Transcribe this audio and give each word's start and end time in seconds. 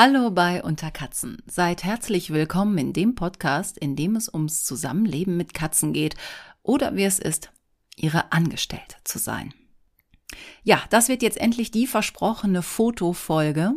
Hallo 0.00 0.30
bei 0.30 0.62
Unter 0.62 0.92
Katzen. 0.92 1.38
Seid 1.48 1.82
herzlich 1.82 2.32
willkommen 2.32 2.78
in 2.78 2.92
dem 2.92 3.16
Podcast, 3.16 3.76
in 3.76 3.96
dem 3.96 4.14
es 4.14 4.32
ums 4.32 4.62
Zusammenleben 4.62 5.36
mit 5.36 5.54
Katzen 5.54 5.92
geht 5.92 6.14
oder 6.62 6.94
wie 6.94 7.02
es 7.02 7.18
ist, 7.18 7.50
ihre 7.96 8.30
Angestellte 8.30 8.94
zu 9.02 9.18
sein. 9.18 9.52
Ja, 10.62 10.80
das 10.90 11.08
wird 11.08 11.20
jetzt 11.20 11.36
endlich 11.36 11.72
die 11.72 11.88
versprochene 11.88 12.62
Fotofolge. 12.62 13.72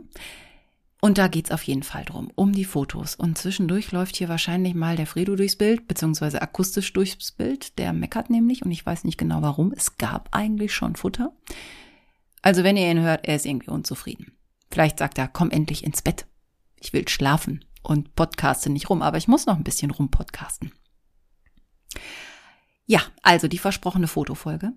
Und 1.01 1.18
da 1.18 1.27
geht's 1.27 1.49
auf 1.49 1.63
jeden 1.63 1.82
Fall 1.82 2.05
drum, 2.05 2.32
um 2.35 2.54
die 2.54 2.65
Fotos. 2.65 3.15
Und 3.15 3.39
zwischendurch 3.39 3.91
läuft 3.91 4.15
hier 4.15 4.29
wahrscheinlich 4.29 4.75
mal 4.75 4.96
der 4.96 5.07
Fredo 5.07 5.35
durchs 5.35 5.55
Bild, 5.55 5.88
beziehungsweise 5.88 6.39
akustisch 6.39 6.93
durchs 6.93 7.32
Bild. 7.32 7.79
Der 7.79 7.93
meckert 7.93 8.29
nämlich 8.29 8.63
und 8.63 8.69
ich 8.69 8.85
weiß 8.85 9.05
nicht 9.05 9.18
genau 9.18 9.41
warum. 9.41 9.74
Es 9.75 9.97
gab 9.97 10.29
eigentlich 10.33 10.71
schon 10.71 10.96
Futter. 10.96 11.33
Also 12.43 12.63
wenn 12.63 12.77
ihr 12.77 12.91
ihn 12.91 13.01
hört, 13.01 13.27
er 13.27 13.38
ist 13.38 13.47
irgendwie 13.47 13.71
unzufrieden. 13.71 14.33
Vielleicht 14.71 15.00
sagt 15.00 15.18
er, 15.18 15.28
komm 15.28 15.52
endlich 15.52 15.84
ins 15.84 16.02
Bett. 16.02 16.25
Ich 16.78 16.93
will 16.93 17.07
schlafen 17.07 17.66
und 17.84 18.16
podcaste 18.16 18.70
nicht 18.70 18.89
rum, 18.89 19.02
aber 19.02 19.18
ich 19.18 19.28
muss 19.28 19.46
noch 19.46 19.57
ein 19.57 19.64
bisschen 19.64 19.92
rumpodcasten. 19.92 20.71
Ja, 22.88 23.02
also 23.21 23.47
die 23.47 23.57
versprochene 23.57 24.07
Fotofolge. 24.07 24.74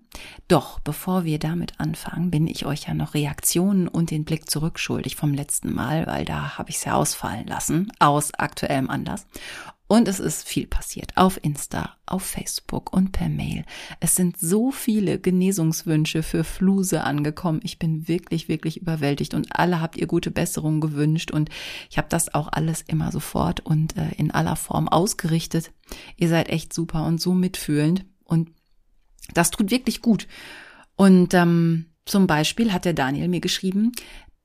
Doch 0.47 0.79
bevor 0.79 1.25
wir 1.25 1.39
damit 1.39 1.79
anfangen, 1.79 2.31
bin 2.31 2.47
ich 2.47 2.65
euch 2.65 2.87
ja 2.87 2.93
noch 2.93 3.13
Reaktionen 3.13 3.87
und 3.87 4.11
den 4.11 4.23
Blick 4.23 4.49
zurückschuldig 4.49 5.15
vom 5.15 5.33
letzten 5.33 5.73
Mal, 5.73 6.07
weil 6.07 6.23
da 6.23 6.57
habe 6.57 6.69
ich 6.69 6.77
es 6.77 6.85
ja 6.85 6.93
ausfallen 6.93 7.47
lassen, 7.47 7.91
aus 7.99 8.33
aktuellem 8.33 8.89
Anlass. 8.89 9.27
Und 9.87 10.07
es 10.07 10.19
ist 10.19 10.47
viel 10.47 10.65
passiert 10.65 11.15
auf 11.15 11.39
Insta, 11.43 11.95
auf 12.07 12.23
Facebook 12.23 12.91
und 12.91 13.11
per 13.11 13.29
Mail. 13.29 13.65
Es 13.99 14.15
sind 14.15 14.39
so 14.39 14.71
viele 14.71 15.19
Genesungswünsche 15.19 16.23
für 16.23 16.43
Fluse 16.43 17.03
angekommen. 17.03 17.59
Ich 17.63 17.77
bin 17.77 18.07
wirklich, 18.07 18.47
wirklich 18.47 18.81
überwältigt 18.81 19.35
und 19.35 19.47
alle 19.51 19.81
habt 19.81 19.97
ihr 19.97 20.07
gute 20.07 20.31
Besserung 20.31 20.81
gewünscht 20.81 21.29
und 21.29 21.49
ich 21.89 21.99
habe 21.99 22.07
das 22.09 22.33
auch 22.33 22.47
alles 22.51 22.81
immer 22.81 23.11
sofort 23.11 23.59
und 23.59 23.95
äh, 23.95 24.09
in 24.17 24.31
aller 24.31 24.55
Form 24.55 24.87
ausgerichtet. 24.87 25.71
Ihr 26.17 26.29
seid 26.29 26.49
echt 26.49 26.73
super 26.73 27.05
und 27.05 27.21
so 27.21 27.33
mitfühlend 27.33 28.05
und 28.23 28.49
das 29.35 29.51
tut 29.51 29.69
wirklich 29.69 30.01
gut. 30.01 30.27
Und 30.95 31.35
ähm, 31.35 31.85
zum 32.05 32.25
Beispiel 32.25 32.73
hat 32.73 32.85
der 32.85 32.93
Daniel 32.93 33.27
mir 33.27 33.41
geschrieben, 33.41 33.91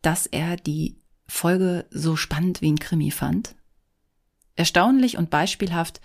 dass 0.03 0.27
er 0.27 0.57
die 0.57 0.99
Folge 1.27 1.87
so 1.91 2.17
spannend 2.17 2.61
wie 2.61 2.73
ein 2.73 2.79
Krimi 2.79 3.11
fand 3.11 3.55
Erstaunlich 4.61 5.17
und 5.17 5.31
beispielhaft, 5.31 6.03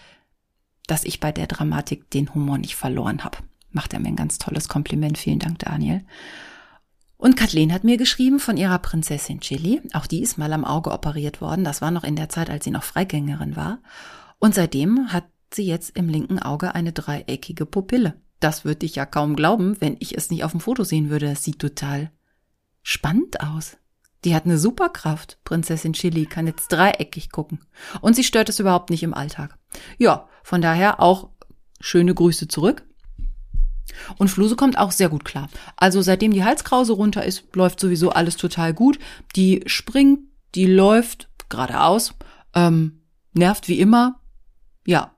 dass 0.88 1.04
ich 1.04 1.20
bei 1.20 1.34
der 1.34 1.46
Dramatik 1.46 2.10
den 2.12 2.34
Humor 2.34 2.58
nicht 2.58 2.78
verloren 2.78 3.26
habe. 3.26 3.40
Macht 3.72 3.92
er 3.92 4.00
mir 4.00 4.08
ein 4.08 4.16
ganz 4.16 4.38
tolles 4.38 4.70
Kompliment. 4.70 5.18
Vielen 5.18 5.40
Dank, 5.40 5.60
Daniel. 5.60 6.06
Und 7.18 7.36
Kathleen 7.36 7.74
hat 7.74 7.84
mir 7.84 7.98
geschrieben 7.98 8.40
von 8.40 8.56
ihrer 8.56 8.80
Prinzessin 8.80 9.42
Chili. 9.42 9.82
Auch 9.92 10.08
die 10.08 10.22
ist 10.22 10.38
mal 10.38 10.54
am 10.54 10.64
Auge 10.64 10.94
operiert 10.94 11.42
worden. 11.42 11.66
Das 11.66 11.82
war 11.82 11.92
noch 11.92 12.06
in 12.06 12.16
der 12.16 12.30
Zeit, 12.30 12.50
als 12.50 12.64
sie 12.64 12.72
noch 12.72 12.84
Freigängerin 12.84 13.58
war. 13.58 13.80
Und 14.40 14.56
seitdem 14.56 15.12
hat 15.12 15.26
sie 15.54 15.66
jetzt 15.66 15.90
im 15.98 16.08
linken 16.08 16.40
Auge 16.40 16.76
eine 16.76 16.94
dreieckige 16.94 17.66
Pupille. 17.66 18.22
Das 18.40 18.64
würde 18.64 18.86
ich 18.86 18.96
ja 18.96 19.06
kaum 19.06 19.36
glauben, 19.36 19.82
wenn 19.82 19.98
ich 20.00 20.18
es 20.18 20.32
nicht 20.32 20.46
auf 20.46 20.52
dem 20.52 20.62
Foto 20.62 20.86
sehen 20.86 21.10
würde. 21.10 21.26
Es 21.26 21.44
sieht 21.44 21.60
total 21.60 22.10
spannend 22.84 23.42
aus. 23.42 23.76
Die 24.26 24.36
hat 24.36 24.46
eine 24.46 24.58
Superkraft. 24.58 25.38
Prinzessin 25.44 25.94
Chili 25.94 26.26
kann 26.26 26.48
jetzt 26.48 26.72
dreieckig 26.72 27.32
gucken. 27.32 27.60
Und 28.02 28.16
sie 28.16 28.24
stört 28.24 28.50
es 28.50 28.60
überhaupt 28.60 28.90
nicht 28.90 29.04
im 29.04 29.14
Alltag. 29.14 29.58
Ja, 29.98 30.28
von 30.44 30.62
daher 30.62 31.00
auch 31.00 31.30
schöne 31.80 32.14
Grüße 32.14 32.48
zurück. 32.48 32.84
Und 34.18 34.30
Fluse 34.30 34.56
kommt 34.56 34.78
auch 34.78 34.92
sehr 34.92 35.10
gut 35.10 35.26
klar. 35.26 35.48
Also 35.78 36.02
seitdem 36.02 36.32
die 36.32 36.44
Halskrause 36.44 36.94
runter 36.94 37.24
ist, 37.24 37.56
läuft 37.56 37.80
sowieso 37.80 38.10
alles 38.10 38.36
total 38.36 38.74
gut. 38.74 38.98
Die 39.36 39.64
springt, 39.68 40.20
die 40.56 40.66
läuft 40.66 41.30
geradeaus, 41.50 42.16
ähm, 42.56 43.04
nervt 43.34 43.68
wie 43.68 43.80
immer. 43.80 44.20
Ja. 44.86 45.12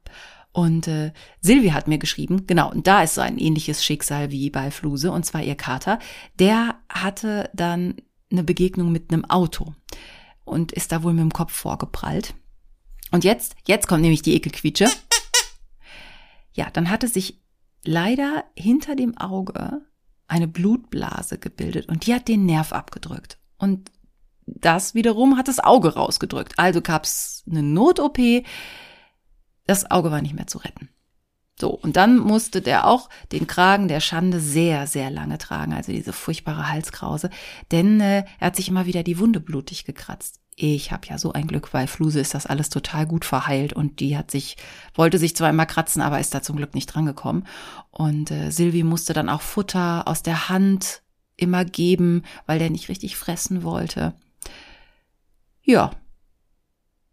Und 0.52 0.88
äh, 0.88 1.14
Silvi 1.40 1.70
hat 1.70 1.88
mir 1.88 2.00
geschrieben, 2.00 2.48
genau, 2.48 2.72
und 2.72 2.88
da 2.88 3.04
ist 3.04 3.16
so 3.16 3.22
ein 3.22 3.38
ähnliches 3.38 3.86
Schicksal 3.86 4.32
wie 4.32 4.50
bei 4.50 4.72
Fluse, 4.72 5.12
und 5.12 5.24
zwar 5.24 5.44
ihr 5.44 5.56
Kater. 5.56 6.00
Der 6.40 6.76
hatte 6.90 7.50
dann 7.54 7.96
eine 8.32 8.44
Begegnung 8.44 8.92
mit 8.92 9.12
einem 9.12 9.26
Auto 9.26 9.74
und 10.46 10.72
ist 10.72 10.92
da 10.92 11.04
wohl 11.04 11.14
mit 11.14 11.22
dem 11.22 11.34
Kopf 11.34 11.54
vorgeprallt. 11.54 12.34
Und 13.12 13.24
jetzt, 13.24 13.56
jetzt 13.66 13.88
kommt 13.88 14.02
nämlich 14.02 14.22
die 14.22 14.36
Ekelquietsche. 14.36 14.90
Ja, 16.54 16.70
dann 16.72 16.90
hatte 16.90 17.08
sich 17.08 17.42
leider 17.84 18.44
hinter 18.56 18.96
dem 18.96 19.18
Auge 19.18 19.82
eine 20.28 20.48
Blutblase 20.48 21.38
gebildet 21.38 21.88
und 21.88 22.06
die 22.06 22.14
hat 22.14 22.28
den 22.28 22.46
Nerv 22.46 22.74
abgedrückt. 22.74 23.38
Und 23.58 23.92
das 24.46 24.94
wiederum 24.96 25.38
hat 25.38 25.48
das 25.48 25.60
Auge 25.60 25.94
rausgedrückt. 25.94 26.58
Also 26.58 26.82
gab's 26.82 27.44
eine 27.50 27.64
Not-OP. 27.64 28.18
Das 29.66 29.90
Auge 29.92 30.12
war 30.12 30.22
nicht 30.22 30.36
mehr 30.36 30.48
zu 30.48 30.58
retten. 30.58 30.90
So, 31.60 31.72
und 31.72 31.98
dann 31.98 32.20
musste 32.20 32.62
der 32.62 32.86
auch 32.86 33.10
den 33.32 33.48
Kragen 33.48 33.88
der 33.88 34.00
Schande 34.00 34.40
sehr, 34.40 34.86
sehr 34.86 35.10
lange 35.10 35.40
tragen, 35.40 35.74
also 35.74 35.92
diese 35.92 36.14
furchtbare 36.14 36.70
Halskrause, 36.70 37.32
denn 37.72 38.00
äh, 38.00 38.26
er 38.40 38.48
hat 38.48 38.56
sich 38.56 38.70
immer 38.70 38.86
wieder 38.86 39.02
die 39.02 39.18
Wunde 39.18 39.40
blutig 39.40 39.84
gekratzt. 39.84 40.40
Ich 40.56 40.92
habe 40.92 41.08
ja 41.08 41.18
so 41.18 41.34
ein 41.34 41.48
Glück, 41.48 41.74
weil 41.74 41.88
Fluse 41.88 42.20
ist 42.20 42.34
das 42.34 42.48
alles 42.48 42.70
total 42.70 43.06
gut 43.06 43.26
verheilt 43.26 43.74
und 43.74 44.00
die 44.00 44.18
hat 44.18 44.32
sich, 44.32 44.58
wollte 44.96 45.20
sich 45.20 45.36
zwar 45.36 45.50
immer 45.50 45.68
kratzen, 45.68 46.02
aber 46.02 46.20
ist 46.20 46.34
da 46.34 46.42
zum 46.42 46.58
Glück 46.58 46.74
nicht 46.74 46.88
drangekommen. 46.88 47.46
Und 47.92 48.32
äh, 48.32 48.50
Silvi 48.50 48.82
musste 48.82 49.14
dann 49.14 49.30
auch 49.30 49.42
Futter 49.42 50.08
aus 50.08 50.24
der 50.24 50.50
Hand 50.50 51.04
immer 51.36 51.64
geben, 51.64 52.24
weil 52.48 52.58
der 52.58 52.72
nicht 52.72 52.90
richtig 52.90 53.18
fressen 53.18 53.62
wollte. 53.62 54.16
Ja, 55.62 55.92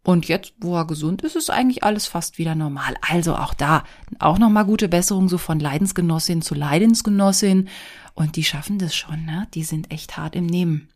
und 0.05 0.27
jetzt, 0.27 0.53
wo 0.59 0.75
er 0.77 0.85
gesund 0.85 1.23
ist, 1.23 1.35
ist 1.35 1.49
eigentlich 1.49 1.83
alles 1.83 2.05
fast 2.05 2.37
wieder 2.37 2.53
normal. 2.53 2.93
Also 3.01 3.35
auch 3.35 3.55
da, 3.55 3.83
auch 4.19 4.37
nochmal 4.37 4.65
gute 4.65 4.87
Besserung 4.87 5.27
so 5.29 5.39
von 5.39 5.59
Leidensgenossin 5.59 6.43
zu 6.43 6.53
Leidensgenossin. 6.53 7.69
Und 8.13 8.35
die 8.35 8.43
schaffen 8.43 8.77
das 8.77 8.95
schon, 8.95 9.25
ne? 9.25 9.47
Die 9.55 9.63
sind 9.63 9.91
echt 9.91 10.15
hart 10.15 10.35
im 10.35 10.45
Nehmen. 10.45 10.89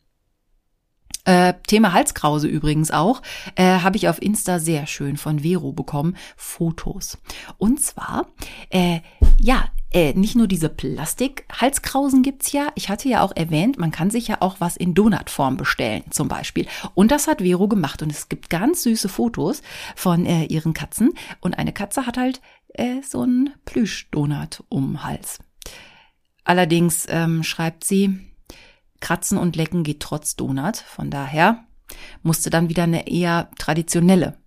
Äh, 1.25 1.55
Thema 1.65 1.93
Halskrause 1.93 2.47
übrigens 2.47 2.91
auch, 2.91 3.23
äh, 3.55 3.79
habe 3.79 3.97
ich 3.97 4.07
auf 4.07 4.21
Insta 4.21 4.59
sehr 4.59 4.85
schön 4.85 5.17
von 5.17 5.39
Vero 5.39 5.73
bekommen, 5.73 6.15
Fotos. 6.37 7.17
Und 7.57 7.81
zwar, 7.81 8.27
äh, 8.69 8.99
ja, 9.41 9.65
äh, 9.91 10.13
nicht 10.13 10.35
nur 10.35 10.47
diese 10.47 10.69
Plastik-Halskrausen 10.69 12.21
gibt's 12.21 12.51
ja. 12.51 12.71
Ich 12.75 12.89
hatte 12.89 13.09
ja 13.09 13.21
auch 13.21 13.35
erwähnt, 13.35 13.79
man 13.79 13.91
kann 13.91 14.11
sich 14.11 14.27
ja 14.27 14.37
auch 14.41 14.57
was 14.59 14.77
in 14.77 14.93
Donutform 14.93 15.57
bestellen, 15.57 16.03
zum 16.11 16.27
Beispiel. 16.27 16.67
Und 16.93 17.11
das 17.11 17.27
hat 17.27 17.41
Vero 17.41 17.67
gemacht. 17.67 18.01
Und 18.03 18.11
es 18.11 18.29
gibt 18.29 18.49
ganz 18.49 18.83
süße 18.83 19.09
Fotos 19.09 19.63
von 19.95 20.25
äh, 20.25 20.45
ihren 20.45 20.73
Katzen. 20.73 21.13
Und 21.41 21.57
eine 21.57 21.73
Katze 21.73 22.05
hat 22.05 22.17
halt 22.17 22.41
äh, 22.73 23.01
so 23.01 23.21
einen 23.21 23.51
Plüschdonut 23.65 24.63
um 24.69 25.03
Hals. 25.03 25.39
Allerdings 26.43 27.07
ähm, 27.09 27.43
schreibt 27.43 27.83
sie, 27.83 28.19
Kratzen 28.99 29.37
und 29.37 29.55
Lecken 29.55 29.83
geht 29.83 30.01
trotz 30.01 30.35
Donut. 30.35 30.77
Von 30.77 31.09
daher 31.09 31.65
musste 32.21 32.49
dann 32.49 32.69
wieder 32.69 32.83
eine 32.83 33.07
eher 33.07 33.49
traditionelle 33.57 34.37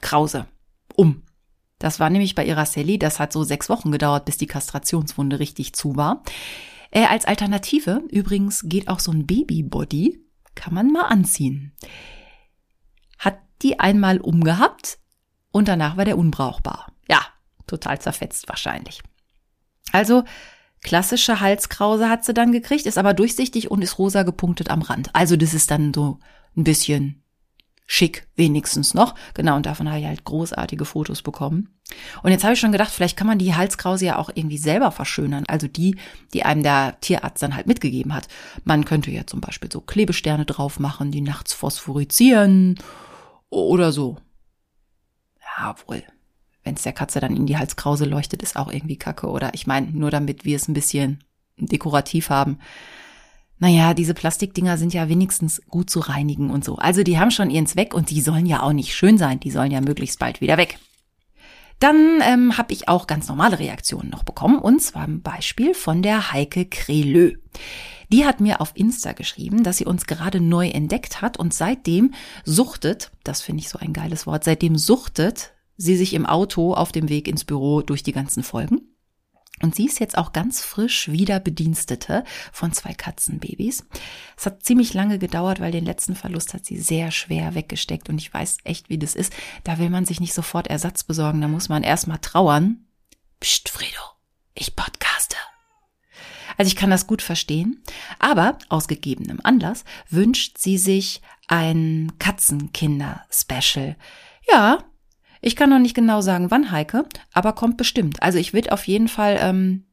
Krause 0.00 0.46
um. 0.94 1.22
Das 1.78 2.00
war 2.00 2.10
nämlich 2.10 2.34
bei 2.34 2.44
ihrer 2.44 2.66
Sally, 2.66 2.98
das 2.98 3.20
hat 3.20 3.32
so 3.32 3.44
sechs 3.44 3.68
Wochen 3.68 3.92
gedauert, 3.92 4.24
bis 4.24 4.36
die 4.36 4.46
Kastrationswunde 4.46 5.38
richtig 5.38 5.74
zu 5.74 5.96
war. 5.96 6.22
Äh, 6.90 7.04
als 7.06 7.24
Alternative 7.24 8.02
übrigens 8.10 8.62
geht 8.64 8.88
auch 8.88 8.98
so 8.98 9.12
ein 9.12 9.26
Babybody, 9.26 10.24
kann 10.54 10.74
man 10.74 10.90
mal 10.90 11.06
anziehen. 11.06 11.72
Hat 13.18 13.38
die 13.62 13.78
einmal 13.78 14.20
umgehabt 14.20 14.98
und 15.52 15.68
danach 15.68 15.96
war 15.96 16.04
der 16.04 16.18
unbrauchbar. 16.18 16.92
Ja, 17.08 17.20
total 17.66 18.00
zerfetzt 18.00 18.48
wahrscheinlich. 18.48 19.02
Also 19.92 20.24
klassische 20.82 21.40
Halskrause 21.40 22.08
hat 22.08 22.24
sie 22.24 22.34
dann 22.34 22.52
gekriegt, 22.52 22.86
ist 22.86 22.98
aber 22.98 23.14
durchsichtig 23.14 23.70
und 23.70 23.82
ist 23.82 23.98
rosa 23.98 24.22
gepunktet 24.24 24.70
am 24.70 24.82
Rand. 24.82 25.14
Also 25.14 25.36
das 25.36 25.54
ist 25.54 25.70
dann 25.70 25.94
so 25.94 26.18
ein 26.56 26.64
bisschen 26.64 27.22
schick 27.90 28.28
wenigstens 28.36 28.92
noch. 28.92 29.14
Genau, 29.32 29.56
und 29.56 29.64
davon 29.66 29.88
habe 29.88 29.98
ich 29.98 30.06
halt 30.06 30.24
großartige 30.24 30.84
Fotos 30.84 31.22
bekommen. 31.22 31.70
Und 32.22 32.30
jetzt 32.30 32.44
habe 32.44 32.52
ich 32.52 32.60
schon 32.60 32.70
gedacht, 32.70 32.92
vielleicht 32.92 33.16
kann 33.16 33.26
man 33.26 33.38
die 33.38 33.54
Halskrause 33.54 34.04
ja 34.04 34.18
auch 34.18 34.28
irgendwie 34.32 34.58
selber 34.58 34.92
verschönern. 34.92 35.44
Also 35.48 35.68
die, 35.68 35.96
die 36.34 36.44
einem 36.44 36.62
der 36.62 37.00
Tierarzt 37.00 37.42
dann 37.42 37.56
halt 37.56 37.66
mitgegeben 37.66 38.14
hat. 38.14 38.28
Man 38.64 38.84
könnte 38.84 39.10
ja 39.10 39.26
zum 39.26 39.40
Beispiel 39.40 39.72
so 39.72 39.80
Klebesterne 39.80 40.44
drauf 40.44 40.78
machen, 40.78 41.10
die 41.10 41.22
nachts 41.22 41.54
phosphorizieren 41.54 42.78
oder 43.48 43.90
so. 43.90 44.18
Ja, 45.40 45.74
wohl. 45.86 46.04
Wenn 46.64 46.74
es 46.74 46.82
der 46.82 46.92
Katze 46.92 47.20
dann 47.20 47.34
in 47.34 47.46
die 47.46 47.56
Halskrause 47.56 48.04
leuchtet, 48.04 48.42
ist 48.42 48.56
auch 48.56 48.70
irgendwie 48.70 48.98
kacke. 48.98 49.28
Oder 49.28 49.54
ich 49.54 49.66
meine, 49.66 49.90
nur 49.92 50.10
damit 50.10 50.44
wir 50.44 50.56
es 50.56 50.68
ein 50.68 50.74
bisschen 50.74 51.24
dekorativ 51.56 52.28
haben 52.28 52.58
naja, 53.58 53.94
diese 53.94 54.14
Plastikdinger 54.14 54.78
sind 54.78 54.94
ja 54.94 55.08
wenigstens 55.08 55.62
gut 55.68 55.90
zu 55.90 56.00
reinigen 56.00 56.50
und 56.50 56.64
so. 56.64 56.76
Also 56.76 57.02
die 57.02 57.18
haben 57.18 57.30
schon 57.30 57.50
ihren 57.50 57.66
Zweck 57.66 57.94
und 57.94 58.10
die 58.10 58.20
sollen 58.20 58.46
ja 58.46 58.62
auch 58.62 58.72
nicht 58.72 58.94
schön 58.94 59.18
sein, 59.18 59.40
die 59.40 59.50
sollen 59.50 59.72
ja 59.72 59.80
möglichst 59.80 60.18
bald 60.18 60.40
wieder 60.40 60.56
weg. 60.56 60.78
Dann 61.80 62.20
ähm, 62.22 62.58
habe 62.58 62.72
ich 62.72 62.88
auch 62.88 63.06
ganz 63.06 63.28
normale 63.28 63.58
Reaktionen 63.58 64.10
noch 64.10 64.24
bekommen 64.24 64.58
und 64.58 64.82
zwar 64.82 65.04
ein 65.04 65.22
Beispiel 65.22 65.74
von 65.74 66.02
der 66.02 66.32
Heike 66.32 66.66
Krelö. 66.66 67.34
Die 68.10 68.24
hat 68.24 68.40
mir 68.40 68.60
auf 68.60 68.72
Insta 68.74 69.12
geschrieben, 69.12 69.62
dass 69.62 69.76
sie 69.76 69.84
uns 69.84 70.06
gerade 70.06 70.40
neu 70.40 70.68
entdeckt 70.68 71.20
hat 71.20 71.36
und 71.36 71.52
seitdem 71.52 72.14
suchtet, 72.44 73.10
das 73.22 73.42
finde 73.42 73.62
ich 73.62 73.68
so 73.68 73.78
ein 73.78 73.92
geiles 73.92 74.26
Wort, 74.26 74.44
seitdem 74.44 74.76
suchtet 74.76 75.52
sie 75.76 75.96
sich 75.96 76.14
im 76.14 76.26
Auto 76.26 76.74
auf 76.74 76.90
dem 76.90 77.08
Weg 77.08 77.28
ins 77.28 77.44
Büro 77.44 77.82
durch 77.82 78.02
die 78.02 78.12
ganzen 78.12 78.42
Folgen. 78.42 78.80
Und 79.62 79.74
sie 79.74 79.86
ist 79.86 80.00
jetzt 80.00 80.16
auch 80.16 80.32
ganz 80.32 80.60
frisch 80.60 81.10
wieder 81.10 81.40
Bedienstete 81.40 82.24
von 82.52 82.72
zwei 82.72 82.94
Katzenbabys. 82.94 83.84
Es 84.36 84.46
hat 84.46 84.62
ziemlich 84.62 84.94
lange 84.94 85.18
gedauert, 85.18 85.60
weil 85.60 85.72
den 85.72 85.84
letzten 85.84 86.14
Verlust 86.14 86.54
hat 86.54 86.64
sie 86.64 86.78
sehr 86.78 87.10
schwer 87.10 87.54
weggesteckt 87.54 88.08
und 88.08 88.18
ich 88.18 88.32
weiß 88.32 88.58
echt, 88.64 88.88
wie 88.88 88.98
das 88.98 89.14
ist. 89.14 89.32
Da 89.64 89.78
will 89.78 89.90
man 89.90 90.04
sich 90.04 90.20
nicht 90.20 90.34
sofort 90.34 90.68
Ersatz 90.68 91.04
besorgen, 91.04 91.40
da 91.40 91.48
muss 91.48 91.68
man 91.68 91.82
erstmal 91.82 92.18
trauern. 92.18 92.86
Psst, 93.40 93.68
Fredo, 93.68 94.00
ich 94.54 94.76
podcaste. 94.76 95.36
Also 96.56 96.68
ich 96.68 96.76
kann 96.76 96.90
das 96.90 97.06
gut 97.06 97.22
verstehen, 97.22 97.82
aber 98.18 98.58
aus 98.68 98.88
gegebenem 98.88 99.40
Anlass 99.44 99.84
wünscht 100.10 100.58
sie 100.58 100.76
sich 100.76 101.22
ein 101.46 102.12
Katzenkinder-Special. 102.18 103.96
Ja, 104.50 104.84
ich 105.40 105.56
kann 105.56 105.70
noch 105.70 105.78
nicht 105.78 105.94
genau 105.94 106.20
sagen, 106.20 106.50
wann 106.50 106.70
Heike, 106.70 107.04
aber 107.32 107.52
kommt 107.52 107.76
bestimmt. 107.76 108.22
Also 108.22 108.38
ich 108.38 108.52
will 108.52 108.68
auf 108.70 108.86
jeden 108.86 109.08
Fall 109.08 109.38
ähm, 109.40 109.84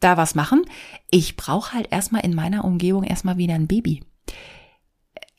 da 0.00 0.16
was 0.16 0.34
machen. 0.34 0.64
Ich 1.10 1.36
brauche 1.36 1.72
halt 1.72 1.88
erstmal 1.90 2.24
in 2.24 2.34
meiner 2.34 2.64
Umgebung 2.64 3.04
erstmal 3.04 3.38
wieder 3.38 3.54
ein 3.54 3.66
Baby. 3.66 4.02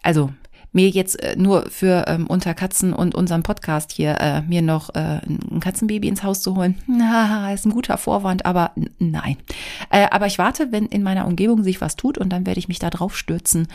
Also 0.01 0.31
mir 0.71 0.89
jetzt 0.89 1.21
äh, 1.21 1.35
nur 1.35 1.69
für 1.69 2.05
ähm, 2.07 2.27
unter 2.27 2.53
Katzen 2.53 2.93
und 2.93 3.15
unserem 3.15 3.43
Podcast 3.43 3.91
hier 3.91 4.19
äh, 4.19 4.41
mir 4.41 4.61
noch 4.61 4.93
äh, 4.95 5.21
ein 5.25 5.59
Katzenbaby 5.59 6.07
ins 6.07 6.23
Haus 6.23 6.41
zu 6.41 6.55
holen, 6.55 6.77
na, 6.87 7.53
ist 7.53 7.65
ein 7.65 7.71
guter 7.71 7.97
Vorwand, 7.97 8.45
aber 8.45 8.71
nein. 8.99 9.37
Äh, 9.89 10.07
aber 10.11 10.27
ich 10.27 10.37
warte, 10.37 10.71
wenn 10.71 10.85
in 10.85 11.03
meiner 11.03 11.27
Umgebung 11.27 11.63
sich 11.63 11.81
was 11.81 11.95
tut 11.95 12.17
und 12.17 12.29
dann 12.29 12.45
werde 12.45 12.59
ich 12.59 12.67
mich 12.67 12.79
da 12.79 12.89
drauf 12.89 13.17
stürzen 13.17 13.67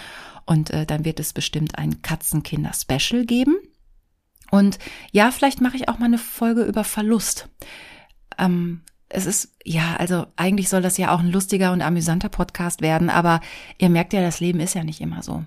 und 0.46 0.70
äh, 0.70 0.86
dann 0.86 1.04
wird 1.04 1.20
es 1.20 1.32
bestimmt 1.32 1.78
ein 1.78 2.02
Katzenkinder-Special 2.02 3.24
geben. 3.24 3.56
Und 4.52 4.78
ja, 5.12 5.30
vielleicht 5.30 5.62
mache 5.62 5.76
ich 5.76 5.88
auch 5.88 5.98
mal 5.98 6.04
eine 6.04 6.18
Folge 6.18 6.64
über 6.64 6.84
Verlust. 6.84 7.48
Ähm, 8.36 8.82
es 9.08 9.24
ist, 9.24 9.51
ja, 9.64 9.96
also 9.98 10.26
eigentlich 10.36 10.68
soll 10.68 10.82
das 10.82 10.98
ja 10.98 11.14
auch 11.14 11.20
ein 11.20 11.30
lustiger 11.30 11.72
und 11.72 11.82
amüsanter 11.82 12.28
Podcast 12.28 12.80
werden, 12.80 13.10
aber 13.10 13.40
ihr 13.78 13.88
merkt 13.88 14.12
ja, 14.12 14.20
das 14.20 14.40
Leben 14.40 14.60
ist 14.60 14.74
ja 14.74 14.84
nicht 14.84 15.00
immer 15.00 15.22
so. 15.22 15.44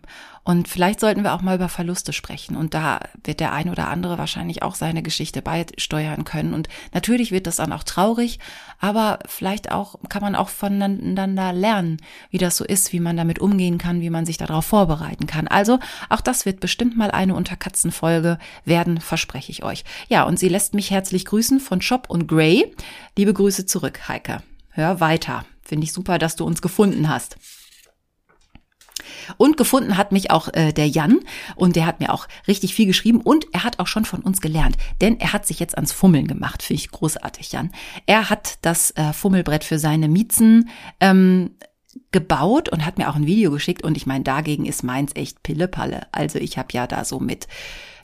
Und 0.48 0.68
vielleicht 0.68 1.00
sollten 1.00 1.24
wir 1.24 1.34
auch 1.34 1.42
mal 1.42 1.56
über 1.56 1.70
Verluste 1.70 2.14
sprechen. 2.14 2.56
Und 2.56 2.76
da 2.76 3.00
wird 3.24 3.40
der 3.40 3.52
ein 3.52 3.68
oder 3.68 3.88
andere 3.90 4.20
wahrscheinlich 4.20 4.62
auch 4.62 4.76
seine 4.76 5.02
Geschichte 5.02 5.42
beisteuern 5.42 6.24
können. 6.24 6.54
Und 6.54 6.70
natürlich 6.94 7.32
wird 7.32 7.48
das 7.48 7.56
dann 7.56 7.74
auch 7.74 7.84
traurig, 7.84 8.38
aber 8.80 9.18
vielleicht 9.26 9.72
auch 9.72 9.96
kann 10.08 10.22
man 10.22 10.36
auch 10.36 10.50
voneinander 10.50 11.52
lernen, 11.52 11.98
wie 12.30 12.38
das 12.38 12.58
so 12.58 12.64
ist, 12.64 12.94
wie 12.94 13.00
man 13.00 13.18
damit 13.18 13.40
umgehen 13.40 13.80
kann, 13.80 14.02
wie 14.02 14.12
man 14.12 14.28
sich 14.28 14.38
darauf 14.38 14.66
vorbereiten 14.66 15.26
kann. 15.26 15.48
Also 15.48 15.80
auch 16.10 16.22
das 16.22 16.46
wird 16.46 16.60
bestimmt 16.60 16.96
mal 16.96 17.10
eine 17.10 17.34
Unterkatzenfolge 17.34 18.38
werden, 18.66 19.02
verspreche 19.02 19.52
ich 19.52 19.64
euch. 19.64 19.84
Ja, 20.10 20.26
und 20.26 20.38
sie 20.38 20.50
lässt 20.50 20.76
mich 20.76 20.92
herzlich 20.92 21.26
grüßen 21.26 21.60
von 21.60 21.82
Shop 21.82 22.06
und 22.08 22.28
Gray. 22.28 22.72
Liebe 23.18 23.34
Grüße 23.34 23.66
zurück, 23.66 24.05
Heike. 24.08 24.44
Hör 24.70 25.00
weiter. 25.00 25.46
Finde 25.62 25.86
ich 25.86 25.94
super, 25.94 26.20
dass 26.20 26.36
du 26.36 26.46
uns 26.46 26.62
gefunden 26.62 27.10
hast. 27.10 27.38
Und 29.38 29.58
gefunden 29.58 29.98
hat 29.98 30.12
mich 30.12 30.32
auch 30.32 30.50
äh, 30.54 30.72
der 30.72 30.88
Jan 30.88 31.20
und 31.56 31.76
der 31.76 31.86
hat 31.86 32.00
mir 32.00 32.14
auch 32.14 32.28
richtig 32.48 32.76
viel 32.76 32.86
geschrieben 32.86 33.22
und 33.22 33.46
er 33.54 33.64
hat 33.64 33.80
auch 33.80 33.88
schon 33.88 34.06
von 34.06 34.22
uns 34.22 34.42
gelernt, 34.42 34.78
denn 35.02 35.20
er 35.20 35.34
hat 35.34 35.46
sich 35.46 35.60
jetzt 35.60 35.76
ans 35.76 35.92
Fummeln 35.92 36.28
gemacht. 36.28 36.64
Finde 36.64 36.82
ich 36.82 36.92
großartig, 36.92 37.52
Jan. 37.52 37.72
Er 38.06 38.30
hat 38.30 38.60
das 38.62 38.92
äh, 38.92 39.14
Fummelbrett 39.14 39.64
für 39.64 39.80
seine 39.80 40.08
Miezen 40.08 40.70
ähm, 41.00 41.56
gebaut 42.12 42.70
und 42.70 42.86
hat 42.86 42.98
mir 42.98 43.10
auch 43.10 43.16
ein 43.16 43.26
Video 43.26 43.52
geschickt 43.52 43.84
und 43.84 43.98
ich 43.98 44.06
meine, 44.06 44.24
dagegen 44.24 44.66
ist 44.66 44.84
meins 44.84 45.16
echt 45.16 45.44
Pillepalle. 45.44 46.08
Also 46.12 46.40
ich 46.40 46.58
habe 46.58 46.70
ja 46.74 46.88
da 46.88 47.06
so 47.06 47.20
mit 47.20 47.48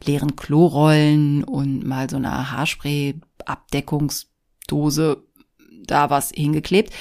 leeren 0.03 0.35
Klorollen 0.35 1.43
und 1.43 1.85
mal 1.85 2.09
so 2.09 2.17
einer 2.17 2.51
Haarspray-Abdeckungsdose 2.51 5.23
da 5.85 6.09
was 6.09 6.31
hingeklebt 6.31 6.93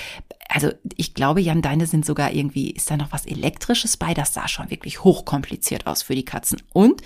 also 0.52 0.72
ich 0.96 1.14
glaube, 1.14 1.40
Jan, 1.40 1.62
deine 1.62 1.86
sind 1.86 2.04
sogar 2.04 2.32
irgendwie, 2.32 2.70
ist 2.70 2.90
da 2.90 2.96
noch 2.96 3.12
was 3.12 3.24
Elektrisches 3.24 3.96
bei? 3.96 4.14
Das 4.14 4.34
sah 4.34 4.48
schon 4.48 4.70
wirklich 4.70 5.04
hochkompliziert 5.04 5.86
aus 5.86 6.02
für 6.02 6.16
die 6.16 6.24
Katzen. 6.24 6.60
Und 6.72 7.02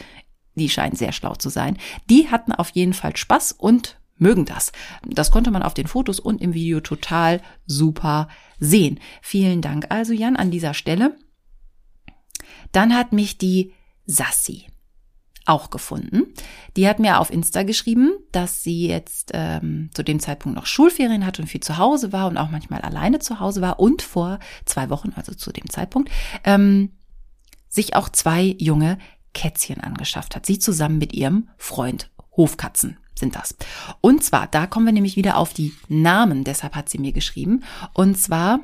die 0.54 0.70
scheinen 0.70 0.96
sehr 0.96 1.12
schlau 1.12 1.34
zu 1.34 1.50
sein. 1.50 1.76
Die 2.08 2.30
hatten 2.30 2.52
auf 2.52 2.70
jeden 2.70 2.94
Fall 2.94 3.16
Spaß 3.16 3.52
und 3.52 3.98
mögen 4.16 4.46
das. 4.46 4.72
Das 5.06 5.30
konnte 5.30 5.50
man 5.50 5.62
auf 5.62 5.74
den 5.74 5.88
Fotos 5.88 6.20
und 6.20 6.40
im 6.40 6.54
Video 6.54 6.80
total 6.80 7.42
super 7.66 8.28
sehen. 8.58 8.98
Vielen 9.20 9.60
Dank 9.60 9.86
also, 9.90 10.12
Jan, 10.12 10.36
an 10.36 10.50
dieser 10.50 10.72
Stelle. 10.72 11.16
Dann 12.72 12.94
hat 12.94 13.12
mich 13.12 13.36
die 13.36 13.72
Sassi 14.06 14.66
auch 15.46 15.70
gefunden. 15.70 16.32
Die 16.76 16.88
hat 16.88 16.98
mir 16.98 17.20
auf 17.20 17.30
Insta 17.30 17.62
geschrieben, 17.62 18.12
dass 18.32 18.62
sie 18.62 18.88
jetzt 18.88 19.30
ähm, 19.34 19.90
zu 19.92 20.02
dem 20.02 20.20
Zeitpunkt 20.20 20.56
noch 20.56 20.66
Schulferien 20.66 21.26
hat 21.26 21.38
und 21.38 21.46
viel 21.46 21.60
zu 21.60 21.78
Hause 21.78 22.12
war 22.12 22.28
und 22.28 22.38
auch 22.38 22.50
manchmal 22.50 22.80
alleine 22.80 23.18
zu 23.18 23.40
Hause 23.40 23.60
war 23.60 23.78
und 23.78 24.02
vor 24.02 24.38
zwei 24.64 24.90
Wochen, 24.90 25.12
also 25.16 25.34
zu 25.34 25.52
dem 25.52 25.68
Zeitpunkt, 25.68 26.10
ähm, 26.44 26.92
sich 27.68 27.96
auch 27.96 28.08
zwei 28.08 28.56
junge 28.58 28.98
Kätzchen 29.34 29.80
angeschafft 29.80 30.36
hat. 30.36 30.46
Sie 30.46 30.58
zusammen 30.58 30.98
mit 30.98 31.12
ihrem 31.12 31.48
Freund 31.56 32.10
Hofkatzen 32.36 32.98
sind 33.14 33.36
das. 33.36 33.54
Und 34.00 34.24
zwar, 34.24 34.46
da 34.46 34.66
kommen 34.66 34.86
wir 34.86 34.92
nämlich 34.92 35.16
wieder 35.16 35.36
auf 35.36 35.52
die 35.52 35.72
Namen, 35.88 36.44
deshalb 36.44 36.74
hat 36.74 36.88
sie 36.88 36.98
mir 36.98 37.12
geschrieben. 37.12 37.62
Und 37.92 38.18
zwar 38.18 38.60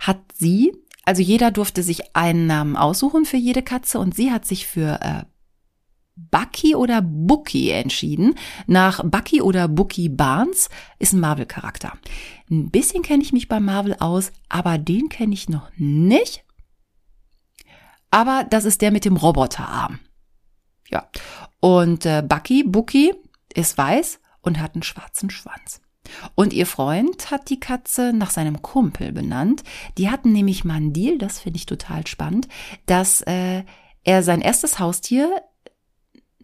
hat 0.00 0.18
sie, 0.34 0.72
also 1.04 1.22
jeder 1.22 1.50
durfte 1.50 1.82
sich 1.82 2.16
einen 2.16 2.46
Namen 2.46 2.76
aussuchen 2.76 3.24
für 3.24 3.36
jede 3.36 3.62
Katze 3.62 3.98
und 3.98 4.14
sie 4.14 4.32
hat 4.32 4.44
sich 4.44 4.66
für 4.66 5.00
äh, 5.02 5.24
Bucky 6.16 6.74
oder 6.74 7.02
Bookie 7.02 7.70
entschieden. 7.70 8.34
Nach 8.66 9.04
Bucky 9.04 9.42
oder 9.42 9.68
Bookie 9.68 10.08
Barnes 10.08 10.68
ist 10.98 11.12
ein 11.12 11.20
Marvel-Charakter. 11.20 11.92
Ein 12.50 12.70
bisschen 12.70 13.02
kenne 13.02 13.22
ich 13.22 13.32
mich 13.32 13.48
bei 13.48 13.60
Marvel 13.60 13.96
aus, 14.00 14.32
aber 14.48 14.78
den 14.78 15.08
kenne 15.08 15.34
ich 15.34 15.48
noch 15.48 15.70
nicht. 15.76 16.44
Aber 18.10 18.44
das 18.48 18.64
ist 18.64 18.80
der 18.80 18.90
mit 18.90 19.04
dem 19.04 19.16
Roboterarm. 19.16 19.98
Ja. 20.88 21.08
Und 21.60 22.06
äh, 22.06 22.22
Bucky, 22.26 22.64
Bookie, 22.64 23.12
ist 23.54 23.76
weiß 23.76 24.20
und 24.40 24.60
hat 24.60 24.74
einen 24.74 24.82
schwarzen 24.82 25.30
Schwanz. 25.30 25.80
Und 26.34 26.52
ihr 26.52 26.66
Freund 26.66 27.30
hat 27.30 27.50
die 27.50 27.58
Katze 27.60 28.12
nach 28.12 28.30
seinem 28.30 28.62
Kumpel 28.62 29.12
benannt. 29.12 29.64
Die 29.98 30.08
hatten 30.08 30.32
nämlich 30.32 30.64
mal 30.64 30.74
einen 30.74 30.92
Deal, 30.92 31.18
das 31.18 31.40
finde 31.40 31.56
ich 31.56 31.66
total 31.66 32.06
spannend, 32.06 32.48
dass 32.86 33.22
äh, 33.22 33.64
er 34.04 34.22
sein 34.22 34.40
erstes 34.40 34.78
Haustier 34.78 35.42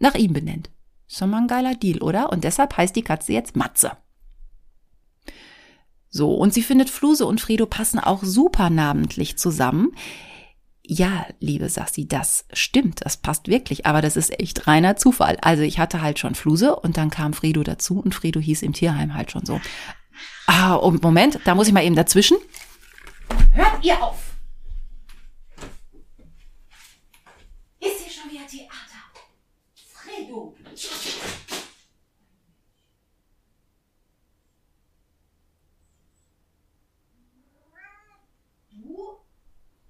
nach 0.03 0.15
ihm 0.15 0.33
benennt. 0.33 0.69
Schon 1.07 1.31
mal 1.31 1.39
ein 1.39 1.47
geiler 1.47 1.75
Deal, 1.75 2.01
oder? 2.01 2.31
Und 2.31 2.43
deshalb 2.43 2.77
heißt 2.77 2.95
die 2.95 3.01
Katze 3.01 3.33
jetzt 3.33 3.55
Matze. 3.55 3.93
So, 6.09 6.35
und 6.35 6.53
sie 6.53 6.61
findet 6.61 6.91
Fluse 6.91 7.25
und 7.25 7.41
Fredo 7.41 7.65
passen 7.65 7.99
auch 7.99 8.23
super 8.23 8.69
namentlich 8.69 9.37
zusammen. 9.37 9.95
Ja, 10.85 11.25
liebe 11.39 11.69
Sassi, 11.69 12.07
das 12.07 12.45
stimmt, 12.51 13.05
das 13.05 13.17
passt 13.17 13.47
wirklich, 13.47 13.85
aber 13.85 14.01
das 14.01 14.17
ist 14.17 14.37
echt 14.39 14.67
reiner 14.67 14.97
Zufall. 14.97 15.37
Also 15.41 15.63
ich 15.63 15.79
hatte 15.79 16.01
halt 16.01 16.19
schon 16.19 16.35
Fluse 16.35 16.75
und 16.75 16.97
dann 16.97 17.09
kam 17.09 17.33
Fredo 17.33 17.63
dazu 17.63 17.99
und 17.99 18.13
Fredo 18.13 18.39
hieß 18.39 18.61
im 18.61 18.73
Tierheim 18.73 19.15
halt 19.15 19.31
schon 19.31 19.45
so. 19.45 19.61
Ah, 20.45 20.73
und 20.73 21.01
Moment, 21.01 21.39
da 21.45 21.55
muss 21.55 21.67
ich 21.67 21.73
mal 21.73 21.85
eben 21.85 21.95
dazwischen. 21.95 22.37
Hört 23.53 23.83
ihr 23.83 24.03
auf! 24.03 24.32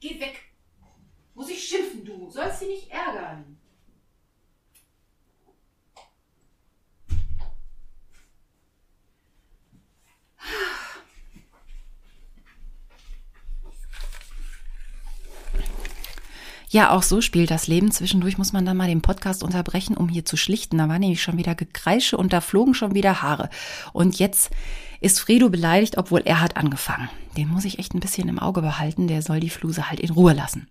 Geh 0.04 0.20
weg. 0.20 0.38
Muss 1.34 1.50
ich 1.50 1.66
schimpfen, 1.66 2.04
du. 2.04 2.30
Sollst 2.30 2.60
sie 2.60 2.66
nicht 2.66 2.92
ärgern. 2.92 3.58
Ja, 16.74 16.90
auch 16.90 17.04
so 17.04 17.22
spielt 17.22 17.52
das 17.52 17.68
Leben. 17.68 17.92
Zwischendurch 17.92 18.40
muss 18.40 18.52
man 18.52 18.66
dann 18.66 18.76
mal 18.76 18.88
den 18.88 19.04
Podcast 19.04 19.44
unterbrechen, 19.44 19.96
um 19.96 20.10
hier 20.10 20.26
zu 20.26 20.38
schlichten. 20.38 20.80
Da 20.80 20.90
war 20.90 20.98
nämlich 20.98 21.22
schon 21.22 21.38
wieder 21.38 21.54
Gekreische 21.54 22.18
und 22.18 22.34
da 22.34 22.42
flogen 22.42 22.74
schon 22.74 22.96
wieder 22.96 23.22
Haare. 23.22 23.52
Und 23.94 24.18
jetzt 24.18 24.50
ist 25.00 25.20
Fredo 25.20 25.52
beleidigt, 25.52 26.00
obwohl 26.00 26.22
er 26.22 26.42
hat 26.42 26.58
angefangen. 26.58 27.12
Den 27.38 27.48
muss 27.50 27.66
ich 27.66 27.78
echt 27.78 27.94
ein 27.94 28.00
bisschen 28.00 28.28
im 28.28 28.40
Auge 28.40 28.64
behalten, 28.64 29.08
der 29.08 29.22
soll 29.22 29.40
die 29.40 29.52
Fluse 29.52 29.88
halt 29.92 30.00
in 30.00 30.10
Ruhe 30.10 30.34
lassen. 30.34 30.68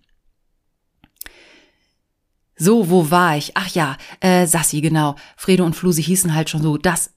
So, 2.57 2.89
wo 2.89 3.09
war 3.09 3.37
ich? 3.37 3.55
Ach 3.55 3.69
ja, 3.69 3.95
äh, 4.19 4.45
Sassi, 4.45 4.81
genau. 4.81 5.15
Fredo 5.37 5.63
und 5.63 5.73
Fluse 5.73 6.01
hießen 6.01 6.35
halt 6.35 6.49
schon 6.49 6.61
so. 6.61 6.77
Das 6.77 7.13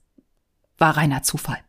war 0.77 0.95
reiner 0.95 1.23
Zufall. 1.23 1.59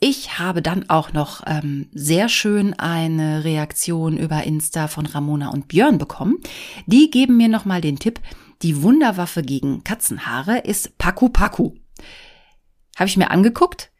Ich 0.00 0.38
habe 0.38 0.62
dann 0.62 0.88
auch 0.88 1.12
noch 1.12 1.42
ähm, 1.46 1.88
sehr 1.92 2.28
schön 2.28 2.72
eine 2.74 3.42
Reaktion 3.42 4.16
über 4.16 4.44
Insta 4.44 4.86
von 4.86 5.06
Ramona 5.06 5.50
und 5.50 5.66
Björn 5.66 5.98
bekommen. 5.98 6.38
Die 6.86 7.10
geben 7.10 7.36
mir 7.36 7.48
nochmal 7.48 7.80
den 7.80 7.98
Tipp, 7.98 8.20
die 8.62 8.82
Wunderwaffe 8.82 9.42
gegen 9.42 9.82
Katzenhaare 9.82 10.58
ist 10.58 10.98
Paku 10.98 11.28
Paku. 11.30 11.72
Habe 12.96 13.08
ich 13.08 13.16
mir 13.16 13.32
angeguckt. 13.32 13.90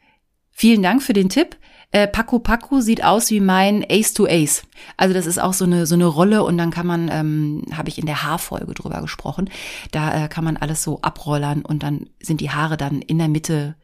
Vielen 0.52 0.82
Dank 0.82 1.02
für 1.02 1.12
den 1.12 1.28
Tipp. 1.28 1.56
Äh, 1.90 2.06
Paku 2.06 2.38
Paku 2.38 2.80
sieht 2.80 3.02
aus 3.02 3.30
wie 3.30 3.40
mein 3.40 3.84
Ace 3.88 4.14
to 4.14 4.26
Ace. 4.26 4.64
Also 4.96 5.14
das 5.14 5.26
ist 5.26 5.38
auch 5.38 5.52
so 5.52 5.64
eine 5.64 5.86
so 5.86 5.94
eine 5.94 6.06
Rolle 6.06 6.44
und 6.44 6.58
dann 6.58 6.70
kann 6.70 6.86
man, 6.86 7.08
ähm, 7.10 7.64
habe 7.72 7.88
ich 7.88 7.98
in 7.98 8.06
der 8.06 8.22
Haarfolge 8.22 8.74
drüber 8.74 9.00
gesprochen, 9.00 9.50
da 9.90 10.24
äh, 10.24 10.28
kann 10.28 10.44
man 10.44 10.56
alles 10.56 10.82
so 10.82 11.00
abrollern 11.00 11.62
und 11.62 11.82
dann 11.82 12.10
sind 12.20 12.40
die 12.40 12.50
Haare 12.50 12.76
dann 12.76 13.00
in 13.00 13.18
der 13.18 13.28
Mitte 13.28 13.76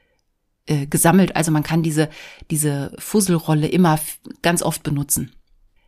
äh, 0.67 0.87
gesammelt. 0.87 1.37
Also 1.37 1.51
man 1.51 1.63
kann 1.63 1.83
diese, 1.83 2.09
diese 2.51 2.95
Fusselrolle 2.99 3.69
immer 3.69 3.99
ganz 4.43 4.63
oft 4.63 4.83
benutzen. 4.83 5.33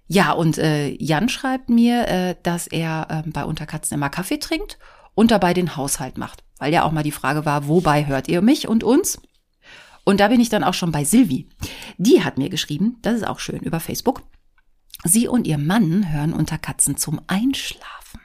Ja, 0.08 0.32
und 0.32 0.58
äh, 0.58 0.90
Jan 1.02 1.28
schreibt 1.28 1.68
mir, 1.68 2.06
äh, 2.08 2.36
dass 2.42 2.66
er 2.66 3.24
äh, 3.26 3.28
bei 3.28 3.44
Unterkatzen 3.44 3.94
immer 3.94 4.08
Kaffee 4.08 4.38
trinkt 4.38 4.78
und 5.14 5.30
dabei 5.30 5.52
den 5.52 5.76
Haushalt 5.76 6.16
macht. 6.16 6.44
Weil 6.58 6.72
ja 6.72 6.84
auch 6.84 6.92
mal 6.92 7.02
die 7.02 7.10
Frage 7.10 7.44
war, 7.44 7.66
wobei 7.68 8.06
hört 8.06 8.28
ihr 8.28 8.40
mich 8.40 8.68
und 8.68 8.84
uns? 8.84 9.20
Und 10.04 10.20
da 10.20 10.28
bin 10.28 10.40
ich 10.40 10.48
dann 10.48 10.62
auch 10.62 10.74
schon 10.74 10.92
bei 10.92 11.04
Silvi. 11.04 11.48
Die 11.98 12.22
hat 12.22 12.38
mir 12.38 12.48
geschrieben, 12.48 12.98
das 13.02 13.16
ist 13.16 13.26
auch 13.26 13.40
schön, 13.40 13.60
über 13.60 13.80
Facebook. 13.80 14.22
Sie 15.02 15.26
und 15.26 15.46
ihr 15.46 15.58
Mann 15.58 16.12
hören 16.12 16.32
Unterkatzen 16.32 16.96
zum 16.96 17.20
Einschlafen. 17.26 18.20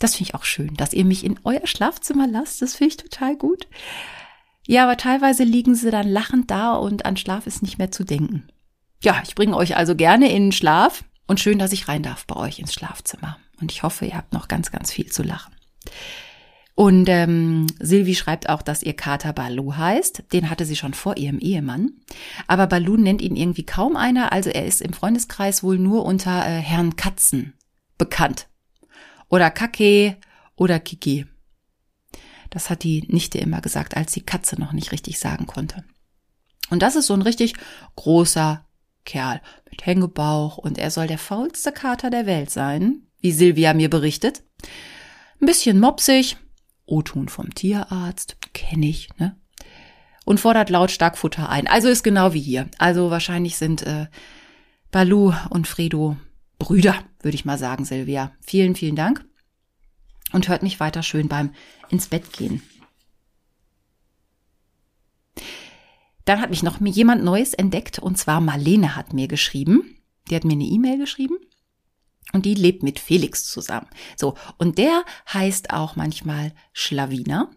Das 0.00 0.16
finde 0.16 0.30
ich 0.30 0.34
auch 0.34 0.44
schön, 0.44 0.74
dass 0.74 0.92
ihr 0.92 1.04
mich 1.04 1.24
in 1.24 1.38
euer 1.44 1.66
Schlafzimmer 1.66 2.26
lasst. 2.26 2.60
Das 2.60 2.74
finde 2.74 2.88
ich 2.88 2.96
total 2.96 3.36
gut. 3.36 3.68
Ja, 4.66 4.84
aber 4.84 4.96
teilweise 4.96 5.44
liegen 5.44 5.74
sie 5.74 5.90
dann 5.90 6.08
lachend 6.08 6.50
da 6.50 6.74
und 6.74 7.04
an 7.04 7.16
Schlaf 7.16 7.46
ist 7.46 7.62
nicht 7.62 7.78
mehr 7.78 7.90
zu 7.90 8.04
denken. 8.04 8.48
Ja, 9.02 9.20
ich 9.24 9.34
bringe 9.34 9.56
euch 9.56 9.76
also 9.76 9.96
gerne 9.96 10.30
in 10.30 10.44
den 10.44 10.52
Schlaf 10.52 11.04
und 11.26 11.40
schön, 11.40 11.58
dass 11.58 11.72
ich 11.72 11.88
rein 11.88 12.02
darf 12.02 12.26
bei 12.26 12.36
euch 12.36 12.58
ins 12.58 12.72
Schlafzimmer. 12.72 13.38
Und 13.60 13.72
ich 13.72 13.82
hoffe, 13.82 14.06
ihr 14.06 14.16
habt 14.16 14.32
noch 14.32 14.48
ganz, 14.48 14.70
ganz 14.70 14.92
viel 14.92 15.06
zu 15.06 15.22
lachen. 15.22 15.54
Und 16.74 17.08
ähm, 17.08 17.66
Silvi 17.80 18.14
schreibt 18.14 18.48
auch, 18.48 18.62
dass 18.62 18.82
ihr 18.82 18.94
Kater 18.94 19.32
Balu 19.32 19.76
heißt. 19.76 20.24
Den 20.32 20.48
hatte 20.48 20.64
sie 20.64 20.76
schon 20.76 20.94
vor 20.94 21.16
ihrem 21.16 21.38
Ehemann. 21.38 21.92
Aber 22.46 22.66
Balu 22.66 22.96
nennt 22.96 23.20
ihn 23.20 23.36
irgendwie 23.36 23.66
kaum 23.66 23.96
einer. 23.96 24.32
Also 24.32 24.50
er 24.50 24.64
ist 24.64 24.80
im 24.80 24.92
Freundeskreis 24.92 25.62
wohl 25.62 25.78
nur 25.78 26.04
unter 26.04 26.46
äh, 26.46 26.60
Herrn 26.60 26.96
Katzen 26.96 27.52
bekannt. 27.98 28.48
Oder 29.28 29.50
Kake 29.50 30.16
oder 30.56 30.80
Kiki. 30.80 31.26
Das 32.52 32.68
hat 32.68 32.82
die 32.82 33.06
Nichte 33.08 33.38
immer 33.38 33.62
gesagt, 33.62 33.96
als 33.96 34.12
die 34.12 34.20
Katze 34.20 34.60
noch 34.60 34.72
nicht 34.72 34.92
richtig 34.92 35.18
sagen 35.18 35.46
konnte. 35.46 35.84
Und 36.68 36.82
das 36.82 36.96
ist 36.96 37.06
so 37.06 37.14
ein 37.14 37.22
richtig 37.22 37.54
großer 37.96 38.66
Kerl 39.06 39.40
mit 39.70 39.86
Hängebauch 39.86 40.58
und 40.58 40.76
er 40.76 40.90
soll 40.90 41.06
der 41.06 41.16
faulste 41.16 41.72
Kater 41.72 42.10
der 42.10 42.26
Welt 42.26 42.50
sein, 42.50 43.06
wie 43.20 43.32
Silvia 43.32 43.72
mir 43.72 43.88
berichtet. 43.88 44.42
Ein 45.40 45.46
bisschen 45.46 45.80
mopsig, 45.80 46.36
O-Ton 46.84 47.30
vom 47.30 47.54
Tierarzt, 47.54 48.36
kenne 48.52 48.86
ich, 48.86 49.08
ne? 49.16 49.34
Und 50.26 50.38
fordert 50.38 50.68
lautstark 50.68 51.16
Futter 51.16 51.48
ein. 51.48 51.66
Also 51.66 51.88
ist 51.88 52.04
genau 52.04 52.34
wie 52.34 52.40
hier. 52.40 52.68
Also 52.78 53.10
wahrscheinlich 53.10 53.56
sind 53.56 53.82
äh, 53.82 54.08
Balu 54.90 55.32
und 55.48 55.66
Fredo 55.66 56.18
Brüder, 56.58 56.96
würde 57.22 57.34
ich 57.34 57.46
mal 57.46 57.58
sagen, 57.58 57.86
Silvia. 57.86 58.32
Vielen, 58.42 58.76
vielen 58.76 58.94
Dank 58.94 59.24
und 60.32 60.48
hört 60.48 60.62
mich 60.62 60.80
weiter 60.80 61.02
schön 61.02 61.28
beim 61.28 61.52
ins 61.92 62.08
Bett 62.08 62.32
gehen. 62.32 62.62
Dann 66.24 66.40
hat 66.40 66.50
mich 66.50 66.62
noch 66.62 66.80
jemand 66.80 67.24
Neues 67.24 67.54
entdeckt 67.54 67.98
und 67.98 68.16
zwar 68.16 68.40
Marlene 68.40 68.96
hat 68.96 69.12
mir 69.12 69.28
geschrieben. 69.28 69.96
Die 70.30 70.36
hat 70.36 70.44
mir 70.44 70.52
eine 70.52 70.64
E-Mail 70.64 70.98
geschrieben 70.98 71.36
und 72.32 72.46
die 72.46 72.54
lebt 72.54 72.82
mit 72.82 72.98
Felix 72.98 73.44
zusammen. 73.48 73.88
So, 74.16 74.34
und 74.58 74.78
der 74.78 75.04
heißt 75.32 75.72
auch 75.72 75.96
manchmal 75.96 76.52
Schlawiner. 76.72 77.50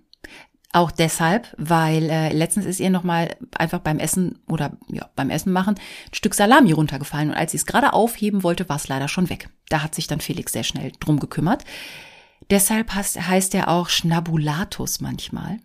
Auch 0.73 0.91
deshalb, 0.91 1.55
weil 1.57 2.09
äh, 2.09 2.33
letztens 2.33 2.65
ist 2.65 2.81
ihr 2.81 2.89
nochmal 2.89 3.37
einfach 3.57 3.79
beim 3.79 3.97
Essen 3.97 4.39
oder 4.49 4.77
ja, 4.89 5.09
beim 5.15 5.29
Essen 5.29 5.53
machen 5.53 5.75
ein 5.75 6.13
Stück 6.13 6.33
Salami 6.33 6.73
runtergefallen 6.73 7.29
und 7.29 7.35
als 7.35 7.51
sie 7.51 7.57
es 7.57 7.65
gerade 7.65 7.93
aufheben 7.93 8.43
wollte, 8.43 8.67
war 8.67 8.75
es 8.75 8.89
leider 8.89 9.07
schon 9.07 9.29
weg. 9.29 9.49
Da 9.69 9.83
hat 9.83 9.95
sich 9.95 10.07
dann 10.07 10.19
Felix 10.19 10.51
sehr 10.51 10.65
schnell 10.65 10.91
drum 10.99 11.19
gekümmert. 11.19 11.63
Deshalb 12.49 12.93
heißt, 12.93 13.55
er 13.55 13.69
auch 13.69 13.89
Schnabulatus 13.89 15.01
manchmal. 15.01 15.59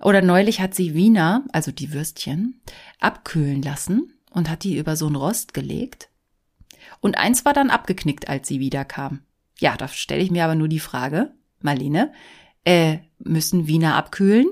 Oder 0.00 0.20
neulich 0.20 0.60
hat 0.60 0.74
sie 0.74 0.94
Wiener, 0.94 1.44
also 1.52 1.72
die 1.72 1.92
Würstchen, 1.92 2.60
abkühlen 3.00 3.62
lassen 3.62 4.12
und 4.30 4.50
hat 4.50 4.64
die 4.64 4.76
über 4.76 4.96
so 4.96 5.06
ein 5.06 5.16
Rost 5.16 5.54
gelegt. 5.54 6.10
Und 7.00 7.16
eins 7.16 7.44
war 7.44 7.54
dann 7.54 7.70
abgeknickt, 7.70 8.28
als 8.28 8.48
sie 8.48 8.60
wiederkam. 8.60 9.20
Ja, 9.58 9.76
da 9.76 9.88
stelle 9.88 10.22
ich 10.22 10.30
mir 10.30 10.44
aber 10.44 10.54
nur 10.54 10.68
die 10.68 10.80
Frage, 10.80 11.32
Marlene, 11.60 12.12
äh, 12.64 12.98
müssen 13.18 13.66
Wiener 13.66 13.94
abkühlen? 13.94 14.46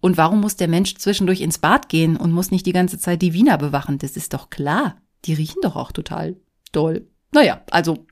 Und 0.00 0.16
warum 0.16 0.40
muss 0.40 0.54
der 0.54 0.68
Mensch 0.68 0.94
zwischendurch 0.94 1.40
ins 1.40 1.58
Bad 1.58 1.88
gehen 1.88 2.16
und 2.16 2.30
muss 2.30 2.52
nicht 2.52 2.66
die 2.66 2.72
ganze 2.72 2.98
Zeit 2.98 3.20
die 3.22 3.32
Wiener 3.32 3.58
bewachen? 3.58 3.98
Das 3.98 4.16
ist 4.16 4.32
doch 4.32 4.50
klar. 4.50 5.00
Die 5.24 5.34
riechen 5.34 5.60
doch 5.62 5.74
auch 5.74 5.90
total 5.90 6.36
doll. 6.70 7.08
Naja, 7.32 7.62
also 7.70 8.06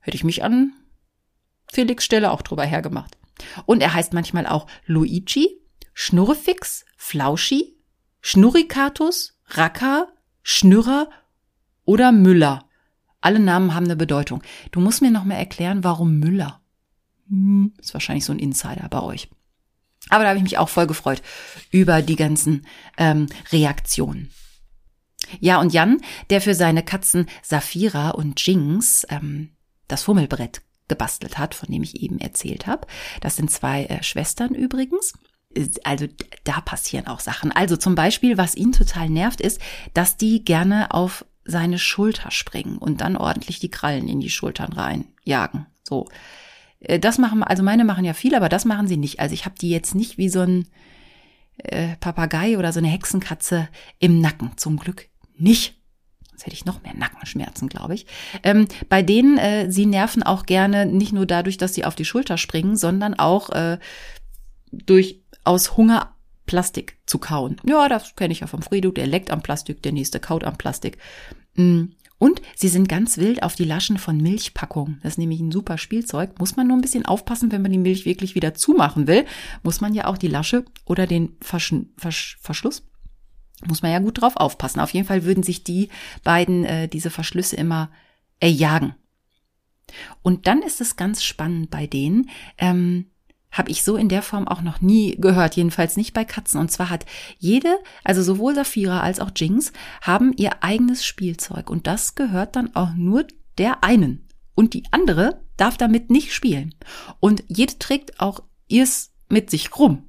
hätte 0.00 0.16
ich 0.16 0.24
mich 0.24 0.44
an 0.44 0.74
Felix 1.70 2.04
Stelle 2.04 2.30
auch 2.30 2.42
drüber 2.42 2.64
hergemacht. 2.64 3.16
Und 3.66 3.82
er 3.82 3.94
heißt 3.94 4.12
manchmal 4.12 4.46
auch 4.46 4.66
Luigi, 4.86 5.60
Schnurrefix, 5.94 6.84
Flauschi, 6.96 7.76
Schnurrikatus, 8.20 9.38
Racker, 9.48 10.08
Schnürrer 10.42 11.08
oder 11.84 12.12
Müller. 12.12 12.64
Alle 13.20 13.40
Namen 13.40 13.74
haben 13.74 13.84
eine 13.84 13.96
Bedeutung. 13.96 14.42
Du 14.70 14.80
musst 14.80 15.02
mir 15.02 15.10
noch 15.10 15.24
mal 15.24 15.34
erklären, 15.34 15.84
warum 15.84 16.18
Müller. 16.18 16.60
Hm, 17.28 17.72
ist 17.78 17.94
wahrscheinlich 17.94 18.24
so 18.24 18.32
ein 18.32 18.38
Insider 18.38 18.88
bei 18.88 19.02
euch. 19.02 19.28
Aber 20.08 20.22
da 20.22 20.28
habe 20.28 20.38
ich 20.38 20.44
mich 20.44 20.58
auch 20.58 20.68
voll 20.68 20.86
gefreut 20.86 21.22
über 21.70 22.02
die 22.02 22.16
ganzen 22.16 22.66
ähm, 22.96 23.26
Reaktionen. 23.50 24.30
Ja, 25.40 25.60
und 25.60 25.72
Jan, 25.72 26.00
der 26.30 26.40
für 26.40 26.54
seine 26.54 26.84
Katzen 26.84 27.26
Safira 27.42 28.10
und 28.10 28.44
Jinx 28.46 29.04
ähm, 29.08 29.50
das 29.88 30.04
Fummelbrett 30.04 30.62
gebastelt 30.88 31.38
hat, 31.38 31.54
von 31.54 31.70
dem 31.70 31.82
ich 31.82 32.02
eben 32.02 32.18
erzählt 32.18 32.66
habe. 32.66 32.86
Das 33.20 33.36
sind 33.36 33.50
zwei 33.50 33.84
äh, 33.84 34.02
Schwestern 34.02 34.54
übrigens. 34.54 35.12
Also 35.84 36.06
da 36.44 36.60
passieren 36.60 37.06
auch 37.06 37.20
Sachen. 37.20 37.50
Also 37.50 37.76
zum 37.76 37.94
Beispiel, 37.94 38.36
was 38.36 38.54
ihn 38.54 38.72
total 38.72 39.08
nervt, 39.08 39.40
ist, 39.40 39.60
dass 39.94 40.16
die 40.16 40.44
gerne 40.44 40.92
auf 40.92 41.24
seine 41.44 41.78
Schulter 41.78 42.30
springen 42.30 42.76
und 42.76 43.00
dann 43.00 43.16
ordentlich 43.16 43.60
die 43.60 43.70
Krallen 43.70 44.08
in 44.08 44.20
die 44.20 44.30
Schultern 44.30 44.72
reinjagen. 44.72 45.66
So. 45.82 46.08
Äh, 46.80 46.98
das 46.98 47.18
machen, 47.18 47.42
also 47.42 47.62
meine 47.62 47.84
machen 47.84 48.04
ja 48.04 48.14
viel, 48.14 48.34
aber 48.34 48.48
das 48.48 48.64
machen 48.64 48.88
sie 48.88 48.96
nicht. 48.96 49.20
Also 49.20 49.34
ich 49.34 49.44
habe 49.44 49.56
die 49.60 49.70
jetzt 49.70 49.94
nicht 49.94 50.18
wie 50.18 50.28
so 50.28 50.40
ein 50.40 50.68
äh, 51.58 51.96
Papagei 51.96 52.58
oder 52.58 52.72
so 52.72 52.78
eine 52.78 52.88
Hexenkatze 52.88 53.68
im 53.98 54.20
Nacken. 54.20 54.52
Zum 54.56 54.76
Glück 54.78 55.08
nicht. 55.36 55.75
Sonst 56.36 56.44
hätte 56.44 56.54
ich 56.54 56.66
noch 56.66 56.82
mehr 56.82 56.94
Nackenschmerzen, 56.94 57.70
glaube 57.70 57.94
ich. 57.94 58.04
Ähm, 58.42 58.68
bei 58.90 59.02
denen, 59.02 59.38
äh, 59.38 59.72
sie 59.72 59.86
nerven 59.86 60.22
auch 60.22 60.44
gerne 60.44 60.84
nicht 60.84 61.14
nur 61.14 61.24
dadurch, 61.24 61.56
dass 61.56 61.72
sie 61.72 61.86
auf 61.86 61.94
die 61.94 62.04
Schulter 62.04 62.36
springen, 62.36 62.76
sondern 62.76 63.14
auch 63.14 63.48
äh, 63.50 63.78
durch 64.70 65.22
aus 65.44 65.78
Hunger 65.78 66.14
Plastik 66.44 66.98
zu 67.06 67.18
kauen. 67.18 67.56
Ja, 67.66 67.88
das 67.88 68.16
kenne 68.16 68.32
ich 68.32 68.40
ja 68.40 68.46
vom 68.46 68.60
Fredo, 68.60 68.90
der 68.90 69.06
leckt 69.06 69.30
am 69.30 69.40
Plastik, 69.40 69.82
der 69.82 69.92
nächste 69.92 70.20
kaut 70.20 70.44
am 70.44 70.58
Plastik. 70.58 70.98
Mm. 71.54 71.84
Und 72.18 72.42
sie 72.54 72.68
sind 72.68 72.88
ganz 72.88 73.16
wild 73.16 73.42
auf 73.42 73.56
die 73.56 73.64
Laschen 73.64 73.98
von 73.98 74.18
Milchpackungen. 74.18 75.00
Das 75.02 75.14
ist 75.14 75.18
nämlich 75.18 75.40
ein 75.40 75.52
super 75.52 75.76
Spielzeug. 75.78 76.38
Muss 76.38 76.56
man 76.56 76.66
nur 76.66 76.76
ein 76.76 76.80
bisschen 76.82 77.04
aufpassen, 77.04 77.50
wenn 77.52 77.60
man 77.62 77.72
die 77.72 77.78
Milch 77.78 78.04
wirklich 78.04 78.34
wieder 78.34 78.54
zumachen 78.54 79.06
will, 79.06 79.24
muss 79.62 79.80
man 79.80 79.94
ja 79.94 80.06
auch 80.06 80.16
die 80.18 80.28
Lasche 80.28 80.64
oder 80.84 81.06
den 81.06 81.36
Versch 81.40 81.74
Versch 81.96 82.38
Verschluss 82.40 82.84
muss 83.64 83.82
man 83.82 83.92
ja 83.92 83.98
gut 83.98 84.20
drauf 84.20 84.36
aufpassen. 84.36 84.80
Auf 84.80 84.92
jeden 84.92 85.06
Fall 85.06 85.24
würden 85.24 85.42
sich 85.42 85.64
die 85.64 85.88
beiden 86.24 86.64
äh, 86.64 86.88
diese 86.88 87.10
Verschlüsse 87.10 87.56
immer 87.56 87.90
erjagen. 88.40 88.94
Und 90.22 90.46
dann 90.46 90.62
ist 90.62 90.80
es 90.80 90.96
ganz 90.96 91.22
spannend 91.22 91.70
bei 91.70 91.86
denen, 91.86 92.28
ähm, 92.58 93.06
habe 93.52 93.70
ich 93.70 93.82
so 93.82 93.96
in 93.96 94.08
der 94.08 94.22
Form 94.22 94.46
auch 94.46 94.60
noch 94.60 94.80
nie 94.80 95.16
gehört, 95.18 95.56
jedenfalls 95.56 95.96
nicht 95.96 96.12
bei 96.12 96.24
Katzen. 96.24 96.60
Und 96.60 96.70
zwar 96.70 96.90
hat 96.90 97.06
jede, 97.38 97.78
also 98.04 98.22
sowohl 98.22 98.54
Saphira 98.54 99.00
als 99.00 99.20
auch 99.20 99.30
Jinx, 99.34 99.72
haben 100.02 100.34
ihr 100.36 100.62
eigenes 100.62 101.06
Spielzeug. 101.06 101.70
Und 101.70 101.86
das 101.86 102.14
gehört 102.14 102.56
dann 102.56 102.74
auch 102.74 102.92
nur 102.94 103.26
der 103.56 103.82
einen. 103.82 104.26
Und 104.54 104.74
die 104.74 104.84
andere 104.90 105.40
darf 105.56 105.76
damit 105.78 106.10
nicht 106.10 106.34
spielen. 106.34 106.74
Und 107.20 107.44
jede 107.48 107.78
trägt 107.78 108.20
auch 108.20 108.40
ihrs 108.68 109.12
mit 109.28 109.50
sich 109.50 109.76
rum. 109.78 110.05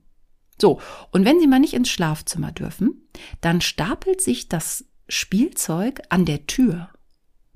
So, 0.60 0.82
und 1.12 1.26
wenn 1.26 1.40
Sie 1.40 1.48
mal 1.48 1.60
nicht 1.60 1.74
ins 1.74 1.90
Schlafzimmer 1.90 2.52
dürfen, 2.52 3.08
dann 3.42 3.62
stapelt 3.62 4.22
sich 4.22 4.50
das 4.50 4.86
Spielzeug 5.08 6.02
an 6.10 6.26
der 6.26 6.48
Tür. 6.48 6.90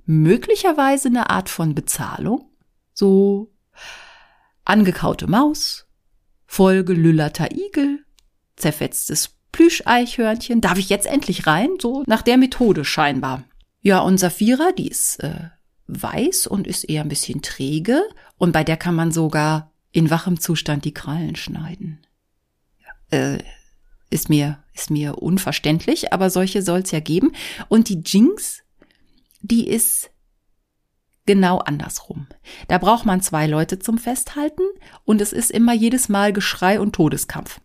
Möglicherweise 0.06 1.08
eine 1.08 1.30
Art 1.30 1.50
von 1.50 1.76
Bezahlung. 1.76 2.50
So 2.94 3.52
angekaute 4.66 5.28
Maus, 5.28 5.88
vollgelüllerter 6.46 7.52
Igel, 7.52 8.06
zerfetztes 8.56 9.36
Plüscheichhörnchen. 9.52 10.62
Darf 10.62 10.78
ich 10.78 10.90
jetzt 10.90 11.08
endlich 11.08 11.48
rein? 11.48 11.70
So 11.82 12.04
nach 12.06 12.22
der 12.22 12.38
Methode 12.38 12.86
scheinbar. 12.86 13.44
Ja, 13.82 14.00
und 14.00 14.20
Saphira, 14.20 14.72
die 14.72 14.88
ist 14.88 15.24
äh, 15.24 15.50
weiß 15.88 16.48
und 16.48 16.68
ist 16.68 16.84
eher 16.84 17.02
ein 17.02 17.10
bisschen 17.10 17.42
träge. 17.42 18.04
Und 18.38 18.52
bei 18.52 18.64
der 18.64 18.78
kann 18.78 18.96
man 18.96 19.12
sogar 19.12 19.72
in 19.92 20.10
wachem 20.10 20.40
Zustand 20.40 20.86
die 20.86 20.94
Krallen 20.94 21.36
schneiden. 21.36 22.00
Äh, 23.12 23.40
ist 24.10 24.30
mir, 24.30 24.62
ist 24.74 24.92
mir 24.92 25.20
unverständlich, 25.20 26.12
aber 26.12 26.30
solche 26.30 26.62
soll 26.62 26.80
es 26.80 26.92
ja 26.92 27.00
geben. 27.00 27.32
Und 27.70 27.88
die 27.88 28.02
Jinx, 28.06 28.62
die 29.42 29.68
ist 29.68 30.12
genau 31.26 31.60
andersrum. 31.60 32.28
Da 32.68 32.78
braucht 32.78 33.06
man 33.06 33.22
zwei 33.22 33.48
Leute 33.48 33.80
zum 33.80 33.98
Festhalten 33.98 34.64
und 35.06 35.22
es 35.22 35.34
ist 35.34 35.50
immer 35.52 35.74
jedes 35.74 36.10
Mal 36.10 36.34
Geschrei 36.34 36.80
und 36.80 36.94
Todeskampf. 36.94 37.62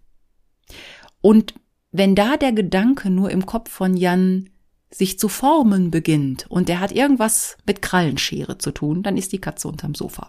Und 1.20 1.54
wenn 1.90 2.14
da 2.14 2.36
der 2.36 2.52
Gedanke 2.52 3.10
nur 3.10 3.30
im 3.30 3.46
Kopf 3.46 3.70
von 3.70 3.96
Jan 3.96 4.50
sich 4.90 5.18
zu 5.18 5.28
formen 5.28 5.90
beginnt 5.90 6.46
und 6.48 6.68
der 6.68 6.80
hat 6.80 6.92
irgendwas 6.92 7.56
mit 7.66 7.82
Krallenschere 7.82 8.58
zu 8.58 8.70
tun, 8.70 9.02
dann 9.02 9.16
ist 9.16 9.32
die 9.32 9.40
Katze 9.40 9.68
unterm 9.68 9.94
Sofa. 9.94 10.28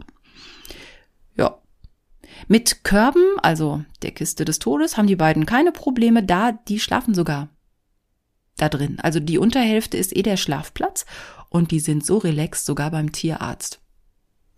Mit 2.48 2.84
Körben, 2.84 3.24
also 3.42 3.84
der 4.02 4.12
Kiste 4.12 4.46
des 4.46 4.60
Todes, 4.60 4.98
haben 4.98 5.08
die 5.08 5.16
beiden 5.16 5.46
keine 5.46 5.72
Probleme 5.72 6.24
da, 6.24 6.52
die 6.52 6.80
schlafen 6.80 7.14
sogar 7.14 7.50
da 8.58 8.70
drin. 8.70 8.98
Also 9.02 9.20
die 9.20 9.38
Unterhälfte 9.38 9.98
ist 9.98 10.16
eh 10.16 10.24
der 10.24 10.38
Schlafplatz 10.38 11.06
und 11.50 11.72
die 11.72 11.80
sind 11.80 12.06
so 12.06 12.18
relaxed, 12.18 12.66
sogar 12.66 12.92
beim 12.92 13.12
Tierarzt. 13.12 13.80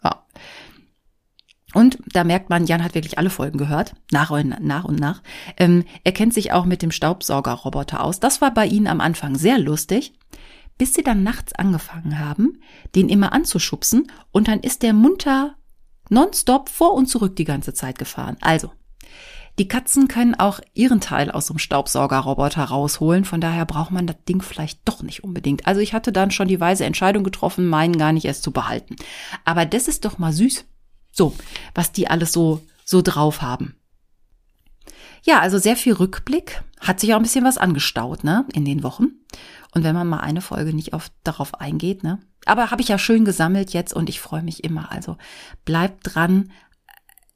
Ja. 0.04 0.26
Und 1.74 2.00
da 2.14 2.24
merkt 2.24 2.50
man, 2.50 2.66
Jan 2.66 2.84
hat 2.84 2.96
wirklich 2.96 3.18
alle 3.18 3.30
Folgen 3.30 3.60
gehört, 3.60 3.96
nach 4.12 4.32
und 4.32 4.60
nach. 4.62 4.86
Und 4.86 5.00
nach. 5.00 5.22
Ähm, 5.58 5.86
er 6.04 6.14
kennt 6.14 6.34
sich 6.34 6.52
auch 6.52 6.66
mit 6.66 6.82
dem 6.82 6.92
Staubsaugerroboter 6.92 8.04
aus. 8.04 8.20
Das 8.20 8.42
war 8.42 8.54
bei 8.54 8.66
ihnen 8.66 8.88
am 8.88 9.02
Anfang 9.02 9.36
sehr 9.36 9.60
lustig, 9.60 10.14
bis 10.80 10.94
sie 10.94 11.04
dann 11.04 11.22
nachts 11.22 11.54
angefangen 11.54 12.18
haben, 12.18 12.62
den 12.96 13.10
immer 13.10 13.34
anzuschubsen 13.34 14.12
und 14.32 14.48
dann 14.48 14.62
ist 14.62 14.82
der 14.82 14.94
munter 14.94 15.56
nonstop 16.10 16.70
vor 16.70 16.94
und 16.94 17.08
zurück 17.08 17.36
die 17.36 17.46
ganze 17.46 17.74
Zeit 17.74 17.98
gefahren. 17.98 18.38
Also, 18.42 18.72
die 19.60 19.68
Katzen 19.68 20.08
können 20.08 20.36
auch 20.36 20.62
ihren 20.74 21.02
Teil 21.02 21.30
aus 21.30 21.48
dem 21.48 21.58
Staubsaugerroboter 21.58 22.64
rausholen, 22.64 23.26
von 23.26 23.42
daher 23.42 23.66
braucht 23.66 23.92
man 23.92 24.08
das 24.08 24.16
Ding 24.28 24.42
vielleicht 24.42 24.80
doch 24.86 25.04
nicht 25.04 25.24
unbedingt. 25.24 25.68
Also 25.68 25.82
ich 25.82 25.94
hatte 25.94 26.14
dann 26.14 26.32
schon 26.32 26.48
die 26.48 26.62
weise 26.62 26.86
Entscheidung 26.86 27.26
getroffen, 27.26 27.68
meinen 27.68 27.98
gar 27.98 28.14
nicht 28.14 28.26
erst 28.26 28.44
zu 28.44 28.52
behalten. 28.52 28.96
Aber 29.44 29.66
das 29.66 29.90
ist 29.90 30.06
doch 30.06 30.18
mal 30.18 30.32
süß. 30.32 30.64
So, 31.12 31.36
was 31.76 31.92
die 31.92 32.08
alles 32.08 32.32
so, 32.32 32.62
so 32.86 33.02
drauf 33.02 33.42
haben. 33.42 33.76
Ja, 35.24 35.40
also 35.40 35.58
sehr 35.58 35.76
viel 35.76 35.94
Rückblick. 35.94 36.64
Hat 36.80 37.02
sich 37.02 37.14
auch 37.14 37.18
ein 37.18 37.24
bisschen 37.24 37.44
was 37.44 37.58
angestaut, 37.58 38.24
ne, 38.24 38.46
in 38.54 38.64
den 38.64 38.84
Wochen. 38.84 39.10
Und 39.76 39.84
wenn 39.84 39.96
man 39.96 40.08
mal 40.08 40.22
eine 40.22 40.42
Folge 40.42 40.74
nicht 40.74 40.94
auf, 40.94 41.12
darauf 41.26 41.56
eingeht, 41.56 42.04
ne. 42.04 42.20
Aber 42.50 42.72
habe 42.72 42.82
ich 42.82 42.88
ja 42.88 42.98
schön 42.98 43.26
gesammelt 43.26 43.74
jetzt 43.74 43.94
und 43.94 44.10
ich 44.10 44.20
freue 44.20 44.42
mich 44.42 44.64
immer. 44.64 44.92
Also 44.92 45.18
bleibt 45.66 46.00
dran, 46.04 46.52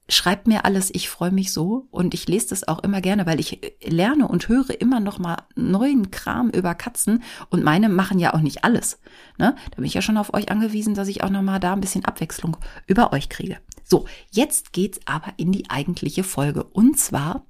schreibt 0.09 0.47
mir 0.47 0.65
alles, 0.65 0.89
ich 0.91 1.07
freue 1.07 1.31
mich 1.31 1.53
so 1.53 1.87
und 1.91 2.15
ich 2.15 2.27
lese 2.27 2.49
das 2.49 2.67
auch 2.67 2.79
immer 2.79 2.99
gerne, 2.99 3.27
weil 3.27 3.39
ich 3.39 3.61
lerne 3.83 4.27
und 4.27 4.47
höre 4.47 4.81
immer 4.81 4.99
noch 4.99 5.19
mal 5.19 5.37
neuen 5.55 6.09
Kram 6.09 6.49
über 6.49 6.73
Katzen 6.73 7.21
und 7.49 7.63
meine 7.63 7.89
machen 7.89 8.17
ja 8.17 8.33
auch 8.33 8.39
nicht 8.39 8.63
alles. 8.63 8.99
Ne? 9.37 9.55
Da 9.69 9.75
bin 9.75 9.85
ich 9.85 9.93
ja 9.93 10.01
schon 10.01 10.17
auf 10.17 10.33
euch 10.33 10.49
angewiesen, 10.49 10.95
dass 10.95 11.07
ich 11.07 11.23
auch 11.23 11.29
noch 11.29 11.43
mal 11.43 11.59
da 11.59 11.73
ein 11.73 11.81
bisschen 11.81 12.05
Abwechslung 12.05 12.57
über 12.87 13.13
euch 13.13 13.29
kriege. 13.29 13.59
So, 13.83 14.07
jetzt 14.31 14.73
geht's 14.73 14.99
aber 15.05 15.33
in 15.37 15.51
die 15.51 15.69
eigentliche 15.69 16.23
Folge 16.23 16.63
und 16.63 16.97
zwar 16.97 17.45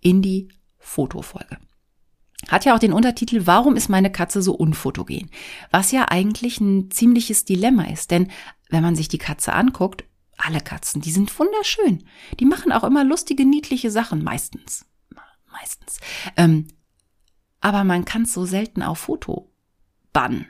in 0.00 0.20
die 0.20 0.48
Fotofolge. 0.78 1.56
Hat 2.46 2.64
ja 2.64 2.74
auch 2.74 2.78
den 2.78 2.92
Untertitel 2.92 3.46
Warum 3.46 3.76
ist 3.76 3.88
meine 3.88 4.12
Katze 4.12 4.42
so 4.42 4.54
unfotogen? 4.54 5.30
Was 5.70 5.90
ja 5.90 6.06
eigentlich 6.08 6.60
ein 6.60 6.90
ziemliches 6.90 7.44
Dilemma 7.44 7.84
ist, 7.84 8.10
denn 8.10 8.30
wenn 8.70 8.82
man 8.82 8.94
sich 8.94 9.08
die 9.08 9.18
Katze 9.18 9.52
anguckt, 9.52 10.04
alle 10.36 10.60
Katzen, 10.60 11.02
die 11.02 11.10
sind 11.10 11.36
wunderschön. 11.38 12.04
Die 12.38 12.44
machen 12.44 12.70
auch 12.70 12.84
immer 12.84 13.02
lustige, 13.02 13.44
niedliche 13.44 13.90
Sachen, 13.90 14.22
meistens. 14.22 14.86
Meistens. 15.50 15.98
Ähm, 16.36 16.68
aber 17.60 17.82
man 17.82 18.04
kann 18.04 18.22
es 18.22 18.32
so 18.32 18.44
selten 18.44 18.82
auf 18.82 18.98
Foto 18.98 19.50
bannen. 20.12 20.46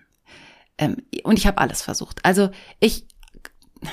Ähm, 0.77 0.99
und 1.25 1.39
ich 1.39 1.47
habe 1.47 1.59
alles 1.59 1.81
versucht. 1.81 2.23
Also 2.25 2.51
ich, 2.81 3.07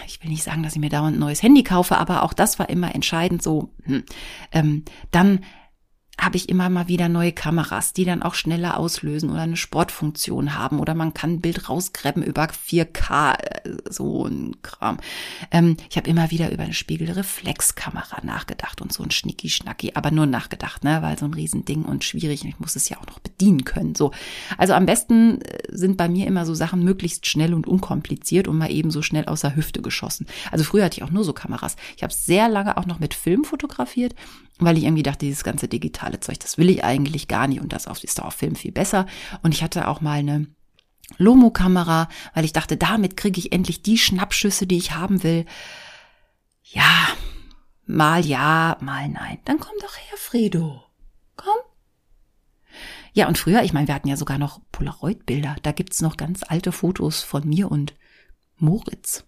ich 0.05 0.21
will 0.21 0.29
nicht 0.29 0.43
sagen, 0.43 0.63
dass 0.63 0.73
ich 0.73 0.79
mir 0.79 0.89
dauernd 0.89 1.15
ein 1.15 1.19
neues 1.19 1.41
Handy 1.41 1.63
kaufe, 1.63 1.97
aber 1.97 2.23
auch 2.23 2.33
das 2.33 2.59
war 2.59 2.69
immer 2.69 2.93
entscheidend 2.93 3.41
so. 3.41 3.73
Hm. 3.83 4.03
Ähm, 4.51 4.83
dann 5.11 5.45
habe 6.19 6.37
ich 6.37 6.49
immer 6.49 6.69
mal 6.69 6.87
wieder 6.87 7.09
neue 7.09 7.31
Kameras, 7.31 7.93
die 7.93 8.05
dann 8.05 8.23
auch 8.23 8.35
schneller 8.35 8.77
auslösen 8.77 9.29
oder 9.29 9.41
eine 9.41 9.57
Sportfunktion 9.57 10.57
haben 10.57 10.79
oder 10.79 10.95
man 10.95 11.13
kann 11.13 11.33
ein 11.33 11.41
Bild 11.41 11.69
rausgräben 11.69 12.23
über 12.23 12.45
4K, 12.45 13.33
äh, 13.33 13.77
so 13.89 14.25
ein 14.25 14.55
Kram. 14.61 14.97
Ähm, 15.51 15.77
ich 15.89 15.97
habe 15.97 16.09
immer 16.09 16.31
wieder 16.31 16.51
über 16.51 16.63
eine 16.63 16.73
Spiegelreflexkamera 16.73 18.23
nachgedacht 18.23 18.81
und 18.81 18.93
so 18.93 19.03
ein 19.03 19.11
Schnicki-Schnacki, 19.11 19.91
aber 19.95 20.11
nur 20.11 20.25
nachgedacht, 20.25 20.83
ne, 20.83 21.01
weil 21.01 21.17
so 21.17 21.25
ein 21.25 21.33
Riesending 21.33 21.83
und 21.83 22.03
schwierig, 22.03 22.45
ich 22.45 22.59
muss 22.59 22.75
es 22.75 22.89
ja 22.89 22.97
auch 22.97 23.07
noch 23.07 23.19
bedienen 23.19 23.65
können. 23.65 23.95
So, 23.95 24.11
also 24.57 24.73
am 24.73 24.85
besten 24.85 25.41
äh, 25.41 25.63
sind 25.69 25.97
bei 25.97 26.07
mir 26.07 26.27
immer 26.27 26.45
so 26.45 26.53
Sachen 26.53 26.83
möglichst 26.83 27.27
schnell 27.27 27.53
und 27.53 27.67
unkompliziert 27.67 28.47
und 28.47 28.57
mal 28.57 28.71
eben 28.71 28.91
so 28.91 29.01
schnell 29.01 29.25
außer 29.25 29.55
Hüfte 29.55 29.81
geschossen. 29.81 30.27
Also 30.51 30.63
früher 30.63 30.85
hatte 30.85 30.97
ich 30.97 31.03
auch 31.03 31.11
nur 31.11 31.23
so 31.23 31.33
Kameras. 31.33 31.75
Ich 31.97 32.03
habe 32.03 32.13
sehr 32.13 32.47
lange 32.47 32.77
auch 32.77 32.85
noch 32.85 32.99
mit 32.99 33.13
Film 33.13 33.43
fotografiert 33.43 34.15
weil 34.59 34.77
ich 34.77 34.85
irgendwie 34.85 35.03
dachte, 35.03 35.25
dieses 35.25 35.43
ganze 35.43 35.67
digitale 35.67 36.19
Zeug, 36.19 36.39
das 36.39 36.57
will 36.57 36.69
ich 36.69 36.83
eigentlich 36.83 37.27
gar 37.27 37.47
nicht 37.47 37.59
und 37.61 37.73
das 37.73 37.87
ist 38.03 38.21
auf 38.21 38.33
Film 38.33 38.55
viel 38.55 38.71
besser. 38.71 39.05
Und 39.41 39.53
ich 39.53 39.63
hatte 39.63 39.87
auch 39.87 40.01
mal 40.01 40.19
eine 40.19 40.47
Lomo-Kamera, 41.17 42.09
weil 42.33 42.45
ich 42.45 42.53
dachte, 42.53 42.77
damit 42.77 43.17
kriege 43.17 43.39
ich 43.39 43.51
endlich 43.51 43.81
die 43.81 43.97
Schnappschüsse, 43.97 44.65
die 44.65 44.77
ich 44.77 44.95
haben 44.95 45.23
will. 45.23 45.45
Ja, 46.63 47.09
mal 47.85 48.25
ja, 48.25 48.77
mal 48.81 49.09
nein. 49.09 49.39
Dann 49.45 49.59
komm 49.59 49.75
doch 49.81 49.97
her, 49.97 50.17
Fredo. 50.17 50.83
Komm. 51.35 51.57
Ja, 53.13 53.27
und 53.27 53.37
früher, 53.37 53.63
ich 53.63 53.73
meine, 53.73 53.87
wir 53.87 53.95
hatten 53.95 54.07
ja 54.07 54.17
sogar 54.17 54.37
noch 54.37 54.61
Polaroid-Bilder. 54.71 55.57
Da 55.63 55.71
gibt's 55.73 56.01
noch 56.01 56.17
ganz 56.17 56.43
alte 56.47 56.71
Fotos 56.71 57.23
von 57.23 57.47
mir 57.47 57.69
und 57.71 57.93
Moritz, 58.57 59.25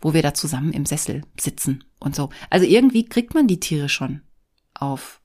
wo 0.00 0.14
wir 0.14 0.22
da 0.22 0.34
zusammen 0.34 0.72
im 0.72 0.86
Sessel 0.86 1.22
sitzen 1.38 1.84
und 1.98 2.14
so. 2.14 2.30
Also 2.50 2.66
irgendwie 2.66 3.04
kriegt 3.06 3.34
man 3.34 3.46
die 3.48 3.60
Tiere 3.60 3.88
schon 3.88 4.22
auf 4.80 5.20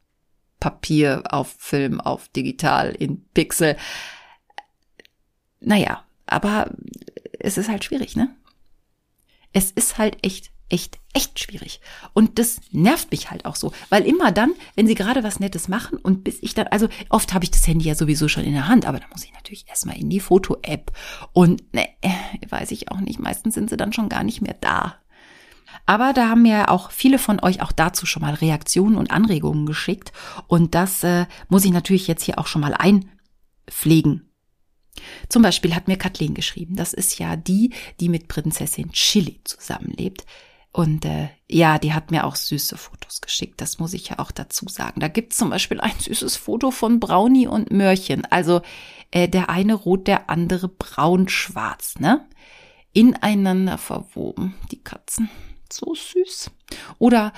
Papier, 0.60 1.24
auf 1.30 1.54
Film, 1.58 2.00
auf 2.00 2.30
digital, 2.30 2.92
in 2.92 3.26
Pixel. 3.34 3.76
Naja, 5.60 6.04
aber 6.28 6.72
es 7.40 7.58
ist 7.58 7.70
halt 7.70 7.84
schwierig, 7.84 8.16
ne? 8.16 8.34
Es 9.54 9.72
ist 9.72 9.98
halt 9.98 10.18
echt, 10.22 10.52
echt, 10.70 11.00
echt 11.14 11.40
schwierig. 11.40 11.82
Und 12.14 12.40
das 12.40 12.62
nervt 12.72 13.12
mich 13.12 13.32
halt 13.32 13.46
auch 13.46 13.56
so, 13.56 13.74
weil 13.90 14.06
immer 14.06 14.32
dann, 14.32 14.54
wenn 14.76 14.88
sie 14.88 14.96
gerade 14.96 15.24
was 15.24 15.40
Nettes 15.40 15.68
machen 15.68 15.98
und 15.98 16.24
bis 16.24 16.38
ich 16.42 16.54
dann, 16.54 16.68
also 16.68 16.88
oft 17.10 17.34
habe 17.34 17.44
ich 17.44 17.52
das 17.52 17.68
Handy 17.68 17.86
ja 17.86 17.96
sowieso 17.96 18.28
schon 18.28 18.46
in 18.46 18.54
der 18.54 18.68
Hand, 18.68 18.86
aber 18.86 19.00
da 19.00 19.08
muss 19.12 19.26
ich 19.26 19.34
natürlich 19.34 19.68
erstmal 19.68 19.98
in 19.98 20.10
die 20.10 20.20
Foto-App 20.20 20.92
und 21.34 21.74
ne, 21.74 21.88
weiß 22.48 22.72
ich 22.72 22.92
auch 22.92 23.00
nicht, 23.00 23.20
meistens 23.20 23.56
sind 23.56 23.70
sie 23.70 23.78
dann 23.78 23.94
schon 23.94 24.10
gar 24.10 24.24
nicht 24.24 24.42
mehr 24.42 24.56
da. 24.62 24.96
Aber 25.86 26.14
da 26.14 26.30
haben 26.30 26.44
mir 26.44 26.70
auch 26.70 26.92
viele 26.92 27.20
von 27.20 27.40
euch 27.40 27.62
auch 27.62 27.72
dazu 27.72 28.06
schon 28.06 28.22
mal 28.22 28.34
Reaktionen 28.34 28.96
und 28.96 29.12
Anregungen 29.12 29.66
geschickt. 29.66 30.12
Und 30.48 30.76
das 30.76 31.04
äh, 31.04 31.26
muss 31.50 31.66
ich 31.66 31.72
natürlich 31.72 32.08
jetzt 32.08 32.24
hier 32.24 32.40
auch 32.40 32.48
schon 32.48 32.62
mal 32.62 32.74
einpflegen. 32.74 34.30
Zum 35.30 35.42
Beispiel 35.42 35.76
hat 35.76 35.88
mir 35.88 35.98
Kathleen 35.98 36.34
geschrieben. 36.34 36.76
Das 36.76 36.94
ist 36.94 37.18
ja 37.20 37.36
die, 37.36 37.74
die 38.00 38.10
mit 38.10 38.28
Prinzessin 38.28 38.92
Chili 38.92 39.42
zusammenlebt. 39.44 40.26
Und 40.74 41.04
äh, 41.04 41.30
ja, 41.50 41.80
die 41.80 41.94
hat 41.94 42.12
mir 42.12 42.26
auch 42.26 42.36
süße 42.36 42.78
Fotos 42.78 43.20
geschickt. 43.20 43.60
Das 43.60 43.80
muss 43.80 43.94
ich 43.94 44.10
ja 44.10 44.20
auch 44.20 44.32
dazu 44.32 44.68
sagen. 44.70 45.02
Da 45.02 45.10
gibt's 45.10 45.38
zum 45.38 45.50
Beispiel 45.50 45.82
ein 45.82 46.00
süßes 46.00 46.38
Foto 46.38 46.72
von 46.72 47.00
Brownie 47.00 47.48
und 47.48 47.72
Mörchen. 47.72 48.26
Also 48.26 48.62
äh, 49.12 49.28
der 49.28 49.50
eine 49.50 49.74
rot, 49.74 50.08
der 50.08 50.30
andere 50.30 50.70
braun-schwarz, 50.70 51.96
ne? 52.00 52.26
Ineinander 52.94 53.78
verwoben, 53.78 54.56
die 54.70 54.84
Katzen 54.84 55.30
so 55.74 55.94
süß. 55.94 56.52
Oder 57.00 57.34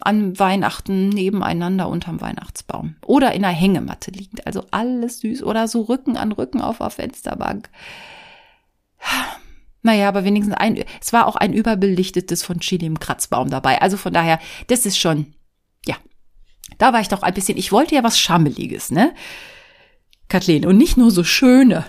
an 0.00 0.38
Weihnachten 0.38 1.08
nebeneinander 1.08 1.88
unterm 1.88 2.20
Weihnachtsbaum. 2.20 2.96
Oder 3.04 3.32
in 3.32 3.44
einer 3.44 3.54
Hängematte 3.54 4.10
liegend. 4.10 4.46
Also 4.46 4.64
alles 4.70 5.20
süß. 5.20 5.42
Oder 5.42 5.68
so 5.68 5.82
Rücken 5.82 6.16
an 6.16 6.32
Rücken 6.32 6.60
auf 6.60 6.78
der 6.78 6.90
Fensterbank. 6.90 7.68
Naja, 9.82 10.08
aber 10.08 10.24
wenigstens 10.24 10.54
ein, 10.56 10.84
es 11.00 11.12
war 11.12 11.26
auch 11.26 11.36
ein 11.36 11.52
überbelichtetes 11.52 12.42
von 12.42 12.60
Chili 12.60 12.86
im 12.86 13.00
Kratzbaum 13.00 13.48
dabei. 13.48 13.80
Also 13.80 13.96
von 13.96 14.12
daher, 14.12 14.38
das 14.66 14.84
ist 14.84 14.98
schon, 14.98 15.34
ja. 15.86 15.96
Da 16.78 16.92
war 16.92 17.00
ich 17.00 17.08
doch 17.08 17.22
ein 17.22 17.34
bisschen, 17.34 17.56
ich 17.56 17.72
wollte 17.72 17.94
ja 17.94 18.04
was 18.04 18.18
Schammeliges, 18.18 18.90
ne? 18.90 19.14
Kathleen, 20.28 20.66
und 20.66 20.76
nicht 20.76 20.96
nur 20.96 21.10
so 21.10 21.24
schöne 21.24 21.84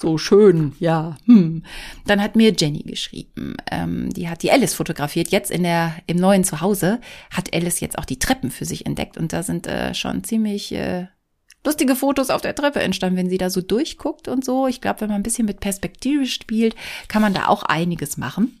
so 0.00 0.18
schön, 0.18 0.74
ja. 0.78 1.16
Hm. 1.26 1.62
Dann 2.06 2.20
hat 2.22 2.36
mir 2.36 2.52
Jenny 2.52 2.82
geschrieben, 2.82 3.56
ähm, 3.70 4.12
die 4.12 4.28
hat 4.28 4.42
die 4.42 4.50
Alice 4.50 4.74
fotografiert. 4.74 5.28
Jetzt 5.28 5.50
in 5.50 5.62
der 5.62 5.96
im 6.06 6.18
neuen 6.18 6.44
Zuhause 6.44 7.00
hat 7.30 7.54
Alice 7.54 7.80
jetzt 7.80 7.98
auch 7.98 8.04
die 8.04 8.18
Treppen 8.18 8.50
für 8.50 8.64
sich 8.64 8.86
entdeckt 8.86 9.16
und 9.16 9.32
da 9.32 9.42
sind 9.42 9.66
äh, 9.66 9.94
schon 9.94 10.22
ziemlich 10.24 10.72
äh, 10.72 11.06
lustige 11.64 11.96
Fotos 11.96 12.30
auf 12.30 12.42
der 12.42 12.54
Treppe 12.54 12.80
entstanden, 12.80 13.16
wenn 13.16 13.30
sie 13.30 13.38
da 13.38 13.50
so 13.50 13.60
durchguckt 13.60 14.28
und 14.28 14.44
so. 14.44 14.66
Ich 14.66 14.80
glaube, 14.80 15.00
wenn 15.00 15.08
man 15.08 15.16
ein 15.16 15.24
bisschen 15.24 15.46
mit 15.46 15.60
Perspektive 15.60 16.26
spielt, 16.26 16.76
kann 17.08 17.22
man 17.22 17.34
da 17.34 17.48
auch 17.48 17.62
einiges 17.62 18.16
machen. 18.16 18.60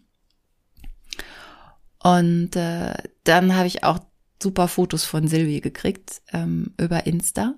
Und 2.02 2.56
äh, 2.56 2.94
dann 3.24 3.56
habe 3.56 3.66
ich 3.66 3.84
auch 3.84 3.98
super 4.42 4.68
Fotos 4.68 5.04
von 5.04 5.28
Silvi 5.28 5.60
gekriegt 5.60 6.22
ähm, 6.32 6.74
über 6.78 7.06
Insta. 7.06 7.54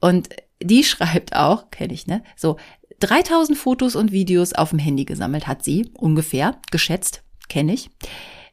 Und 0.00 0.28
die 0.64 0.84
schreibt 0.84 1.34
auch, 1.34 1.70
kenne 1.70 1.92
ich, 1.92 2.06
ne? 2.06 2.22
So, 2.36 2.56
3000 3.00 3.58
Fotos 3.58 3.96
und 3.96 4.12
Videos 4.12 4.52
auf 4.52 4.70
dem 4.70 4.78
Handy 4.78 5.04
gesammelt 5.04 5.46
hat 5.46 5.64
sie, 5.64 5.90
ungefähr, 5.94 6.60
geschätzt, 6.70 7.22
kenne 7.48 7.74
ich. 7.74 7.90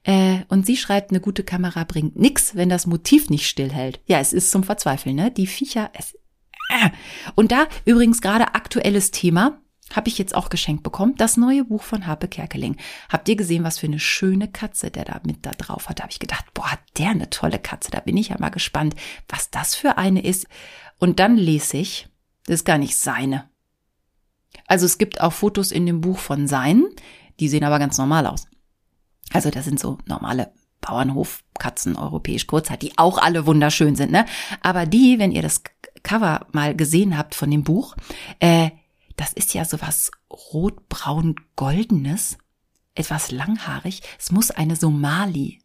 Äh, 0.03 0.39
und 0.47 0.65
sie 0.65 0.77
schreibt, 0.77 1.11
eine 1.11 1.19
gute 1.19 1.43
Kamera 1.43 1.83
bringt 1.83 2.15
nix, 2.15 2.55
wenn 2.55 2.69
das 2.69 2.87
Motiv 2.87 3.29
nicht 3.29 3.47
stillhält. 3.47 3.99
Ja, 4.07 4.19
es 4.19 4.33
ist 4.33 4.51
zum 4.51 4.63
Verzweifeln, 4.63 5.15
ne? 5.15 5.29
Die 5.29 5.47
Viecher, 5.47 5.91
es. 5.93 6.13
Äh. 6.69 6.89
Und 7.35 7.51
da 7.51 7.67
übrigens 7.85 8.21
gerade 8.21 8.55
aktuelles 8.55 9.11
Thema, 9.11 9.61
habe 9.95 10.09
ich 10.09 10.17
jetzt 10.17 10.35
auch 10.35 10.49
geschenkt 10.49 10.83
bekommen, 10.83 11.15
das 11.17 11.37
neue 11.37 11.65
Buch 11.65 11.83
von 11.83 12.05
Harpe 12.05 12.27
Kerkeling. 12.27 12.77
Habt 13.09 13.27
ihr 13.27 13.35
gesehen, 13.35 13.63
was 13.63 13.79
für 13.79 13.87
eine 13.87 13.99
schöne 13.99 14.47
Katze 14.47 14.91
der 14.91 15.05
da 15.05 15.19
mit 15.25 15.45
da 15.45 15.51
drauf 15.51 15.89
hat? 15.89 15.99
Da 15.99 16.03
habe 16.03 16.11
ich 16.11 16.19
gedacht, 16.19 16.45
boah, 16.53 16.71
hat 16.71 16.79
der 16.97 17.09
eine 17.09 17.29
tolle 17.29 17.59
Katze. 17.59 17.91
Da 17.91 17.99
bin 17.99 18.17
ich 18.17 18.29
ja 18.29 18.37
mal 18.39 18.49
gespannt, 18.49 18.95
was 19.27 19.49
das 19.49 19.75
für 19.75 19.97
eine 19.97 20.23
ist. 20.23 20.47
Und 20.99 21.19
dann 21.19 21.37
lese 21.37 21.77
ich, 21.77 22.07
das 22.45 22.55
ist 22.55 22.65
gar 22.65 22.77
nicht 22.77 22.97
seine. 22.97 23.49
Also 24.67 24.85
es 24.85 24.97
gibt 24.97 25.21
auch 25.21 25.33
Fotos 25.33 25.71
in 25.71 25.85
dem 25.85 26.01
Buch 26.01 26.19
von 26.19 26.47
seinen, 26.47 26.87
die 27.39 27.47
sehen 27.47 27.63
aber 27.63 27.79
ganz 27.79 27.97
normal 27.97 28.27
aus. 28.27 28.47
Also 29.31 29.49
das 29.49 29.65
sind 29.65 29.79
so 29.79 29.97
normale 30.05 30.51
Bauernhofkatzen, 30.81 31.95
europäisch 31.95 32.47
Kurzhaar, 32.47 32.77
die 32.77 32.97
auch 32.97 33.17
alle 33.17 33.45
wunderschön 33.45 33.95
sind, 33.95 34.11
ne? 34.11 34.25
Aber 34.61 34.85
die, 34.85 35.19
wenn 35.19 35.31
ihr 35.31 35.41
das 35.41 35.61
Cover 36.03 36.47
mal 36.51 36.75
gesehen 36.75 37.17
habt 37.17 37.35
von 37.35 37.51
dem 37.51 37.63
Buch, 37.63 37.95
äh, 38.39 38.71
das 39.17 39.33
ist 39.33 39.53
ja 39.53 39.65
sowas 39.65 40.11
rot-braun-goldenes, 40.31 42.37
etwas 42.95 43.31
langhaarig. 43.31 44.01
Es 44.17 44.31
muss 44.31 44.51
eine 44.51 44.75
Somali 44.75 45.59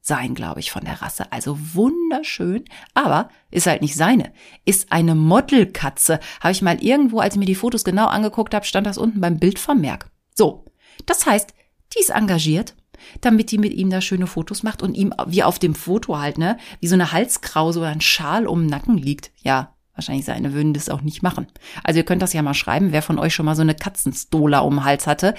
sein, 0.00 0.34
glaube 0.34 0.60
ich, 0.60 0.70
von 0.70 0.84
der 0.84 1.02
Rasse. 1.02 1.30
Also 1.30 1.58
wunderschön, 1.74 2.64
aber 2.94 3.28
ist 3.50 3.66
halt 3.66 3.82
nicht 3.82 3.96
seine. 3.96 4.32
Ist 4.64 4.92
eine 4.92 5.14
Modelkatze. 5.14 6.20
Habe 6.40 6.52
ich 6.52 6.62
mal 6.62 6.82
irgendwo, 6.82 7.20
als 7.20 7.34
ich 7.34 7.38
mir 7.38 7.46
die 7.46 7.54
Fotos 7.54 7.84
genau 7.84 8.06
angeguckt 8.06 8.54
habe, 8.54 8.64
stand 8.64 8.86
das 8.86 8.98
unten 8.98 9.20
beim 9.20 9.38
Bildvermerk. 9.38 10.10
So, 10.34 10.64
das 11.06 11.26
heißt, 11.26 11.52
die 11.94 12.00
ist 12.00 12.10
engagiert, 12.10 12.74
damit 13.20 13.50
die 13.50 13.58
mit 13.58 13.72
ihm 13.72 13.90
da 13.90 14.00
schöne 14.00 14.26
Fotos 14.26 14.62
macht 14.62 14.82
und 14.82 14.94
ihm 14.94 15.12
wie 15.26 15.42
auf 15.42 15.58
dem 15.58 15.74
Foto 15.74 16.18
halt, 16.18 16.38
ne, 16.38 16.56
wie 16.80 16.86
so 16.86 16.94
eine 16.94 17.12
Halskrause 17.12 17.80
oder 17.80 17.88
ein 17.88 18.00
Schal 18.00 18.46
um 18.46 18.60
den 18.62 18.70
Nacken 18.70 18.96
liegt. 18.96 19.32
Ja, 19.42 19.74
wahrscheinlich 19.94 20.24
seine 20.24 20.52
würden 20.54 20.74
das 20.74 20.88
auch 20.88 21.02
nicht 21.02 21.22
machen. 21.22 21.46
Also 21.84 21.98
ihr 21.98 22.04
könnt 22.04 22.22
das 22.22 22.32
ja 22.32 22.42
mal 22.42 22.54
schreiben, 22.54 22.92
wer 22.92 23.02
von 23.02 23.18
euch 23.18 23.34
schon 23.34 23.46
mal 23.46 23.56
so 23.56 23.62
eine 23.62 23.74
Katzenstola 23.74 24.60
um 24.60 24.76
den 24.76 24.84
Hals 24.84 25.06
hatte. 25.06 25.34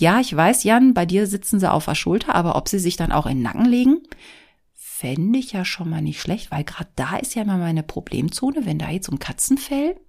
Ja, 0.00 0.18
ich 0.18 0.34
weiß, 0.34 0.64
Jan, 0.64 0.94
bei 0.94 1.04
dir 1.04 1.26
sitzen 1.26 1.60
sie 1.60 1.70
auf 1.70 1.84
der 1.84 1.94
Schulter, 1.94 2.34
aber 2.34 2.56
ob 2.56 2.70
sie 2.70 2.78
sich 2.78 2.96
dann 2.96 3.12
auch 3.12 3.26
in 3.26 3.36
den 3.36 3.42
Nacken 3.42 3.66
legen, 3.66 3.98
fände 4.72 5.38
ich 5.38 5.52
ja 5.52 5.66
schon 5.66 5.90
mal 5.90 6.00
nicht 6.00 6.22
schlecht, 6.22 6.50
weil 6.50 6.64
gerade 6.64 6.88
da 6.96 7.18
ist 7.18 7.34
ja 7.34 7.42
immer 7.42 7.58
meine 7.58 7.82
Problemzone, 7.82 8.64
wenn 8.64 8.78
da 8.78 8.88
jetzt 8.88 9.10
ein 9.10 9.18
Katzenfell 9.18 10.00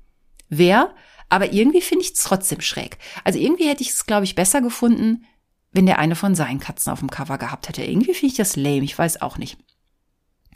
wäre. 0.47 0.95
Aber 1.27 1.51
irgendwie 1.51 1.81
finde 1.81 2.05
ich 2.05 2.13
es 2.13 2.23
trotzdem 2.23 2.61
schräg. 2.61 2.99
Also 3.25 3.37
irgendwie 3.37 3.67
hätte 3.67 3.83
ich 3.83 3.89
es, 3.89 4.05
glaube 4.05 4.23
ich, 4.23 4.33
besser 4.33 4.61
gefunden, 4.61 5.25
wenn 5.73 5.87
der 5.87 5.99
eine 5.99 6.15
von 6.15 6.35
seinen 6.35 6.61
Katzen 6.61 6.93
auf 6.93 6.99
dem 6.99 7.09
Cover 7.09 7.37
gehabt 7.37 7.67
hätte. 7.67 7.83
Irgendwie 7.83 8.13
finde 8.13 8.31
ich 8.31 8.37
das 8.37 8.55
lame, 8.55 8.85
ich 8.85 8.97
weiß 8.97 9.21
auch 9.21 9.37
nicht. 9.37 9.57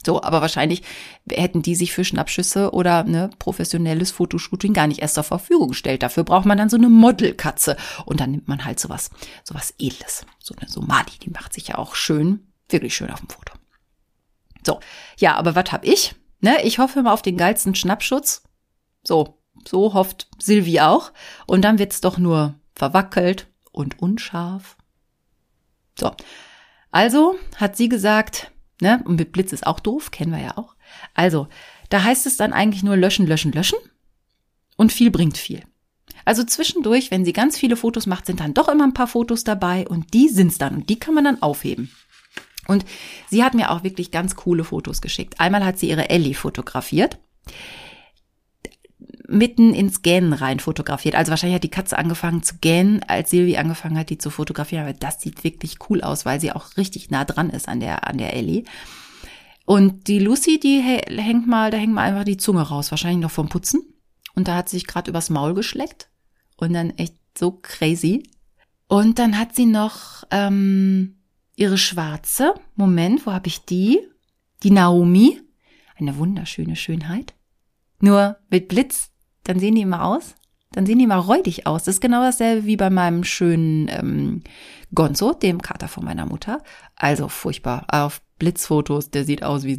So, 0.06 0.22
aber 0.22 0.40
wahrscheinlich 0.40 0.82
hätten 1.28 1.62
die 1.62 1.74
sich 1.74 1.92
für 1.92 2.04
Schnappschüsse 2.04 2.70
oder 2.72 3.02
ne, 3.02 3.28
professionelles 3.40 4.12
Fotoshooting 4.12 4.72
gar 4.72 4.86
nicht 4.86 5.00
erst 5.00 5.16
zur 5.16 5.24
Verfügung 5.24 5.70
gestellt. 5.70 6.04
Dafür 6.04 6.22
braucht 6.22 6.46
man 6.46 6.56
dann 6.56 6.68
so 6.68 6.76
eine 6.76 6.88
Modelkatze. 6.88 7.76
Und 8.04 8.20
dann 8.20 8.30
nimmt 8.30 8.46
man 8.46 8.64
halt 8.64 8.78
sowas, 8.78 9.10
sowas 9.42 9.74
Edles. 9.78 10.24
So 10.38 10.54
eine 10.56 10.70
Somali, 10.70 11.10
die 11.22 11.30
macht 11.30 11.52
sich 11.52 11.66
ja 11.66 11.78
auch 11.78 11.96
schön, 11.96 12.46
wirklich 12.68 12.94
schön 12.94 13.10
auf 13.10 13.18
dem 13.18 13.28
Foto. 13.28 13.52
So, 14.64 14.78
ja, 15.18 15.34
aber 15.34 15.56
was 15.56 15.72
hab 15.72 15.84
ich? 15.84 16.14
Ne, 16.40 16.62
ich 16.62 16.78
hoffe 16.78 17.02
mal 17.02 17.12
auf 17.12 17.22
den 17.22 17.36
geilsten 17.36 17.74
Schnappschutz. 17.74 18.44
So, 19.02 19.42
so 19.66 19.92
hofft 19.92 20.28
Silvi 20.38 20.78
auch. 20.80 21.12
Und 21.46 21.62
dann 21.62 21.80
wird's 21.80 22.00
doch 22.00 22.16
nur 22.16 22.54
verwackelt 22.76 23.48
und 23.72 24.00
unscharf 24.00 24.76
so. 25.98 26.12
Also 26.90 27.36
hat 27.56 27.76
sie 27.76 27.88
gesagt, 27.88 28.52
ne, 28.80 29.02
und 29.04 29.16
mit 29.16 29.32
Blitz 29.32 29.52
ist 29.52 29.66
auch 29.66 29.80
doof, 29.80 30.10
kennen 30.10 30.32
wir 30.32 30.40
ja 30.40 30.56
auch. 30.56 30.74
Also, 31.14 31.48
da 31.88 32.02
heißt 32.02 32.26
es 32.26 32.36
dann 32.36 32.52
eigentlich 32.52 32.82
nur 32.82 32.96
löschen, 32.96 33.26
löschen, 33.26 33.52
löschen. 33.52 33.78
Und 34.76 34.92
viel 34.92 35.10
bringt 35.10 35.38
viel. 35.38 35.62
Also 36.24 36.44
zwischendurch, 36.44 37.10
wenn 37.10 37.24
sie 37.24 37.32
ganz 37.32 37.56
viele 37.56 37.76
Fotos 37.76 38.06
macht, 38.06 38.26
sind 38.26 38.40
dann 38.40 38.52
doch 38.52 38.68
immer 38.68 38.84
ein 38.84 38.94
paar 38.94 39.06
Fotos 39.06 39.44
dabei 39.44 39.86
und 39.86 40.12
die 40.12 40.28
sind's 40.28 40.58
dann 40.58 40.74
und 40.74 40.90
die 40.90 40.98
kann 40.98 41.14
man 41.14 41.24
dann 41.24 41.40
aufheben. 41.40 41.90
Und 42.66 42.84
sie 43.30 43.44
hat 43.44 43.54
mir 43.54 43.70
auch 43.70 43.84
wirklich 43.84 44.10
ganz 44.10 44.34
coole 44.34 44.64
Fotos 44.64 45.00
geschickt. 45.00 45.38
Einmal 45.38 45.64
hat 45.64 45.78
sie 45.78 45.88
ihre 45.88 46.10
Ellie 46.10 46.34
fotografiert 46.34 47.18
mitten 49.28 49.74
ins 49.74 50.02
Gähnen 50.02 50.32
rein 50.32 50.60
fotografiert. 50.60 51.14
Also 51.14 51.30
wahrscheinlich 51.30 51.56
hat 51.56 51.64
die 51.64 51.70
Katze 51.70 51.98
angefangen 51.98 52.42
zu 52.42 52.56
gähnen, 52.60 53.02
als 53.06 53.30
Silvi 53.30 53.56
angefangen 53.56 53.98
hat, 53.98 54.10
die 54.10 54.18
zu 54.18 54.30
fotografieren. 54.30 54.84
Aber 54.84 54.92
das 54.92 55.20
sieht 55.20 55.44
wirklich 55.44 55.78
cool 55.88 56.02
aus, 56.02 56.24
weil 56.24 56.40
sie 56.40 56.52
auch 56.52 56.76
richtig 56.76 57.10
nah 57.10 57.24
dran 57.24 57.50
ist 57.50 57.68
an 57.68 57.80
der, 57.80 58.06
an 58.06 58.18
der 58.18 58.34
Ellie. 58.34 58.64
Und 59.64 60.06
die 60.06 60.20
Lucy, 60.20 60.60
die 60.60 60.80
hängt 60.80 61.46
mal, 61.46 61.70
da 61.70 61.76
hängt 61.76 61.92
mal 61.92 62.08
einfach 62.08 62.24
die 62.24 62.36
Zunge 62.36 62.62
raus, 62.62 62.92
wahrscheinlich 62.92 63.22
noch 63.22 63.32
vom 63.32 63.48
Putzen. 63.48 63.82
Und 64.34 64.48
da 64.48 64.54
hat 64.54 64.68
sie 64.68 64.76
sich 64.76 64.86
gerade 64.86 65.10
übers 65.10 65.30
Maul 65.30 65.54
geschleckt. 65.54 66.08
Und 66.56 66.72
dann 66.72 66.90
echt 66.90 67.16
so 67.36 67.50
crazy. 67.50 68.22
Und 68.86 69.18
dann 69.18 69.38
hat 69.38 69.56
sie 69.56 69.66
noch 69.66 70.24
ähm, 70.30 71.16
ihre 71.56 71.78
schwarze. 71.78 72.54
Moment, 72.76 73.26
wo 73.26 73.32
habe 73.32 73.48
ich 73.48 73.64
die? 73.64 73.98
Die 74.62 74.70
Naomi. 74.70 75.40
Eine 75.96 76.16
wunderschöne 76.16 76.76
Schönheit. 76.76 77.34
Nur 77.98 78.36
mit 78.50 78.68
Blitz 78.68 79.10
dann 79.46 79.58
sehen 79.58 79.74
die 79.76 79.82
immer 79.82 80.04
aus. 80.04 80.34
Dann 80.72 80.86
sehen 80.86 80.98
die 80.98 81.04
immer 81.04 81.16
räudig 81.16 81.66
aus. 81.66 81.84
Das 81.84 81.96
ist 81.96 82.00
genau 82.00 82.20
dasselbe 82.20 82.66
wie 82.66 82.76
bei 82.76 82.90
meinem 82.90 83.24
schönen 83.24 83.88
ähm, 83.88 84.42
Gonzo, 84.94 85.32
dem 85.32 85.62
Kater 85.62 85.88
von 85.88 86.04
meiner 86.04 86.26
Mutter. 86.26 86.62
Also 86.96 87.28
furchtbar. 87.28 87.86
Auf 87.88 88.20
Blitzfotos, 88.38 89.10
der 89.10 89.24
sieht 89.24 89.42
aus 89.42 89.64
wie, 89.64 89.78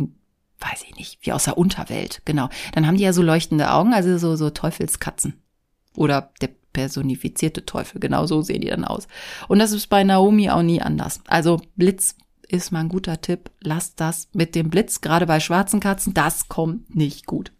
weiß 0.59 0.85
ich 0.87 0.95
nicht, 0.95 1.19
wie 1.21 1.33
aus 1.33 1.43
der 1.43 1.57
Unterwelt. 1.57 2.21
Genau. 2.25 2.49
Dann 2.73 2.87
haben 2.87 2.97
die 2.97 3.03
ja 3.03 3.13
so 3.13 3.21
leuchtende 3.21 3.71
Augen, 3.71 3.93
also 3.93 4.17
so, 4.17 4.35
so 4.35 4.49
Teufelskatzen. 4.49 5.41
Oder 5.95 6.31
der 6.41 6.49
personifizierte 6.73 7.65
Teufel. 7.65 7.99
Genau 7.99 8.25
so 8.25 8.41
sehen 8.41 8.61
die 8.61 8.69
dann 8.69 8.85
aus. 8.85 9.07
Und 9.47 9.59
das 9.59 9.73
ist 9.73 9.87
bei 9.87 10.03
Naomi 10.03 10.49
auch 10.49 10.63
nie 10.63 10.81
anders. 10.81 11.21
Also 11.27 11.59
Blitz 11.75 12.15
ist 12.47 12.71
mal 12.71 12.79
ein 12.79 12.89
guter 12.89 13.19
Tipp. 13.19 13.51
Lasst 13.61 13.99
das 13.99 14.29
mit 14.33 14.55
dem 14.55 14.69
Blitz, 14.69 15.01
gerade 15.01 15.25
bei 15.25 15.39
schwarzen 15.39 15.79
Katzen, 15.79 16.13
das 16.13 16.47
kommt 16.47 16.95
nicht 16.95 17.25
gut. 17.25 17.51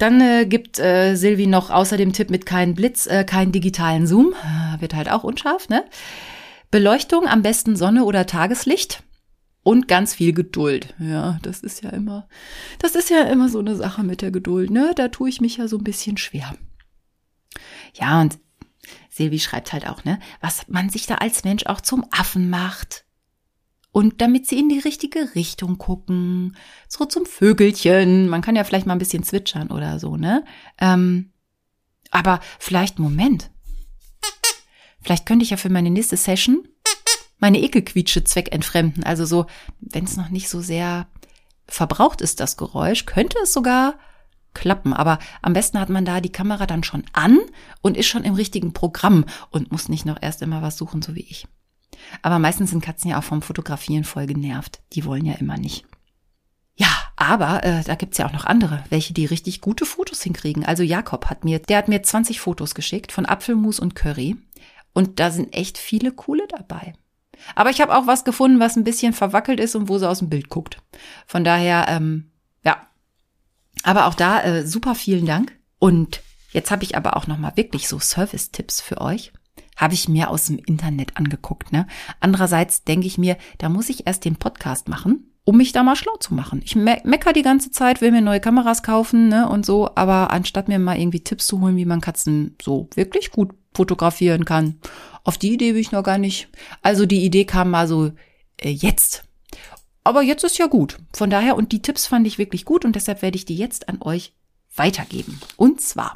Dann 0.00 0.20
äh, 0.22 0.46
gibt 0.46 0.78
äh, 0.78 1.14
Silvi 1.14 1.46
noch 1.46 1.68
außer 1.68 1.98
dem 1.98 2.14
Tipp 2.14 2.30
mit 2.30 2.46
keinen 2.46 2.74
Blitz, 2.74 3.06
äh, 3.06 3.22
keinen 3.22 3.52
digitalen 3.52 4.06
Zoom. 4.06 4.32
Äh, 4.32 4.80
wird 4.80 4.94
halt 4.94 5.10
auch 5.10 5.24
unscharf, 5.24 5.68
ne? 5.68 5.84
Beleuchtung, 6.70 7.28
am 7.28 7.42
besten 7.42 7.76
Sonne 7.76 8.04
oder 8.04 8.24
Tageslicht. 8.24 9.02
Und 9.62 9.88
ganz 9.88 10.14
viel 10.14 10.32
Geduld. 10.32 10.94
Ja, 10.98 11.38
das 11.42 11.60
ist 11.60 11.82
ja 11.82 11.90
immer, 11.90 12.26
das 12.78 12.94
ist 12.94 13.10
ja 13.10 13.24
immer 13.24 13.50
so 13.50 13.58
eine 13.58 13.76
Sache 13.76 14.02
mit 14.02 14.22
der 14.22 14.30
Geduld, 14.30 14.70
ne? 14.70 14.92
Da 14.96 15.08
tue 15.08 15.28
ich 15.28 15.42
mich 15.42 15.58
ja 15.58 15.68
so 15.68 15.76
ein 15.76 15.84
bisschen 15.84 16.16
schwer. 16.16 16.54
Ja, 17.92 18.22
und 18.22 18.38
Silvi 19.10 19.38
schreibt 19.38 19.74
halt 19.74 19.86
auch, 19.86 20.04
ne, 20.04 20.18
was 20.40 20.66
man 20.68 20.88
sich 20.88 21.06
da 21.06 21.16
als 21.16 21.44
Mensch 21.44 21.66
auch 21.66 21.82
zum 21.82 22.06
Affen 22.10 22.48
macht. 22.48 23.04
Und 24.00 24.22
damit 24.22 24.46
sie 24.46 24.58
in 24.58 24.70
die 24.70 24.78
richtige 24.78 25.34
Richtung 25.34 25.76
gucken, 25.76 26.56
so 26.88 27.04
zum 27.04 27.26
Vögelchen. 27.26 28.30
Man 28.30 28.40
kann 28.40 28.56
ja 28.56 28.64
vielleicht 28.64 28.86
mal 28.86 28.94
ein 28.94 28.98
bisschen 28.98 29.24
zwitschern 29.24 29.68
oder 29.70 29.98
so, 29.98 30.16
ne? 30.16 30.42
Ähm, 30.78 31.34
aber 32.10 32.40
vielleicht, 32.58 32.98
Moment. 32.98 33.50
Vielleicht 35.02 35.26
könnte 35.26 35.42
ich 35.42 35.50
ja 35.50 35.58
für 35.58 35.68
meine 35.68 35.90
nächste 35.90 36.16
Session 36.16 36.66
meine 37.40 37.60
Ekelquietsche 37.60 38.24
Zweck 38.24 38.54
entfremden. 38.54 39.04
Also 39.04 39.26
so, 39.26 39.44
wenn 39.80 40.04
es 40.04 40.16
noch 40.16 40.30
nicht 40.30 40.48
so 40.48 40.62
sehr 40.62 41.06
verbraucht 41.68 42.22
ist, 42.22 42.40
das 42.40 42.56
Geräusch, 42.56 43.04
könnte 43.04 43.36
es 43.42 43.52
sogar 43.52 43.98
klappen. 44.54 44.94
Aber 44.94 45.18
am 45.42 45.52
besten 45.52 45.78
hat 45.78 45.90
man 45.90 46.06
da 46.06 46.22
die 46.22 46.32
Kamera 46.32 46.64
dann 46.64 46.84
schon 46.84 47.04
an 47.12 47.38
und 47.82 47.98
ist 47.98 48.06
schon 48.06 48.24
im 48.24 48.32
richtigen 48.32 48.72
Programm 48.72 49.26
und 49.50 49.70
muss 49.70 49.90
nicht 49.90 50.06
noch 50.06 50.16
erst 50.22 50.40
immer 50.40 50.62
was 50.62 50.78
suchen, 50.78 51.02
so 51.02 51.14
wie 51.14 51.26
ich. 51.28 51.46
Aber 52.22 52.38
meistens 52.38 52.70
sind 52.70 52.82
Katzen 52.82 53.10
ja 53.10 53.18
auch 53.18 53.24
vom 53.24 53.42
Fotografieren 53.42 54.04
voll 54.04 54.26
genervt. 54.26 54.80
Die 54.92 55.04
wollen 55.04 55.24
ja 55.24 55.34
immer 55.34 55.56
nicht. 55.56 55.84
Ja, 56.74 56.88
aber 57.16 57.62
äh, 57.64 57.84
da 57.84 57.94
gibt's 57.94 58.16
ja 58.18 58.26
auch 58.26 58.32
noch 58.32 58.46
andere, 58.46 58.84
welche 58.88 59.12
die 59.12 59.26
richtig 59.26 59.60
gute 59.60 59.84
Fotos 59.84 60.22
hinkriegen. 60.22 60.64
Also 60.64 60.82
Jakob 60.82 61.26
hat 61.26 61.44
mir, 61.44 61.58
der 61.58 61.78
hat 61.78 61.88
mir 61.88 62.02
20 62.02 62.40
Fotos 62.40 62.74
geschickt 62.74 63.12
von 63.12 63.26
Apfelmus 63.26 63.78
und 63.78 63.94
Curry. 63.94 64.36
Und 64.92 65.20
da 65.20 65.30
sind 65.30 65.54
echt 65.54 65.78
viele 65.78 66.12
coole 66.12 66.46
dabei. 66.48 66.94
Aber 67.54 67.70
ich 67.70 67.80
habe 67.80 67.94
auch 67.94 68.06
was 68.06 68.24
gefunden, 68.24 68.60
was 68.60 68.76
ein 68.76 68.84
bisschen 68.84 69.12
verwackelt 69.12 69.60
ist 69.60 69.74
und 69.74 69.88
wo 69.88 69.98
sie 69.98 70.08
aus 70.08 70.18
dem 70.20 70.30
Bild 70.30 70.48
guckt. 70.48 70.78
Von 71.26 71.44
daher, 71.44 71.86
ähm, 71.88 72.30
ja, 72.64 72.86
Aber 73.82 74.06
auch 74.06 74.14
da 74.14 74.42
äh, 74.42 74.66
super 74.66 74.94
vielen 74.94 75.26
Dank. 75.26 75.56
Und 75.78 76.22
jetzt 76.52 76.70
habe 76.70 76.84
ich 76.84 76.96
aber 76.96 77.16
auch 77.16 77.26
noch 77.26 77.38
mal 77.38 77.56
wirklich 77.56 77.88
so 77.88 77.98
Service-Tipps 77.98 78.80
für 78.80 79.00
euch. 79.00 79.32
Habe 79.80 79.94
ich 79.94 80.08
mir 80.08 80.30
aus 80.30 80.46
dem 80.46 80.58
Internet 80.58 81.16
angeguckt. 81.16 81.72
Ne? 81.72 81.86
Andererseits 82.20 82.84
denke 82.84 83.06
ich 83.06 83.16
mir, 83.16 83.38
da 83.58 83.68
muss 83.68 83.88
ich 83.88 84.06
erst 84.06 84.24
den 84.24 84.36
Podcast 84.36 84.88
machen 84.88 85.26
um 85.44 85.56
mich 85.56 85.72
da 85.72 85.82
mal 85.82 85.96
schlau 85.96 86.16
zu 86.20 86.34
machen. 86.34 86.60
Ich 86.64 86.76
me 86.76 87.00
mecker 87.02 87.32
die 87.32 87.42
ganze 87.42 87.72
Zeit, 87.72 88.00
will 88.00 88.12
mir 88.12 88.20
neue 88.20 88.38
Kameras 88.38 88.84
kaufen 88.84 89.28
ne, 89.28 89.48
und 89.48 89.66
so, 89.66 89.90
aber 89.96 90.30
anstatt 90.30 90.68
mir 90.68 90.78
mal 90.78 90.96
irgendwie 90.96 91.24
Tipps 91.24 91.46
zu 91.46 91.60
holen, 91.60 91.76
wie 91.76 91.86
man 91.86 92.00
Katzen 92.00 92.54
so 92.62 92.88
wirklich 92.94 93.32
gut 93.32 93.50
fotografieren 93.74 94.44
kann, 94.44 94.78
auf 95.24 95.38
die 95.38 95.52
Idee 95.52 95.72
bin 95.72 95.80
ich 95.80 95.92
noch 95.92 96.04
gar 96.04 96.18
nicht. 96.18 96.48
Also 96.82 97.06
die 97.06 97.24
Idee 97.24 97.46
kam 97.46 97.70
mal 97.70 97.88
so 97.88 98.12
äh, 98.58 98.70
jetzt. 98.70 99.24
Aber 100.04 100.22
jetzt 100.22 100.44
ist 100.44 100.58
ja 100.58 100.66
gut. 100.66 100.98
Von 101.12 101.30
daher, 101.30 101.56
und 101.56 101.72
die 101.72 101.82
Tipps 101.82 102.06
fand 102.06 102.26
ich 102.26 102.38
wirklich 102.38 102.64
gut 102.64 102.84
und 102.84 102.96
deshalb 102.96 103.22
werde 103.22 103.36
ich 103.36 103.44
die 103.44 103.56
jetzt 103.56 103.88
an 103.88 104.00
euch 104.02 104.34
weitergeben. 104.74 105.40
Und 105.56 105.80
zwar 105.80 106.14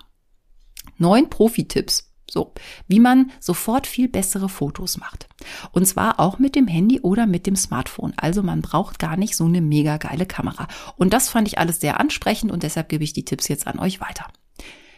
neun 0.96 1.28
Profi-Tipps 1.28 2.10
so, 2.30 2.52
wie 2.88 3.00
man 3.00 3.30
sofort 3.40 3.86
viel 3.86 4.08
bessere 4.08 4.48
Fotos 4.48 4.98
macht. 4.98 5.28
Und 5.72 5.86
zwar 5.86 6.20
auch 6.20 6.38
mit 6.38 6.56
dem 6.56 6.66
Handy 6.66 7.00
oder 7.00 7.26
mit 7.26 7.46
dem 7.46 7.56
Smartphone. 7.56 8.14
Also 8.16 8.42
man 8.42 8.62
braucht 8.62 8.98
gar 8.98 9.16
nicht 9.16 9.36
so 9.36 9.44
eine 9.44 9.60
mega 9.60 9.96
geile 9.98 10.26
Kamera. 10.26 10.68
Und 10.96 11.12
das 11.12 11.28
fand 11.28 11.48
ich 11.48 11.58
alles 11.58 11.80
sehr 11.80 12.00
ansprechend 12.00 12.50
und 12.50 12.62
deshalb 12.62 12.88
gebe 12.88 13.04
ich 13.04 13.12
die 13.12 13.24
Tipps 13.24 13.48
jetzt 13.48 13.66
an 13.66 13.78
euch 13.78 14.00
weiter. 14.00 14.26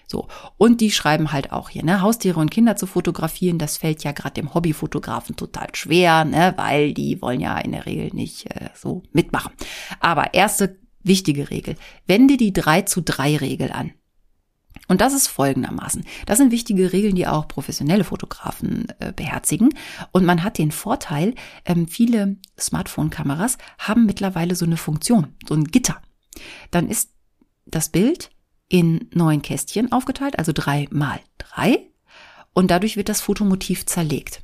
So, 0.08 0.28
und 0.56 0.80
die 0.80 0.92
schreiben 0.92 1.32
halt 1.32 1.50
auch 1.50 1.68
hier, 1.68 1.84
ne, 1.84 2.00
Haustiere 2.00 2.38
und 2.38 2.50
Kinder 2.50 2.76
zu 2.76 2.86
fotografieren, 2.86 3.58
das 3.58 3.76
fällt 3.76 4.04
ja 4.04 4.12
gerade 4.12 4.34
dem 4.34 4.54
Hobbyfotografen 4.54 5.34
total 5.34 5.66
schwer, 5.74 6.24
ne, 6.24 6.54
weil 6.56 6.94
die 6.94 7.20
wollen 7.20 7.40
ja 7.40 7.58
in 7.58 7.72
der 7.72 7.86
Regel 7.86 8.10
nicht 8.14 8.46
äh, 8.46 8.68
so 8.74 9.02
mitmachen. 9.12 9.52
Aber 9.98 10.32
erste 10.32 10.78
wichtige 11.02 11.50
Regel, 11.50 11.74
wende 12.06 12.36
die 12.36 12.52
3 12.52 12.82
zu 12.82 13.02
3 13.02 13.38
Regel 13.38 13.72
an. 13.72 13.92
Und 14.88 15.00
das 15.00 15.12
ist 15.12 15.26
folgendermaßen. 15.26 16.04
Das 16.26 16.38
sind 16.38 16.52
wichtige 16.52 16.92
Regeln, 16.92 17.16
die 17.16 17.26
auch 17.26 17.48
professionelle 17.48 18.04
Fotografen 18.04 18.86
äh, 18.98 19.12
beherzigen. 19.12 19.70
Und 20.12 20.24
man 20.24 20.42
hat 20.42 20.58
den 20.58 20.70
Vorteil, 20.70 21.34
ähm, 21.64 21.88
viele 21.88 22.36
Smartphone-Kameras 22.58 23.58
haben 23.78 24.06
mittlerweile 24.06 24.54
so 24.54 24.64
eine 24.64 24.76
Funktion, 24.76 25.34
so 25.48 25.54
ein 25.54 25.64
Gitter. 25.64 26.00
Dann 26.70 26.88
ist 26.88 27.10
das 27.66 27.88
Bild 27.88 28.30
in 28.68 29.08
neun 29.12 29.42
Kästchen 29.42 29.92
aufgeteilt, 29.92 30.38
also 30.38 30.52
drei 30.54 30.86
mal 30.90 31.20
drei. 31.38 31.90
Und 32.52 32.70
dadurch 32.70 32.96
wird 32.96 33.08
das 33.08 33.20
Fotomotiv 33.20 33.86
zerlegt. 33.86 34.42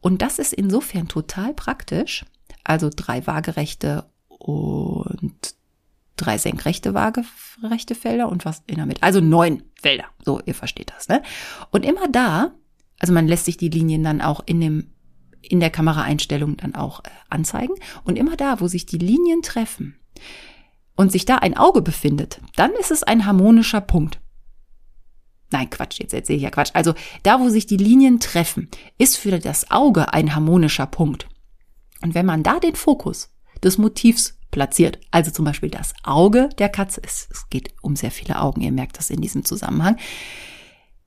Und 0.00 0.22
das 0.22 0.38
ist 0.38 0.52
insofern 0.52 1.08
total 1.08 1.54
praktisch. 1.54 2.24
Also 2.64 2.90
drei 2.94 3.26
waagerechte 3.26 4.04
und 4.28 5.54
drei 6.22 6.38
senkrechte 6.38 6.94
waagerechte 6.94 7.94
Felder 7.94 8.28
und 8.28 8.44
was 8.44 8.62
in 8.66 8.76
der 8.76 8.86
Mitte. 8.86 9.02
Also 9.02 9.20
neun 9.20 9.62
Felder. 9.80 10.04
So, 10.24 10.40
ihr 10.44 10.54
versteht 10.54 10.92
das, 10.96 11.08
ne? 11.08 11.22
Und 11.70 11.84
immer 11.84 12.08
da, 12.08 12.52
also 12.98 13.12
man 13.12 13.28
lässt 13.28 13.44
sich 13.44 13.56
die 13.56 13.68
Linien 13.68 14.02
dann 14.04 14.20
auch 14.20 14.42
in 14.46 14.60
dem 14.60 14.92
in 15.42 15.58
der 15.58 15.70
Kameraeinstellung 15.70 16.56
dann 16.56 16.76
auch 16.76 17.00
äh, 17.00 17.08
anzeigen 17.28 17.74
und 18.04 18.16
immer 18.16 18.36
da, 18.36 18.60
wo 18.60 18.68
sich 18.68 18.86
die 18.86 18.98
Linien 18.98 19.42
treffen 19.42 19.96
und 20.94 21.10
sich 21.10 21.24
da 21.24 21.36
ein 21.36 21.56
Auge 21.56 21.82
befindet, 21.82 22.40
dann 22.54 22.70
ist 22.72 22.92
es 22.92 23.02
ein 23.02 23.26
harmonischer 23.26 23.80
Punkt. 23.80 24.20
Nein, 25.50 25.68
Quatsch, 25.68 25.98
jetzt 25.98 26.14
erzähle 26.14 26.36
ich 26.38 26.42
ja 26.44 26.50
Quatsch. 26.50 26.70
Also 26.74 26.94
da, 27.24 27.40
wo 27.40 27.48
sich 27.48 27.66
die 27.66 27.76
Linien 27.76 28.20
treffen, 28.20 28.68
ist 28.98 29.18
für 29.18 29.38
das 29.38 29.70
Auge 29.70 30.12
ein 30.14 30.34
harmonischer 30.34 30.86
Punkt. 30.86 31.28
Und 32.02 32.14
wenn 32.14 32.24
man 32.24 32.42
da 32.42 32.58
den 32.58 32.74
Fokus 32.74 33.34
des 33.62 33.78
Motivs 33.78 34.38
platziert. 34.52 35.00
Also 35.10 35.32
zum 35.32 35.44
Beispiel 35.44 35.70
das 35.70 35.94
Auge 36.04 36.48
der 36.58 36.68
Katze. 36.68 37.00
Es, 37.04 37.26
es 37.32 37.50
geht 37.50 37.74
um 37.82 37.96
sehr 37.96 38.12
viele 38.12 38.40
Augen, 38.40 38.60
ihr 38.60 38.70
merkt 38.70 38.98
das 38.98 39.10
in 39.10 39.20
diesem 39.20 39.44
Zusammenhang. 39.44 39.96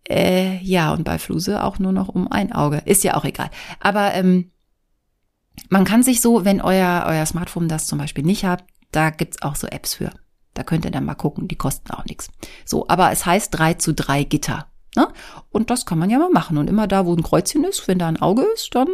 Äh, 0.10 0.58
ja, 0.58 0.93
und 0.93 1.05
bei 1.05 1.17
Fluse 1.17 1.63
auch 1.63 1.79
nur 1.79 1.93
noch 1.93 2.10
um 2.10 2.29
ein 2.29 2.51
Auge. 2.51 2.81
Ist 2.86 3.05
ja 3.05 3.15
auch 3.15 3.23
egal. 3.23 3.49
Aber 3.79 4.13
ähm, 4.13 4.51
man 5.69 5.86
kann 5.86 6.03
sich 6.03 6.19
so, 6.19 6.43
wenn 6.43 6.60
euer, 6.60 7.05
euer 7.08 7.25
Smartphone 7.25 7.69
das 7.69 7.88
zum 7.88 7.97
Beispiel 7.97 8.25
nicht 8.25 8.43
hat, 8.43 8.65
da 8.91 9.10
gibt's 9.10 9.41
auch 9.41 9.55
so 9.55 9.67
Apps 9.67 9.95
für. 9.95 10.12
Da 10.53 10.63
könnt 10.63 10.86
ihr 10.86 10.91
dann 10.91 11.05
mal 11.05 11.15
gucken, 11.15 11.47
die 11.47 11.55
kosten 11.55 11.91
auch 11.91 12.05
nichts. 12.05 12.29
So, 12.65 12.88
aber 12.88 13.12
es 13.12 13.25
heißt 13.25 13.58
3 13.58 13.75
zu 13.75 13.93
3 13.93 14.23
Gitter. 14.23 14.67
Ne? 14.95 15.08
Und 15.49 15.69
das 15.69 15.86
kann 15.86 15.99
man 15.99 16.10
ja 16.10 16.19
mal 16.19 16.29
machen. 16.29 16.58
Und 16.58 16.69
immer 16.69 16.88
da, 16.88 17.05
wo 17.05 17.13
ein 17.13 17.23
Kreuzchen 17.23 17.63
ist, 17.63 17.88
wenn 17.88 17.99
da 17.99 18.08
ein 18.08 18.21
Auge 18.21 18.43
ist, 18.53 18.73
dann 18.73 18.88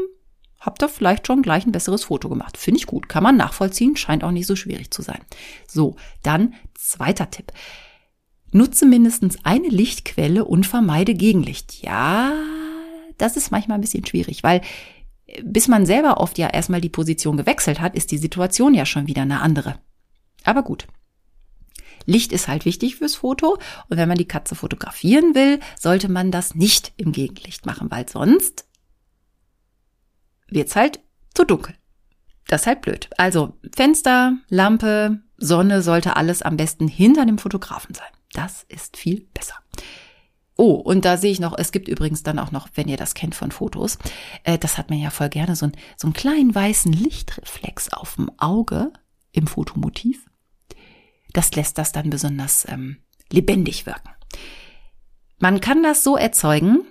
habt 0.62 0.82
ihr 0.84 0.89
vielleicht 0.89 1.28
schon 1.28 1.41
gleich 1.41 1.65
ein 1.65 1.71
besseres 1.71 2.06
Foto 2.06 2.30
gemacht. 2.30 2.56
Finde 2.56 2.80
ich 2.80 2.86
gut, 2.86 3.10
kann 3.10 3.24
man 3.24 3.36
nachvollziehen, 3.36 3.97
scheint 3.97 4.24
auch 4.24 4.32
nicht 4.32 4.47
so 4.47 4.56
schwierig 4.56 4.91
zu 4.91 5.02
sein. 5.02 5.19
So, 5.67 5.97
dann 6.24 6.54
zweiter 6.76 7.30
Tipp. 7.30 7.52
Nutze 8.52 8.86
mindestens 8.86 9.43
eine 9.43 9.69
Lichtquelle 9.69 10.45
und 10.45 10.65
vermeide 10.65 11.15
Gegenlicht. 11.15 11.82
Ja, 11.82 12.34
das 13.17 13.38
ist 13.38 13.52
manchmal 13.52 13.78
ein 13.78 13.82
bisschen 13.82 14.06
schwierig, 14.06 14.43
weil 14.43 14.62
äh, 15.26 15.41
bis 15.43 15.67
man 15.67 15.86
selber 15.86 16.19
oft 16.19 16.38
ja 16.38 16.47
erstmal 16.47 16.82
die 16.82 16.89
Position 16.89 17.38
gewechselt 17.38 17.82
hat, 17.82 17.95
ist 17.95 18.12
die 18.12 18.17
Situation 18.17 18.74
ja 18.74 18.86
schon 18.86 19.08
wieder 19.08 19.24
eine 19.24 19.41
andere. 19.41 19.80
Aber 20.43 20.63
gut. 20.63 20.88
Licht 22.06 22.32
ist 22.32 22.47
halt 22.47 22.65
wichtig 22.65 22.95
fürs 22.95 23.15
Foto 23.15 23.58
und 23.89 23.97
wenn 23.97 24.08
man 24.08 24.17
die 24.17 24.28
Katze 24.28 24.56
fotografieren 24.56 25.36
will, 25.36 25.60
sollte 25.80 26.10
man 26.10 26.32
das 26.32 26.56
nicht 26.56 26.93
im 26.97 27.12
Gegenlicht 27.12 27.65
machen, 27.65 27.91
weil 27.91 28.10
sonst 28.10 28.65
wird's 30.52 30.76
halt 30.76 31.00
zu 31.34 31.44
dunkel. 31.44 31.76
Das 32.48 32.62
ist 32.62 32.68
halt 32.68 32.82
blöd. 32.82 33.10
Also 33.18 33.58
Fenster, 33.76 34.38
Lampe, 34.50 35.22
Sonne 35.38 35.82
sollte 35.82 36.16
alles 36.16 36.42
am 36.42 36.58
besten 36.58 36.88
hinter 36.88 37.26
dem 37.26 37.38
Fotografen 37.38 37.96
sein. 37.96 38.12
Das 38.34 38.64
ist 38.68 38.98
viel 38.98 39.28
besser. 39.34 39.56
Oh, 40.58 40.74
und 40.74 41.06
da 41.06 41.18
sehe 41.18 41.32
ich 41.32 41.40
noch, 41.40 41.58
es 41.58 41.72
gibt 41.72 41.88
übrigens 41.88 42.24
dann 42.24 42.38
auch 42.38 42.52
noch, 42.52 42.68
wenn 42.76 42.88
ihr 42.88 42.98
das 42.98 43.16
kennt 43.16 43.34
von 43.34 43.52
Fotos, 43.52 43.98
äh, 44.44 44.60
das 44.60 44.78
hat 44.78 44.90
man 44.90 45.00
ja 45.00 45.10
voll 45.10 45.30
gerne, 45.30 45.56
so, 45.56 45.66
ein, 45.66 45.72
so 45.98 46.08
einen 46.08 46.14
kleinen 46.14 46.54
weißen 46.54 46.94
Lichtreflex 46.94 47.94
auf 47.94 48.16
dem 48.16 48.30
Auge 48.38 48.92
im 49.32 49.48
Fotomotiv. 49.48 50.30
Das 51.34 51.56
lässt 51.56 51.78
das 51.78 51.94
dann 51.94 52.10
besonders 52.10 52.68
ähm, 52.70 52.98
lebendig 53.32 53.86
wirken. 53.86 54.10
Man 55.40 55.62
kann 55.62 55.82
das 55.82 56.04
so 56.04 56.18
erzeugen, 56.18 56.82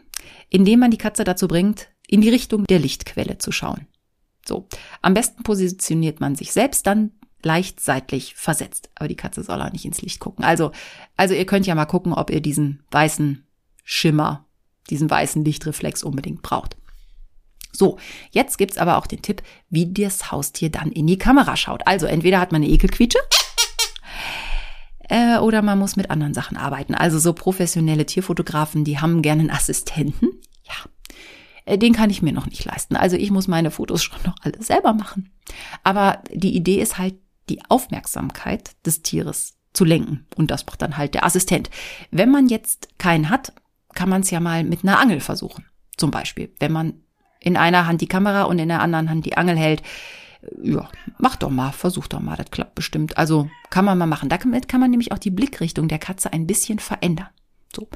indem 0.48 0.80
man 0.80 0.90
die 0.90 0.98
Katze 0.98 1.22
dazu 1.22 1.46
bringt, 1.46 1.90
in 2.10 2.20
die 2.20 2.28
Richtung 2.28 2.64
der 2.64 2.80
Lichtquelle 2.80 3.38
zu 3.38 3.52
schauen. 3.52 3.86
So. 4.46 4.66
Am 5.00 5.14
besten 5.14 5.42
positioniert 5.42 6.20
man 6.20 6.34
sich 6.34 6.52
selbst 6.52 6.86
dann 6.86 7.12
leicht 7.42 7.80
seitlich 7.80 8.34
versetzt. 8.34 8.90
Aber 8.96 9.08
die 9.08 9.16
Katze 9.16 9.42
soll 9.42 9.62
auch 9.62 9.72
nicht 9.72 9.84
ins 9.84 10.02
Licht 10.02 10.18
gucken. 10.18 10.44
Also, 10.44 10.72
also 11.16 11.34
ihr 11.34 11.46
könnt 11.46 11.66
ja 11.66 11.74
mal 11.74 11.86
gucken, 11.86 12.12
ob 12.12 12.30
ihr 12.30 12.40
diesen 12.40 12.82
weißen 12.90 13.46
Schimmer, 13.84 14.44
diesen 14.90 15.08
weißen 15.08 15.44
Lichtreflex 15.44 16.02
unbedingt 16.02 16.42
braucht. 16.42 16.76
So, 17.72 17.98
jetzt 18.32 18.58
gibt's 18.58 18.78
aber 18.78 18.98
auch 18.98 19.06
den 19.06 19.22
Tipp, 19.22 19.42
wie 19.68 19.92
das 19.92 20.32
Haustier 20.32 20.70
dann 20.70 20.90
in 20.90 21.06
die 21.06 21.18
Kamera 21.18 21.56
schaut. 21.56 21.86
Also 21.86 22.06
entweder 22.06 22.40
hat 22.40 22.50
man 22.50 22.62
eine 22.62 22.70
Ekelquietsche 22.70 23.20
äh, 25.08 25.38
oder 25.38 25.62
man 25.62 25.78
muss 25.78 25.94
mit 25.94 26.10
anderen 26.10 26.34
Sachen 26.34 26.56
arbeiten. 26.56 26.96
Also 26.96 27.20
so 27.20 27.32
professionelle 27.32 28.04
Tierfotografen, 28.04 28.84
die 28.84 28.98
haben 28.98 29.22
gerne 29.22 29.42
einen 29.42 29.50
Assistenten. 29.50 30.28
Ja, 30.64 30.90
den 31.76 31.92
kann 31.92 32.10
ich 32.10 32.22
mir 32.22 32.32
noch 32.32 32.46
nicht 32.46 32.64
leisten. 32.64 32.96
Also 32.96 33.16
ich 33.16 33.30
muss 33.30 33.48
meine 33.48 33.70
Fotos 33.70 34.02
schon 34.04 34.18
noch 34.24 34.36
alle 34.42 34.62
selber 34.62 34.92
machen. 34.92 35.32
Aber 35.82 36.22
die 36.32 36.54
Idee 36.54 36.80
ist 36.80 36.98
halt, 36.98 37.14
die 37.48 37.60
Aufmerksamkeit 37.68 38.76
des 38.86 39.02
Tieres 39.02 39.58
zu 39.72 39.84
lenken. 39.84 40.24
Und 40.36 40.52
das 40.52 40.66
macht 40.66 40.82
dann 40.82 40.96
halt 40.96 41.14
der 41.14 41.24
Assistent. 41.24 41.68
Wenn 42.12 42.30
man 42.30 42.48
jetzt 42.48 42.88
keinen 42.98 43.28
hat, 43.28 43.52
kann 43.94 44.08
man 44.08 44.20
es 44.22 44.30
ja 44.30 44.38
mal 44.38 44.62
mit 44.62 44.84
einer 44.84 45.00
Angel 45.00 45.18
versuchen. 45.20 45.64
Zum 45.96 46.12
Beispiel, 46.12 46.54
wenn 46.60 46.70
man 46.70 46.94
in 47.40 47.56
einer 47.56 47.86
Hand 47.86 48.00
die 48.00 48.06
Kamera 48.06 48.44
und 48.44 48.58
in 48.58 48.68
der 48.68 48.82
anderen 48.82 49.10
Hand 49.10 49.26
die 49.26 49.36
Angel 49.36 49.56
hält. 49.56 49.82
Äh, 50.42 50.72
ja, 50.72 50.88
mach 51.18 51.36
doch 51.36 51.50
mal, 51.50 51.72
versuch 51.72 52.06
doch 52.06 52.20
mal, 52.20 52.36
das 52.36 52.50
klappt 52.50 52.74
bestimmt. 52.74 53.16
Also 53.16 53.50
kann 53.70 53.84
man 53.84 53.98
mal 53.98 54.06
machen. 54.06 54.28
Damit 54.28 54.68
kann 54.68 54.80
man 54.80 54.90
nämlich 54.90 55.12
auch 55.12 55.18
die 55.18 55.30
Blickrichtung 55.30 55.88
der 55.88 55.98
Katze 55.98 56.32
ein 56.32 56.46
bisschen 56.46 56.78
verändern. 56.78 57.28
So. 57.74 57.88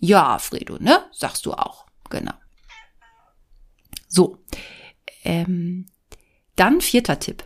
Ja, 0.00 0.38
Fredo, 0.38 0.78
ne? 0.78 1.00
Sagst 1.12 1.46
du 1.46 1.52
auch. 1.52 1.86
Genau. 2.14 2.34
So. 4.06 4.38
Ähm, 5.24 5.86
dann 6.54 6.80
vierter 6.80 7.18
Tipp. 7.18 7.42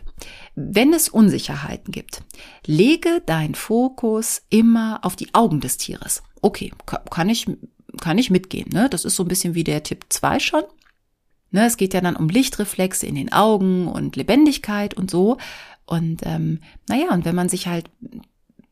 Wenn 0.53 0.93
es 0.93 1.09
Unsicherheiten 1.09 1.91
gibt, 1.91 2.21
lege 2.67 3.23
deinen 3.25 3.55
Fokus 3.55 4.43
immer 4.49 4.99
auf 5.01 5.15
die 5.15 5.33
Augen 5.33 5.59
des 5.59 5.77
Tieres. 5.77 6.21
Okay, 6.41 6.71
kann 7.09 7.29
ich, 7.29 7.47
kann 7.99 8.19
ich 8.19 8.29
mitgehen. 8.29 8.69
Ne? 8.71 8.89
Das 8.89 9.05
ist 9.05 9.15
so 9.15 9.23
ein 9.23 9.27
bisschen 9.27 9.55
wie 9.55 9.63
der 9.63 9.81
Tipp 9.81 10.05
2 10.09 10.39
schon. 10.39 10.63
Ne, 11.49 11.65
es 11.65 11.77
geht 11.77 11.95
ja 11.95 12.01
dann 12.01 12.15
um 12.15 12.29
Lichtreflexe 12.29 13.07
in 13.07 13.15
den 13.15 13.33
Augen 13.33 13.87
und 13.87 14.15
Lebendigkeit 14.15 14.93
und 14.93 15.09
so. 15.09 15.37
Und 15.87 16.21
ähm, 16.23 16.59
naja, 16.87 17.11
und 17.11 17.25
wenn 17.25 17.33
man 17.33 17.49
sich 17.49 17.65
halt 17.65 17.89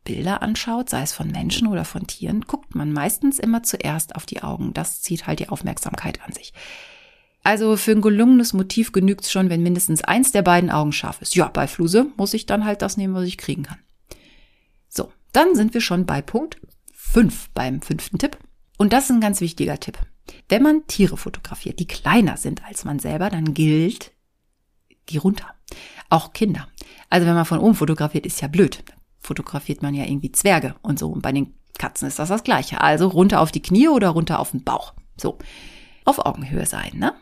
Bilder 0.07 0.41
anschaut, 0.41 0.89
sei 0.89 1.01
es 1.01 1.11
von 1.11 1.27
Menschen 1.27 1.67
oder 1.67 1.83
von 1.83 2.07
Tieren, 2.07 2.41
guckt 2.47 2.75
man 2.75 2.93
meistens 2.93 3.39
immer 3.39 3.61
zuerst 3.63 4.15
auf 4.15 4.25
die 4.25 4.41
Augen. 4.41 4.73
Das 4.73 5.01
zieht 5.01 5.27
halt 5.27 5.39
die 5.39 5.49
Aufmerksamkeit 5.49 6.21
an 6.25 6.31
sich. 6.31 6.53
Also 7.43 7.75
für 7.75 7.91
ein 7.91 8.01
gelungenes 8.01 8.53
Motiv 8.53 8.93
genügt 8.93 9.25
es 9.25 9.31
schon, 9.31 9.49
wenn 9.49 9.63
mindestens 9.63 10.05
eins 10.05 10.31
der 10.31 10.43
beiden 10.43 10.71
Augen 10.71 10.93
scharf 10.93 11.21
ist. 11.21 11.35
Ja, 11.35 11.49
bei 11.49 11.67
Fluse 11.67 12.07
muss 12.15 12.33
ich 12.33 12.45
dann 12.45 12.63
halt 12.63 12.81
das 12.81 12.95
nehmen, 12.95 13.15
was 13.15 13.25
ich 13.25 13.37
kriegen 13.37 13.63
kann. 13.63 13.79
So. 14.87 15.11
dann 15.33 15.55
sind 15.55 15.73
wir 15.73 15.81
schon 15.81 16.05
bei 16.05 16.21
Punkt 16.21 16.57
5 16.93 17.49
beim 17.49 17.81
fünften 17.81 18.17
Tipp. 18.17 18.37
Und 18.77 18.93
das 18.93 19.05
ist 19.05 19.11
ein 19.11 19.21
ganz 19.21 19.41
wichtiger 19.41 19.77
Tipp. 19.77 19.97
Wenn 20.47 20.63
man 20.63 20.87
Tiere 20.87 21.17
fotografiert, 21.17 21.79
die 21.79 21.87
kleiner 21.87 22.37
sind 22.37 22.63
als 22.63 22.85
man 22.85 22.99
selber, 22.99 23.29
dann 23.29 23.53
gilt, 23.53 24.13
geh 25.05 25.17
runter. 25.17 25.53
Auch 26.09 26.31
Kinder. 26.31 26.69
Also 27.09 27.27
wenn 27.27 27.35
man 27.35 27.45
von 27.45 27.59
oben 27.59 27.75
fotografiert, 27.75 28.25
ist 28.25 28.39
ja 28.39 28.47
blöd. 28.47 28.83
Fotografiert 29.27 29.81
man 29.81 29.93
ja 29.93 30.05
irgendwie 30.05 30.31
Zwerge 30.31 30.75
und 30.81 30.97
so. 30.97 31.09
Und 31.09 31.21
bei 31.21 31.33
den 31.33 31.53
Katzen 31.77 32.07
ist 32.07 32.17
das 32.17 32.29
das 32.29 32.43
Gleiche. 32.43 32.79
Also 32.81 33.07
runter 33.07 33.41
auf 33.41 33.51
die 33.51 33.61
Knie 33.61 33.89
oder 33.89 34.09
runter 34.09 34.39
auf 34.39 34.51
den 34.51 34.63
Bauch. 34.63 34.93
So. 35.17 35.37
Auf 36.05 36.25
Augenhöhe 36.25 36.65
sein, 36.65 36.91
ne? 36.95 37.13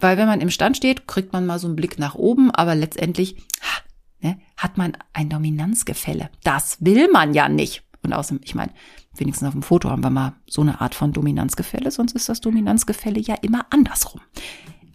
Weil 0.00 0.16
wenn 0.16 0.26
man 0.26 0.40
im 0.40 0.50
Stand 0.50 0.76
steht, 0.76 1.06
kriegt 1.06 1.32
man 1.32 1.46
mal 1.46 1.58
so 1.58 1.66
einen 1.66 1.76
Blick 1.76 1.98
nach 1.98 2.14
oben, 2.14 2.50
aber 2.50 2.74
letztendlich 2.74 3.36
ha, 3.62 3.82
ne, 4.20 4.38
hat 4.56 4.78
man 4.78 4.96
ein 5.12 5.28
Dominanzgefälle. 5.28 6.30
Das 6.42 6.78
will 6.80 7.10
man 7.10 7.34
ja 7.34 7.48
nicht. 7.48 7.82
Und 8.02 8.12
außerdem, 8.12 8.40
ich 8.44 8.54
meine, 8.54 8.72
wenigstens 9.14 9.48
auf 9.48 9.54
dem 9.54 9.62
Foto 9.62 9.90
haben 9.90 10.04
wir 10.04 10.10
mal 10.10 10.34
so 10.46 10.62
eine 10.62 10.80
Art 10.80 10.94
von 10.94 11.12
Dominanzgefälle, 11.12 11.90
sonst 11.90 12.12
ist 12.12 12.28
das 12.28 12.40
Dominanzgefälle 12.40 13.20
ja 13.20 13.34
immer 13.36 13.66
andersrum. 13.70 14.20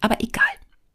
Aber 0.00 0.20
egal. 0.20 0.44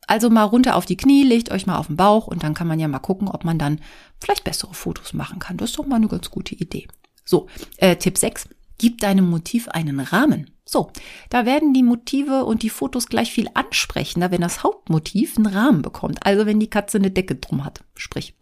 Also 0.07 0.29
mal 0.29 0.43
runter 0.43 0.77
auf 0.77 0.85
die 0.85 0.95
Knie, 0.95 1.23
legt 1.23 1.51
euch 1.51 1.67
mal 1.67 1.77
auf 1.77 1.87
den 1.87 1.97
Bauch 1.97 2.27
und 2.27 2.43
dann 2.43 2.53
kann 2.53 2.67
man 2.67 2.79
ja 2.79 2.87
mal 2.87 2.99
gucken, 2.99 3.27
ob 3.27 3.43
man 3.43 3.59
dann 3.59 3.81
vielleicht 4.19 4.43
bessere 4.43 4.73
Fotos 4.73 5.13
machen 5.13 5.39
kann. 5.39 5.57
Das 5.57 5.71
ist 5.71 5.79
doch 5.79 5.85
mal 5.85 5.97
eine 5.97 6.07
ganz 6.07 6.29
gute 6.29 6.55
Idee. 6.55 6.87
So, 7.25 7.47
äh, 7.77 7.95
Tipp 7.95 8.17
6. 8.17 8.49
Gib 8.77 8.99
deinem 9.01 9.29
Motiv 9.29 9.67
einen 9.69 9.99
Rahmen. 9.99 10.51
So, 10.67 10.91
da 11.29 11.45
werden 11.45 11.73
die 11.73 11.83
Motive 11.83 12.43
und 12.43 12.61
die 12.61 12.69
Fotos 12.69 13.07
gleich 13.07 13.31
viel 13.31 13.49
ansprechender, 13.53 14.31
wenn 14.31 14.41
das 14.41 14.63
Hauptmotiv 14.63 15.37
einen 15.37 15.45
Rahmen 15.45 15.81
bekommt. 15.81 16.25
Also 16.25 16.45
wenn 16.45 16.59
die 16.59 16.69
Katze 16.69 16.97
eine 16.97 17.09
Decke 17.09 17.35
drum 17.35 17.63
hat, 17.63 17.83
sprich. 17.95 18.35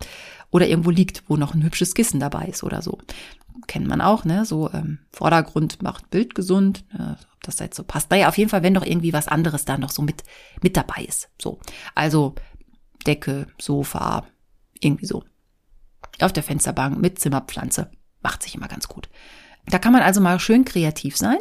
Oder 0.49 0.67
irgendwo 0.67 0.89
liegt, 0.89 1.23
wo 1.27 1.37
noch 1.37 1.53
ein 1.53 1.63
hübsches 1.63 1.93
Kissen 1.93 2.19
dabei 2.19 2.45
ist 2.45 2.63
oder 2.63 2.81
so. 2.81 2.97
Kennt 3.67 3.87
man 3.87 4.01
auch, 4.01 4.25
ne? 4.25 4.43
So 4.45 4.71
ähm, 4.73 4.99
Vordergrund 5.11 5.81
macht 5.83 6.09
Bild 6.09 6.33
gesund, 6.33 6.83
ne? 6.93 7.17
ob 7.35 7.43
das 7.43 7.59
jetzt 7.59 7.77
so 7.77 7.83
passt. 7.83 8.09
Naja, 8.09 8.27
auf 8.27 8.37
jeden 8.37 8.49
Fall, 8.49 8.63
wenn 8.63 8.73
doch 8.73 8.85
irgendwie 8.85 9.13
was 9.13 9.27
anderes 9.27 9.65
da 9.65 9.77
noch 9.77 9.91
so 9.91 10.01
mit, 10.01 10.23
mit 10.61 10.75
dabei 10.75 11.03
ist. 11.07 11.29
So. 11.39 11.59
Also 11.93 12.33
Decke, 13.05 13.47
Sofa, 13.59 14.25
irgendwie 14.79 15.05
so. 15.05 15.23
Auf 16.21 16.33
der 16.33 16.43
Fensterbank 16.43 16.97
mit 16.97 17.19
Zimmerpflanze. 17.19 17.91
Macht 18.21 18.43
sich 18.43 18.55
immer 18.55 18.67
ganz 18.67 18.87
gut. 18.87 19.09
Da 19.67 19.79
kann 19.79 19.93
man 19.93 20.01
also 20.01 20.21
mal 20.21 20.39
schön 20.39 20.65
kreativ 20.65 21.17
sein 21.17 21.37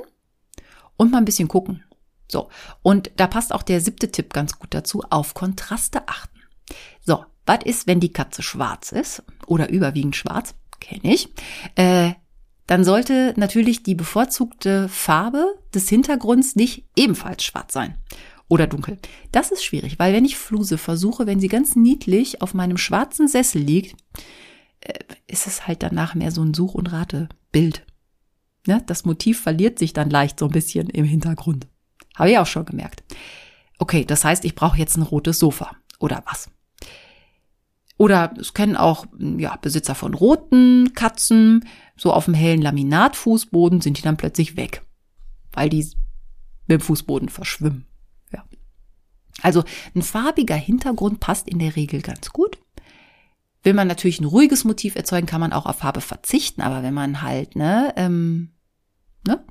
und 0.97 1.13
mal 1.13 1.19
ein 1.19 1.25
bisschen 1.25 1.49
gucken. 1.49 1.85
So, 2.31 2.49
und 2.83 3.11
da 3.17 3.27
passt 3.27 3.53
auch 3.53 3.63
der 3.63 3.81
siebte 3.81 4.11
Tipp 4.11 4.33
ganz 4.33 4.59
gut 4.59 4.73
dazu, 4.73 5.03
auf 5.11 5.35
Kontraste 5.35 6.09
achten. 6.09 6.41
So, 7.05 7.25
was 7.47 7.61
ist, 7.65 7.87
wenn 7.87 8.01
die 8.01 8.13
Katze 8.13 8.43
schwarz 8.43 8.93
ist 8.93 9.23
oder 9.47 9.69
überwiegend 9.69 10.17
schwarz? 10.17 10.55
Kenne 10.81 11.15
ich. 11.15 11.29
Äh, 11.75 12.13
dann 12.67 12.85
sollte 12.85 13.35
natürlich 13.37 13.83
die 13.83 13.95
bevorzugte 13.95 14.89
Farbe 14.89 15.55
des 15.75 15.89
Hintergrunds 15.89 16.57
nicht 16.57 16.87
ebenfalls 16.97 17.45
schwarz 17.45 17.75
sein 17.75 17.99
oder 18.49 18.67
dunkel. 18.67 18.99
Das 19.33 19.51
ist 19.51 19.65
schwierig, 19.65 19.99
weil 19.99 20.15
wenn 20.15 20.25
ich 20.25 20.39
Fluse 20.39 20.79
versuche, 20.79 21.27
wenn 21.27 21.41
sie 21.41 21.49
ganz 21.49 21.77
niedlich 21.77 22.41
auf 22.41 22.55
meinem 22.55 22.79
schwarzen 22.79 23.29
Sessel 23.29 23.61
liegt, 23.61 23.97
ist 25.27 25.47
es 25.47 25.67
halt 25.67 25.83
danach 25.83 26.15
mehr 26.15 26.31
so 26.31 26.43
ein 26.43 26.55
Such- 26.55 26.75
und 26.75 26.93
Ratebild. 26.93 27.85
Ne? 28.67 28.83
Das 28.87 29.05
Motiv 29.05 29.41
verliert 29.41 29.79
sich 29.79 29.93
dann 29.93 30.11
leicht 30.11 30.39
so 30.39 30.47
ein 30.47 30.53
bisschen 30.53 30.89
im 30.89 31.05
Hintergrund. 31.05 31.67
Habe 32.17 32.31
ich 32.31 32.39
auch 32.39 32.47
schon 32.47 32.65
gemerkt. 32.65 33.03
Okay, 33.79 34.05
das 34.05 34.25
heißt, 34.25 34.45
ich 34.45 34.55
brauche 34.55 34.79
jetzt 34.79 34.97
ein 34.97 35.03
rotes 35.03 35.39
Sofa 35.39 35.77
oder 35.99 36.23
was? 36.27 36.51
Oder 37.97 38.35
es 38.39 38.55
kennen 38.55 38.77
auch 38.77 39.07
ja, 39.19 39.57
Besitzer 39.57 39.95
von 39.95 40.15
roten 40.15 40.93
Katzen, 40.95 41.67
so 41.97 42.13
auf 42.13 42.25
dem 42.25 42.35
hellen 42.35 42.63
Laminatfußboden 42.63 43.81
sind 43.81 43.99
die 43.99 44.03
dann 44.03 44.17
plötzlich 44.17 44.57
weg, 44.57 44.83
weil 45.53 45.69
die 45.69 45.87
mit 46.67 46.81
dem 46.81 46.81
Fußboden 46.81 47.29
verschwimmen. 47.29 47.87
Ja. 48.33 48.45
Also 49.43 49.63
ein 49.95 50.03
farbiger 50.03 50.57
Hintergrund 50.57 51.21
passt 51.21 51.49
in 51.49 51.59
der 51.61 51.77
Regel 51.77 52.01
ganz 52.03 52.31
gut. 52.31 52.59
Will 53.65 53.75
man 53.75 53.89
natürlich 53.89 54.21
ein 54.21 54.27
ruhiges 54.27 54.65
Motiv 54.65 54.95
erzeugen, 54.95 55.27
kann 55.27 55.41
man 55.41 55.53
auch 55.53 55.67
auf 55.67 55.79
Farbe 55.79 56.01
verzichten, 56.01 56.63
aber 56.63 56.83
wenn 56.83 56.95
man 56.95 57.23
halt 57.23 57.57
ne, 57.57 57.93
ähm, 57.97 58.53
ne, 59.27 59.43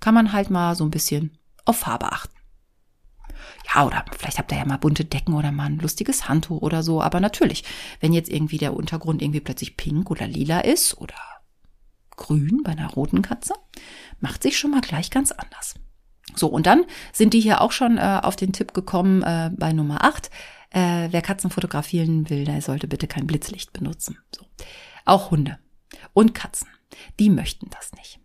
kann 0.00 0.14
man 0.14 0.32
halt 0.32 0.50
mal 0.50 0.74
so 0.74 0.84
ein 0.84 0.90
bisschen 0.90 1.38
auf 1.64 1.78
Farbe 1.78 2.10
achten. 2.10 2.34
Ja, 3.74 3.86
oder 3.86 4.04
vielleicht 4.16 4.38
habt 4.38 4.50
ihr 4.52 4.58
ja 4.58 4.64
mal 4.64 4.78
bunte 4.78 5.04
Decken 5.04 5.34
oder 5.34 5.52
mal 5.52 5.66
ein 5.66 5.78
lustiges 5.78 6.28
Handtuch 6.28 6.62
oder 6.62 6.82
so. 6.82 7.02
Aber 7.02 7.20
natürlich, 7.20 7.64
wenn 8.00 8.12
jetzt 8.12 8.30
irgendwie 8.30 8.58
der 8.58 8.74
Untergrund 8.74 9.20
irgendwie 9.20 9.40
plötzlich 9.40 9.76
pink 9.76 10.10
oder 10.10 10.26
lila 10.26 10.60
ist 10.60 10.96
oder 10.98 11.14
grün 12.16 12.62
bei 12.64 12.72
einer 12.72 12.88
roten 12.88 13.22
Katze, 13.22 13.54
macht 14.20 14.42
sich 14.42 14.58
schon 14.58 14.70
mal 14.70 14.80
gleich 14.80 15.10
ganz 15.10 15.32
anders. 15.32 15.74
So, 16.34 16.48
und 16.48 16.66
dann 16.66 16.84
sind 17.12 17.34
die 17.34 17.40
hier 17.40 17.60
auch 17.60 17.72
schon 17.72 17.98
äh, 17.98 18.20
auf 18.22 18.36
den 18.36 18.52
Tipp 18.52 18.74
gekommen 18.74 19.22
äh, 19.22 19.50
bei 19.54 19.72
Nummer 19.72 20.04
8. 20.04 20.30
Äh, 20.70 21.08
wer 21.10 21.22
Katzen 21.22 21.50
fotografieren 21.50 22.28
will, 22.30 22.44
der 22.44 22.60
sollte 22.62 22.88
bitte 22.88 23.06
kein 23.06 23.26
Blitzlicht 23.26 23.72
benutzen. 23.72 24.18
So. 24.34 24.44
Auch 25.04 25.30
Hunde 25.30 25.58
und 26.12 26.34
Katzen, 26.34 26.68
die 27.18 27.30
möchten 27.30 27.70
das 27.70 27.92
nicht 27.92 28.20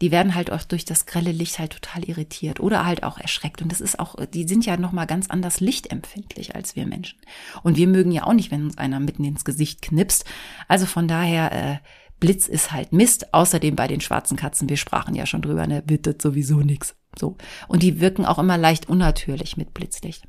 die 0.00 0.10
werden 0.10 0.34
halt 0.34 0.50
auch 0.50 0.64
durch 0.64 0.84
das 0.84 1.06
grelle 1.06 1.32
Licht 1.32 1.58
halt 1.58 1.72
total 1.72 2.04
irritiert 2.04 2.60
oder 2.60 2.84
halt 2.84 3.04
auch 3.04 3.18
erschreckt. 3.18 3.62
Und 3.62 3.70
das 3.70 3.80
ist 3.80 3.98
auch, 3.98 4.16
die 4.26 4.46
sind 4.46 4.66
ja 4.66 4.76
nochmal 4.76 5.06
ganz 5.06 5.30
anders 5.30 5.60
lichtempfindlich 5.60 6.54
als 6.54 6.76
wir 6.76 6.86
Menschen. 6.86 7.18
Und 7.62 7.76
wir 7.76 7.86
mögen 7.86 8.10
ja 8.10 8.24
auch 8.24 8.32
nicht, 8.32 8.50
wenn 8.50 8.64
uns 8.64 8.76
einer 8.76 9.00
mitten 9.00 9.24
ins 9.24 9.44
Gesicht 9.44 9.82
knipst. 9.82 10.24
Also 10.68 10.86
von 10.86 11.08
daher, 11.08 11.52
äh, 11.52 11.78
Blitz 12.20 12.48
ist 12.48 12.72
halt 12.72 12.92
Mist. 12.92 13.32
Außerdem 13.32 13.76
bei 13.76 13.86
den 13.86 14.00
schwarzen 14.00 14.36
Katzen, 14.36 14.68
wir 14.68 14.76
sprachen 14.76 15.14
ja 15.14 15.26
schon 15.26 15.42
drüber, 15.42 15.66
ne, 15.66 15.80
bittet 15.80 16.20
sowieso 16.20 16.58
nix. 16.58 16.96
So. 17.18 17.36
Und 17.68 17.82
die 17.82 18.00
wirken 18.00 18.26
auch 18.26 18.38
immer 18.38 18.58
leicht 18.58 18.88
unnatürlich 18.88 19.56
mit 19.56 19.74
Blitzlicht. 19.74 20.26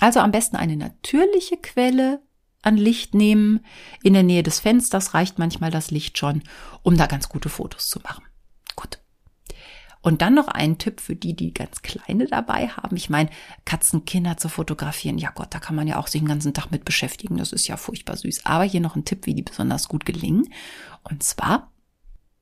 Also 0.00 0.20
am 0.20 0.30
besten 0.30 0.56
eine 0.56 0.76
natürliche 0.76 1.56
Quelle 1.56 2.20
an 2.62 2.76
Licht 2.76 3.14
nehmen. 3.14 3.64
In 4.02 4.12
der 4.12 4.22
Nähe 4.22 4.42
des 4.42 4.60
Fensters 4.60 5.14
reicht 5.14 5.38
manchmal 5.38 5.70
das 5.70 5.90
Licht 5.90 6.18
schon, 6.18 6.42
um 6.82 6.96
da 6.96 7.06
ganz 7.06 7.28
gute 7.28 7.48
Fotos 7.48 7.88
zu 7.88 8.00
machen. 8.00 8.24
Gut. 8.74 8.98
Und 10.02 10.22
dann 10.22 10.34
noch 10.34 10.48
ein 10.48 10.78
Tipp 10.78 11.00
für 11.00 11.16
die, 11.16 11.34
die 11.34 11.52
ganz 11.54 11.82
kleine 11.82 12.26
dabei 12.26 12.68
haben. 12.68 12.96
Ich 12.96 13.10
meine, 13.10 13.30
Katzenkinder 13.64 14.36
zu 14.36 14.48
fotografieren, 14.48 15.18
ja 15.18 15.30
Gott, 15.34 15.48
da 15.50 15.58
kann 15.58 15.74
man 15.74 15.88
ja 15.88 15.98
auch 15.98 16.06
sich 16.06 16.20
den 16.20 16.28
ganzen 16.28 16.54
Tag 16.54 16.70
mit 16.70 16.84
beschäftigen. 16.84 17.38
Das 17.38 17.52
ist 17.52 17.66
ja 17.66 17.76
furchtbar 17.76 18.16
süß. 18.16 18.46
Aber 18.46 18.64
hier 18.64 18.80
noch 18.80 18.94
ein 18.94 19.04
Tipp, 19.04 19.26
wie 19.26 19.34
die 19.34 19.42
besonders 19.42 19.88
gut 19.88 20.04
gelingen. 20.04 20.48
Und 21.02 21.22
zwar, 21.22 21.72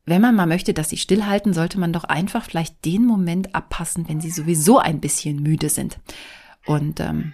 wenn 0.05 0.21
man 0.21 0.35
mal 0.35 0.47
möchte, 0.47 0.75
dass 0.75 0.91
sie 0.91 0.99
stillhalten, 0.99 1.55
sollte 1.55 1.79
man 1.79 1.93
doch 1.93 2.05
einfach 2.05 2.45
vielleicht 2.45 2.85
den 2.85 3.07
Moment 3.07 3.55
abpassen, 3.55 4.09
wenn 4.09 4.21
sie 4.21 4.31
sowieso 4.31 4.79
ein 4.79 5.01
bisschen 5.01 5.43
müde 5.43 5.71
sind. 5.71 5.99
Und 6.67 7.01
ähm, 7.01 7.33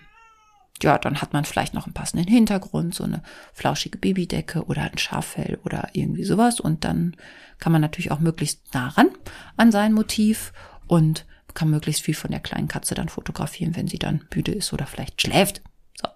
ja, 0.83 0.99
dann 0.99 1.21
hat 1.21 1.33
man 1.33 1.45
vielleicht 1.45 1.75
noch 1.75 1.87
einen 1.87 1.95
passenden 1.95 2.29
Hintergrund, 2.29 2.95
so 2.95 3.05
eine 3.05 3.23
flauschige 3.53 3.99
Babydecke 3.99 4.64
oder 4.64 4.83
ein 4.83 4.99
Schaffell 4.99 5.59
oder 5.64 5.88
irgendwie 5.93 6.25
sowas. 6.25 6.61
Und 6.61 6.85
dann 6.85 7.16
kann 7.59 7.73
man 7.73 7.81
natürlich 7.81 8.11
auch 8.11 8.21
möglichst 8.21 8.75
nah 8.75 8.88
ran 8.88 9.11
an 9.57 9.73
sein 9.73 9.93
Motiv 9.93 10.53
und 10.87 11.27
kann 11.55 11.71
möglichst 11.71 12.03
viel 12.03 12.14
von 12.14 12.31
der 12.31 12.40
kleinen 12.40 12.69
Katze 12.69 12.95
dann 12.95 13.09
fotografieren, 13.09 13.77
wenn 13.77 13.88
sie 13.88 13.99
dann 13.99 14.25
müde 14.35 14.53
ist 14.53 14.73
oder 14.73 14.87
vielleicht 14.87 15.21
schläft. 15.21 15.62
So. 16.01 16.09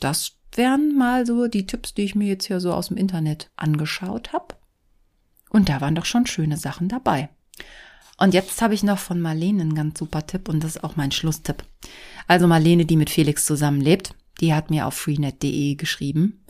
Das 0.00 0.32
wären 0.52 0.96
mal 0.96 1.26
so 1.26 1.46
die 1.48 1.66
Tipps, 1.66 1.94
die 1.94 2.02
ich 2.02 2.14
mir 2.14 2.28
jetzt 2.28 2.46
hier 2.46 2.60
so 2.60 2.72
aus 2.72 2.88
dem 2.88 2.96
Internet 2.96 3.50
angeschaut 3.56 4.32
habe. 4.32 4.54
Und 5.50 5.68
da 5.68 5.80
waren 5.80 5.94
doch 5.94 6.04
schon 6.04 6.26
schöne 6.26 6.56
Sachen 6.56 6.88
dabei. 6.88 7.28
Und 8.18 8.32
jetzt 8.32 8.62
habe 8.62 8.74
ich 8.74 8.82
noch 8.82 8.98
von 8.98 9.20
Marlene 9.20 9.62
einen 9.62 9.74
ganz 9.74 9.98
super 9.98 10.26
Tipp 10.26 10.48
und 10.48 10.62
das 10.62 10.76
ist 10.76 10.84
auch 10.84 10.96
mein 10.96 11.10
Schlusstipp. 11.10 11.64
Also 12.28 12.46
Marlene, 12.46 12.86
die 12.86 12.96
mit 12.96 13.10
Felix 13.10 13.44
zusammenlebt, 13.44 14.14
die 14.40 14.54
hat 14.54 14.70
mir 14.70 14.86
auf 14.86 14.94
freenet.de 14.94 15.74
geschrieben. 15.74 16.44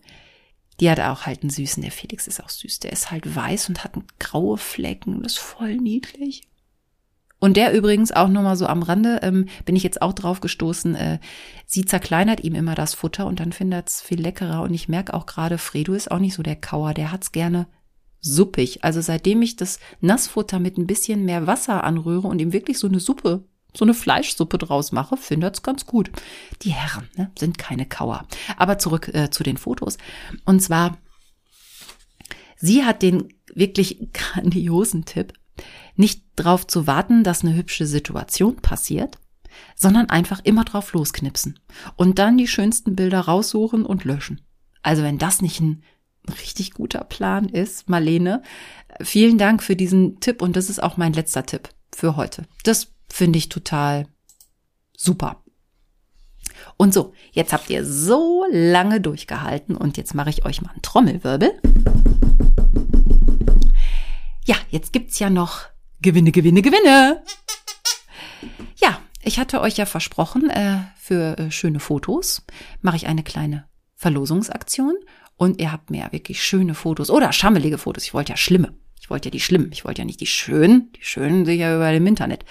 Die 0.80 0.90
hat 0.90 1.00
auch 1.00 1.26
halt 1.26 1.42
einen 1.42 1.50
süßen, 1.50 1.82
der 1.82 1.92
Felix 1.92 2.26
ist 2.26 2.42
auch 2.42 2.48
süß. 2.48 2.80
Der 2.80 2.92
ist 2.92 3.10
halt 3.10 3.34
weiß 3.34 3.68
und 3.68 3.84
hat 3.84 3.92
graue 4.18 4.58
Flecken. 4.58 5.22
Das 5.22 5.32
ist 5.32 5.38
voll 5.38 5.76
niedlich. 5.76 6.42
Und 7.38 7.56
der 7.56 7.74
übrigens 7.74 8.10
auch 8.10 8.28
nochmal 8.28 8.56
so 8.56 8.66
am 8.66 8.82
Rande, 8.82 9.20
ähm, 9.22 9.46
bin 9.64 9.76
ich 9.76 9.82
jetzt 9.82 10.00
auch 10.00 10.14
drauf 10.14 10.40
gestoßen, 10.40 10.94
äh, 10.94 11.18
sie 11.66 11.84
zerkleinert 11.84 12.42
ihm 12.42 12.54
immer 12.54 12.74
das 12.74 12.94
Futter 12.94 13.26
und 13.26 13.38
dann 13.38 13.52
findet 13.52 13.88
es 13.88 14.00
viel 14.00 14.20
leckerer. 14.20 14.62
Und 14.62 14.72
ich 14.72 14.88
merke 14.88 15.14
auch 15.14 15.26
gerade, 15.26 15.58
Fredo 15.58 15.92
ist 15.92 16.10
auch 16.10 16.20
nicht 16.20 16.34
so 16.34 16.42
der 16.42 16.56
Kauer, 16.56 16.94
der 16.94 17.12
hat's 17.12 17.32
gerne 17.32 17.66
suppig. 18.24 18.82
Also 18.82 19.00
seitdem 19.00 19.42
ich 19.42 19.56
das 19.56 19.78
Nassfutter 20.00 20.58
mit 20.58 20.78
ein 20.78 20.86
bisschen 20.86 21.24
mehr 21.24 21.46
Wasser 21.46 21.84
anrühre 21.84 22.26
und 22.26 22.40
ihm 22.40 22.52
wirklich 22.52 22.78
so 22.78 22.88
eine 22.88 22.98
Suppe, 22.98 23.44
so 23.76 23.84
eine 23.84 23.94
Fleischsuppe 23.94 24.58
draus 24.58 24.92
mache, 24.92 25.16
findet 25.16 25.54
es 25.54 25.62
ganz 25.62 25.86
gut. 25.86 26.10
Die 26.62 26.72
Herren 26.72 27.08
ne, 27.16 27.30
sind 27.38 27.58
keine 27.58 27.86
Kauer. 27.86 28.26
Aber 28.56 28.78
zurück 28.78 29.10
äh, 29.12 29.30
zu 29.30 29.42
den 29.42 29.58
Fotos. 29.58 29.98
Und 30.44 30.60
zwar, 30.60 30.98
sie 32.56 32.84
hat 32.84 33.02
den 33.02 33.28
wirklich 33.54 34.08
grandiosen 34.12 35.04
Tipp, 35.04 35.34
nicht 35.96 36.24
drauf 36.34 36.66
zu 36.66 36.86
warten, 36.86 37.22
dass 37.22 37.42
eine 37.42 37.54
hübsche 37.54 37.86
Situation 37.86 38.56
passiert, 38.56 39.18
sondern 39.76 40.08
einfach 40.10 40.40
immer 40.42 40.64
drauf 40.64 40.92
losknipsen 40.94 41.60
und 41.94 42.18
dann 42.18 42.38
die 42.38 42.48
schönsten 42.48 42.96
Bilder 42.96 43.20
raussuchen 43.20 43.86
und 43.86 44.04
löschen. 44.04 44.40
Also 44.82 45.02
wenn 45.02 45.18
das 45.18 45.40
nicht 45.40 45.60
ein 45.60 45.68
ein 45.70 45.82
richtig 46.40 46.72
guter 46.72 47.04
Plan 47.04 47.48
ist, 47.48 47.88
Marlene. 47.88 48.42
Vielen 49.00 49.38
Dank 49.38 49.62
für 49.62 49.76
diesen 49.76 50.20
Tipp 50.20 50.42
und 50.42 50.56
das 50.56 50.70
ist 50.70 50.82
auch 50.82 50.96
mein 50.96 51.12
letzter 51.12 51.44
Tipp 51.44 51.68
für 51.94 52.16
heute. 52.16 52.44
Das 52.62 52.88
finde 53.08 53.38
ich 53.38 53.48
total 53.48 54.06
super. 54.96 55.42
Und 56.76 56.94
so, 56.94 57.12
jetzt 57.32 57.52
habt 57.52 57.70
ihr 57.70 57.84
so 57.84 58.44
lange 58.50 59.00
durchgehalten 59.00 59.76
und 59.76 59.96
jetzt 59.96 60.14
mache 60.14 60.30
ich 60.30 60.44
euch 60.44 60.62
mal 60.62 60.70
einen 60.70 60.82
Trommelwirbel. 60.82 61.60
Ja, 64.44 64.56
jetzt 64.70 64.92
gibt's 64.92 65.18
ja 65.18 65.30
noch 65.30 65.62
Gewinne, 66.00 66.32
Gewinne, 66.32 66.62
Gewinne. 66.62 67.22
Ja, 68.76 68.98
ich 69.22 69.38
hatte 69.38 69.60
euch 69.60 69.76
ja 69.76 69.86
versprochen, 69.86 70.50
äh, 70.50 70.80
für 70.98 71.38
äh, 71.38 71.50
schöne 71.50 71.80
Fotos 71.80 72.42
mache 72.82 72.96
ich 72.96 73.06
eine 73.06 73.22
kleine 73.22 73.68
Verlosungsaktion 73.94 74.96
und 75.36 75.60
ihr 75.60 75.72
habt 75.72 75.90
mir 75.90 76.08
wirklich 76.12 76.42
schöne 76.42 76.74
Fotos 76.74 77.10
oder 77.10 77.32
schammelige 77.32 77.78
Fotos. 77.78 78.04
Ich 78.04 78.14
wollte 78.14 78.32
ja 78.32 78.36
schlimme. 78.36 78.74
Ich 79.00 79.10
wollte 79.10 79.28
ja 79.28 79.30
die 79.30 79.40
schlimmen. 79.40 79.70
Ich 79.72 79.84
wollte 79.84 80.02
ja 80.02 80.06
nicht 80.06 80.20
die 80.20 80.26
schönen. 80.26 80.92
Die 80.92 81.04
schönen 81.04 81.44
sehe 81.44 81.54
ich 81.54 81.60
ja 81.60 81.74
überall 81.74 81.96
im 81.96 82.06
Internet. 82.06 82.44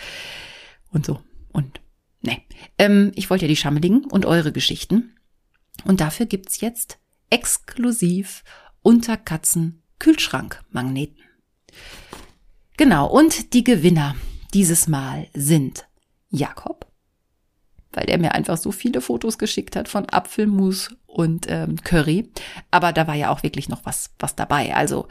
Und 0.92 1.06
so. 1.06 1.22
Und 1.52 1.82
nee. 2.22 2.44
Ähm, 2.78 3.12
ich 3.16 3.30
wollte 3.30 3.46
ja 3.46 3.50
die 3.50 3.56
schammeligen 3.56 4.06
und 4.06 4.26
eure 4.26 4.52
Geschichten. 4.52 5.16
Und 5.86 6.02
dafür 6.02 6.26
gibt's 6.26 6.62
jetzt 6.62 7.00
exklusiv 7.30 8.44
unter 8.82 9.18
Katzen 9.18 9.82
Kühlschrankmagneten. 10.00 11.24
Genau, 12.78 13.08
und 13.08 13.54
die 13.54 13.64
Gewinner 13.64 14.16
dieses 14.54 14.88
Mal 14.88 15.28
sind 15.34 15.88
Jakob, 16.30 16.92
weil 17.94 18.06
der 18.06 18.18
mir 18.18 18.34
einfach 18.34 18.58
so 18.58 18.72
viele 18.72 19.02
Fotos 19.02 19.38
geschickt 19.38 19.76
hat 19.76 19.88
von 19.88 20.08
Apfelmus 20.10 20.90
und 21.06 21.46
ähm, 21.50 21.78
Curry. 21.84 22.30
Aber 22.72 22.94
da 22.94 23.08
war 23.08 23.16
ja 23.16 23.30
auch 23.30 23.44
wirklich 23.44 23.70
noch 23.70 23.86
was, 23.86 24.12
was 24.20 24.36
dabei. 24.36 24.76
Also 24.76 25.08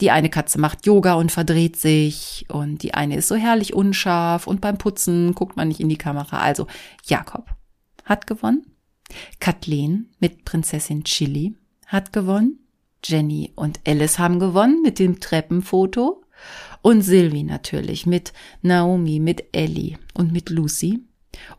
die 0.00 0.10
eine 0.10 0.30
Katze 0.30 0.58
macht 0.58 0.86
Yoga 0.86 1.14
und 1.14 1.30
verdreht 1.30 1.76
sich 1.76 2.46
und 2.48 2.82
die 2.82 2.94
eine 2.94 3.16
ist 3.16 3.28
so 3.28 3.34
herrlich 3.34 3.74
unscharf 3.74 4.46
und 4.46 4.60
beim 4.60 4.78
Putzen 4.78 5.34
guckt 5.34 5.56
man 5.56 5.68
nicht 5.68 5.80
in 5.80 5.88
die 5.88 5.98
Kamera. 5.98 6.40
Also 6.40 6.66
Jakob 7.04 7.50
hat 8.04 8.26
gewonnen. 8.26 8.66
Kathleen 9.40 10.10
mit 10.18 10.44
Prinzessin 10.44 11.04
Chili 11.04 11.54
hat 11.86 12.12
gewonnen. 12.12 12.58
Jenny 13.04 13.52
und 13.56 13.80
Alice 13.86 14.18
haben 14.18 14.38
gewonnen 14.38 14.82
mit 14.82 14.98
dem 14.98 15.20
Treppenfoto. 15.20 16.22
Und 16.82 17.02
Sylvie 17.02 17.42
natürlich 17.42 18.06
mit 18.06 18.32
Naomi, 18.62 19.20
mit 19.20 19.44
Ellie 19.52 19.98
und 20.14 20.32
mit 20.32 20.48
Lucy. 20.48 21.00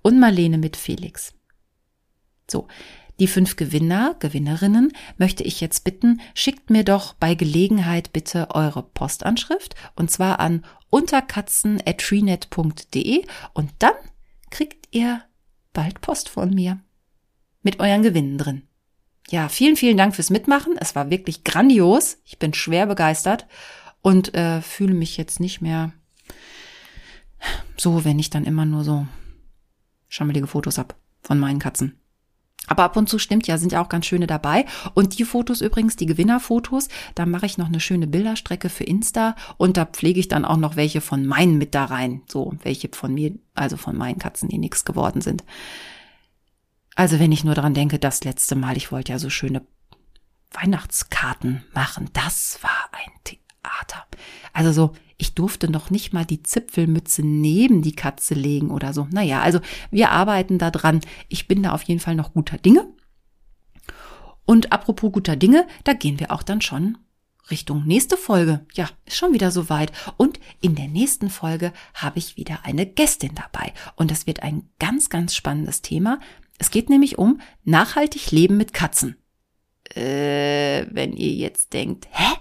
Und 0.01 0.19
Marlene 0.19 0.57
mit 0.57 0.78
Felix. 0.78 1.34
So, 2.49 2.67
die 3.22 3.28
fünf 3.28 3.55
Gewinner, 3.55 4.17
Gewinnerinnen 4.19 4.91
möchte 5.17 5.43
ich 5.43 5.61
jetzt 5.61 5.84
bitten, 5.84 6.19
schickt 6.34 6.72
mir 6.72 6.84
doch 6.84 7.13
bei 7.13 7.36
Gelegenheit 7.36 8.11
bitte 8.13 8.49
eure 8.55 8.82
Postanschrift 8.82 9.76
und 9.95 10.09
zwar 10.09 10.39
an 10.39 10.65
unterkatzen.treenet.de 10.89 13.24
und 13.53 13.69
dann 13.78 13.93
kriegt 14.49 14.88
ihr 14.89 15.22
bald 15.72 16.01
Post 16.01 16.30
von 16.30 16.49
mir. 16.49 16.80
Mit 17.61 17.80
euren 17.80 18.01
Gewinnen 18.01 18.39
drin. 18.39 18.63
Ja, 19.30 19.49
vielen, 19.49 19.76
vielen 19.76 19.97
Dank 19.97 20.15
fürs 20.15 20.32
Mitmachen. 20.32 20.74
Es 20.80 20.95
war 20.95 21.11
wirklich 21.11 21.43
grandios. 21.43 22.17
Ich 22.26 22.39
bin 22.39 22.55
schwer 22.55 22.88
begeistert 22.88 23.45
und 24.01 24.34
äh, 24.34 24.61
fühle 24.61 24.95
mich 24.95 25.17
jetzt 25.17 25.39
nicht 25.39 25.61
mehr 25.61 25.93
so, 27.78 28.03
wenn 28.03 28.17
ich 28.17 28.32
dann 28.32 28.45
immer 28.45 28.65
nur 28.65 28.84
so 28.84 29.05
schammelige 30.12 30.45
Fotos 30.45 30.78
hab 30.78 30.95
von 31.24 31.39
meinen 31.39 31.59
Katzen. 31.59 31.97
Aber 32.68 32.84
ab 32.84 32.95
und 32.95 33.09
zu 33.09 33.18
stimmt 33.18 33.47
ja, 33.47 33.57
sind 33.57 33.72
ja 33.72 33.82
auch 33.84 33.89
ganz 33.89 34.05
schöne 34.05 34.28
dabei. 34.28 34.66
Und 34.93 35.18
die 35.18 35.26
Fotos 35.26 35.62
übrigens, 35.62 35.95
die 35.95 36.05
Gewinnerfotos, 36.05 36.89
da 37.16 37.26
mache 37.26 37.47
ich 37.47 37.57
noch 37.57 37.68
eine 37.68 37.80
schöne 37.80 38.05
Bilderstrecke 38.05 38.70
für 38.70 38.84
Insta 38.84 39.36
und 39.57 39.78
da 39.78 39.86
pflege 39.86 40.20
ich 40.20 40.28
dann 40.28 40.45
auch 40.45 40.57
noch 40.57 40.76
welche 40.76 41.01
von 41.01 41.26
meinen 41.26 41.57
mit 41.57 41.74
da 41.74 41.86
rein. 41.86 42.22
So, 42.28 42.53
welche 42.62 42.89
von 42.93 43.14
mir, 43.14 43.34
also 43.55 43.78
von 43.78 43.97
meinen 43.97 44.20
Katzen, 44.20 44.49
die 44.49 44.59
nichts 44.59 44.86
geworden 44.86 45.22
sind. 45.22 45.43
Also 46.95 47.20
wenn 47.20 47.32
ich 47.32 47.43
nur 47.43 47.55
dran 47.55 47.74
denke, 47.74 47.97
das 47.97 48.24
letzte 48.24 48.55
Mal, 48.55 48.78
ich 48.78 48.91
wollte 48.91 49.14
ja 49.14 49.20
so 49.20 49.30
schöne 49.30 49.66
Weihnachtskarten 50.51 51.64
machen, 51.74 52.09
das 52.14 52.59
war 52.62 52.89
ein 52.91 53.12
Theater. 53.64 54.05
Also 54.53 54.72
so, 54.72 54.93
ich 55.18 55.34
durfte 55.34 55.70
noch 55.70 55.89
nicht 55.89 56.14
mal 56.14 56.26
die 56.26 56.43
Zipfelmütze 56.43 57.22
neben 57.24 57.82
die 57.82 57.95
Katze 57.95 58.34
legen 58.34 58.72
oder 58.72 58.93
so. 58.93 59.07
Naja, 59.12 59.41
also 59.41 59.59
wir 59.91 60.12
arbeiten 60.12 60.57
da 60.57 60.72
dran. 60.72 61.01
Ich 61.30 61.47
bin 61.47 61.64
da 61.64 61.72
auf 61.72 61.84
jeden 61.84 61.99
Fall 61.99 62.16
noch 62.16 62.34
guter 62.34 62.57
Dinge. 62.57 62.88
Und 64.45 64.72
apropos 64.72 65.12
guter 65.12 65.36
Dinge, 65.36 65.68
da 65.84 65.93
gehen 65.93 66.20
wir 66.20 66.32
auch 66.32 66.43
dann 66.43 66.62
schon 66.62 66.97
Richtung 67.49 67.86
nächste 67.86 68.18
Folge. 68.18 68.66
Ja, 68.74 68.89
ist 69.05 69.18
schon 69.18 69.34
wieder 69.34 69.51
soweit. 69.51 69.91
Und 70.18 70.39
in 70.62 70.76
der 70.76 70.88
nächsten 70.88 71.30
Folge 71.30 71.72
habe 71.93 72.20
ich 72.20 72.38
wieder 72.38 72.59
eine 72.64 72.86
Gästin 72.86 73.36
dabei. 73.36 73.74
Und 73.95 74.12
das 74.12 74.28
wird 74.28 74.41
ein 74.43 74.70
ganz, 74.80 75.09
ganz 75.09 75.36
spannendes 75.36 75.82
Thema. 75.82 76.20
Es 76.57 76.72
geht 76.72 76.89
nämlich 76.89 77.18
um 77.18 77.41
nachhaltig 77.64 78.32
Leben 78.32 78.57
mit 78.57 78.74
Katzen. 78.74 79.18
Äh, 79.95 80.86
wenn 80.91 81.14
ihr 81.14 81.34
jetzt 81.34 81.74
denkt, 81.74 82.07
hä? 82.12 82.40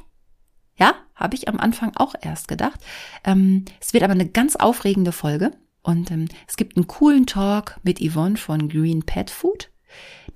Ja, 0.81 0.95
habe 1.15 1.37
ich 1.37 1.49
am 1.49 1.61
Anfang 1.61 1.93
auch 1.97 2.15
erst 2.21 2.49
gedacht. 2.49 2.81
Ähm, 3.25 3.67
es 3.81 3.93
wird 3.93 4.03
aber 4.03 4.15
eine 4.15 4.29
ganz 4.29 4.57
aufregende 4.57 5.13
Folge. 5.13 5.53
Und 5.83 6.11
ähm, 6.11 6.29
es 6.49 6.57
gibt 6.57 6.77
einen 6.77 6.87
coolen 6.87 7.27
Talk 7.27 7.79
mit 7.83 8.01
Yvonne 8.01 8.37
von 8.37 8.69
Green 8.69 9.05
Pet 9.05 9.31
Food. 9.31 9.71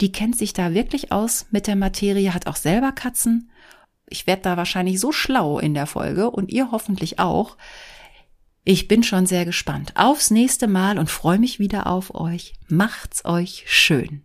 Die 0.01 0.13
kennt 0.13 0.37
sich 0.37 0.53
da 0.53 0.75
wirklich 0.75 1.13
aus 1.13 1.47
mit 1.51 1.67
der 1.67 1.77
Materie, 1.77 2.35
hat 2.35 2.47
auch 2.47 2.57
selber 2.57 2.93
Katzen. 2.93 3.51
Ich 4.09 4.27
werde 4.27 4.43
da 4.43 4.57
wahrscheinlich 4.57 5.01
so 5.01 5.13
schlau 5.13 5.59
in 5.59 5.75
der 5.75 5.87
Folge 5.87 6.31
und 6.31 6.51
ihr 6.51 6.71
hoffentlich 6.71 7.19
auch. 7.19 7.57
Ich 8.65 8.89
bin 8.89 9.03
schon 9.03 9.27
sehr 9.27 9.45
gespannt 9.45 9.93
aufs 9.95 10.31
nächste 10.31 10.67
Mal 10.67 10.99
und 10.99 11.11
freue 11.11 11.39
mich 11.39 11.59
wieder 11.59 11.87
auf 11.87 12.15
euch. 12.15 12.55
Macht's 12.69 13.25
euch 13.25 13.65
schön. 13.67 14.23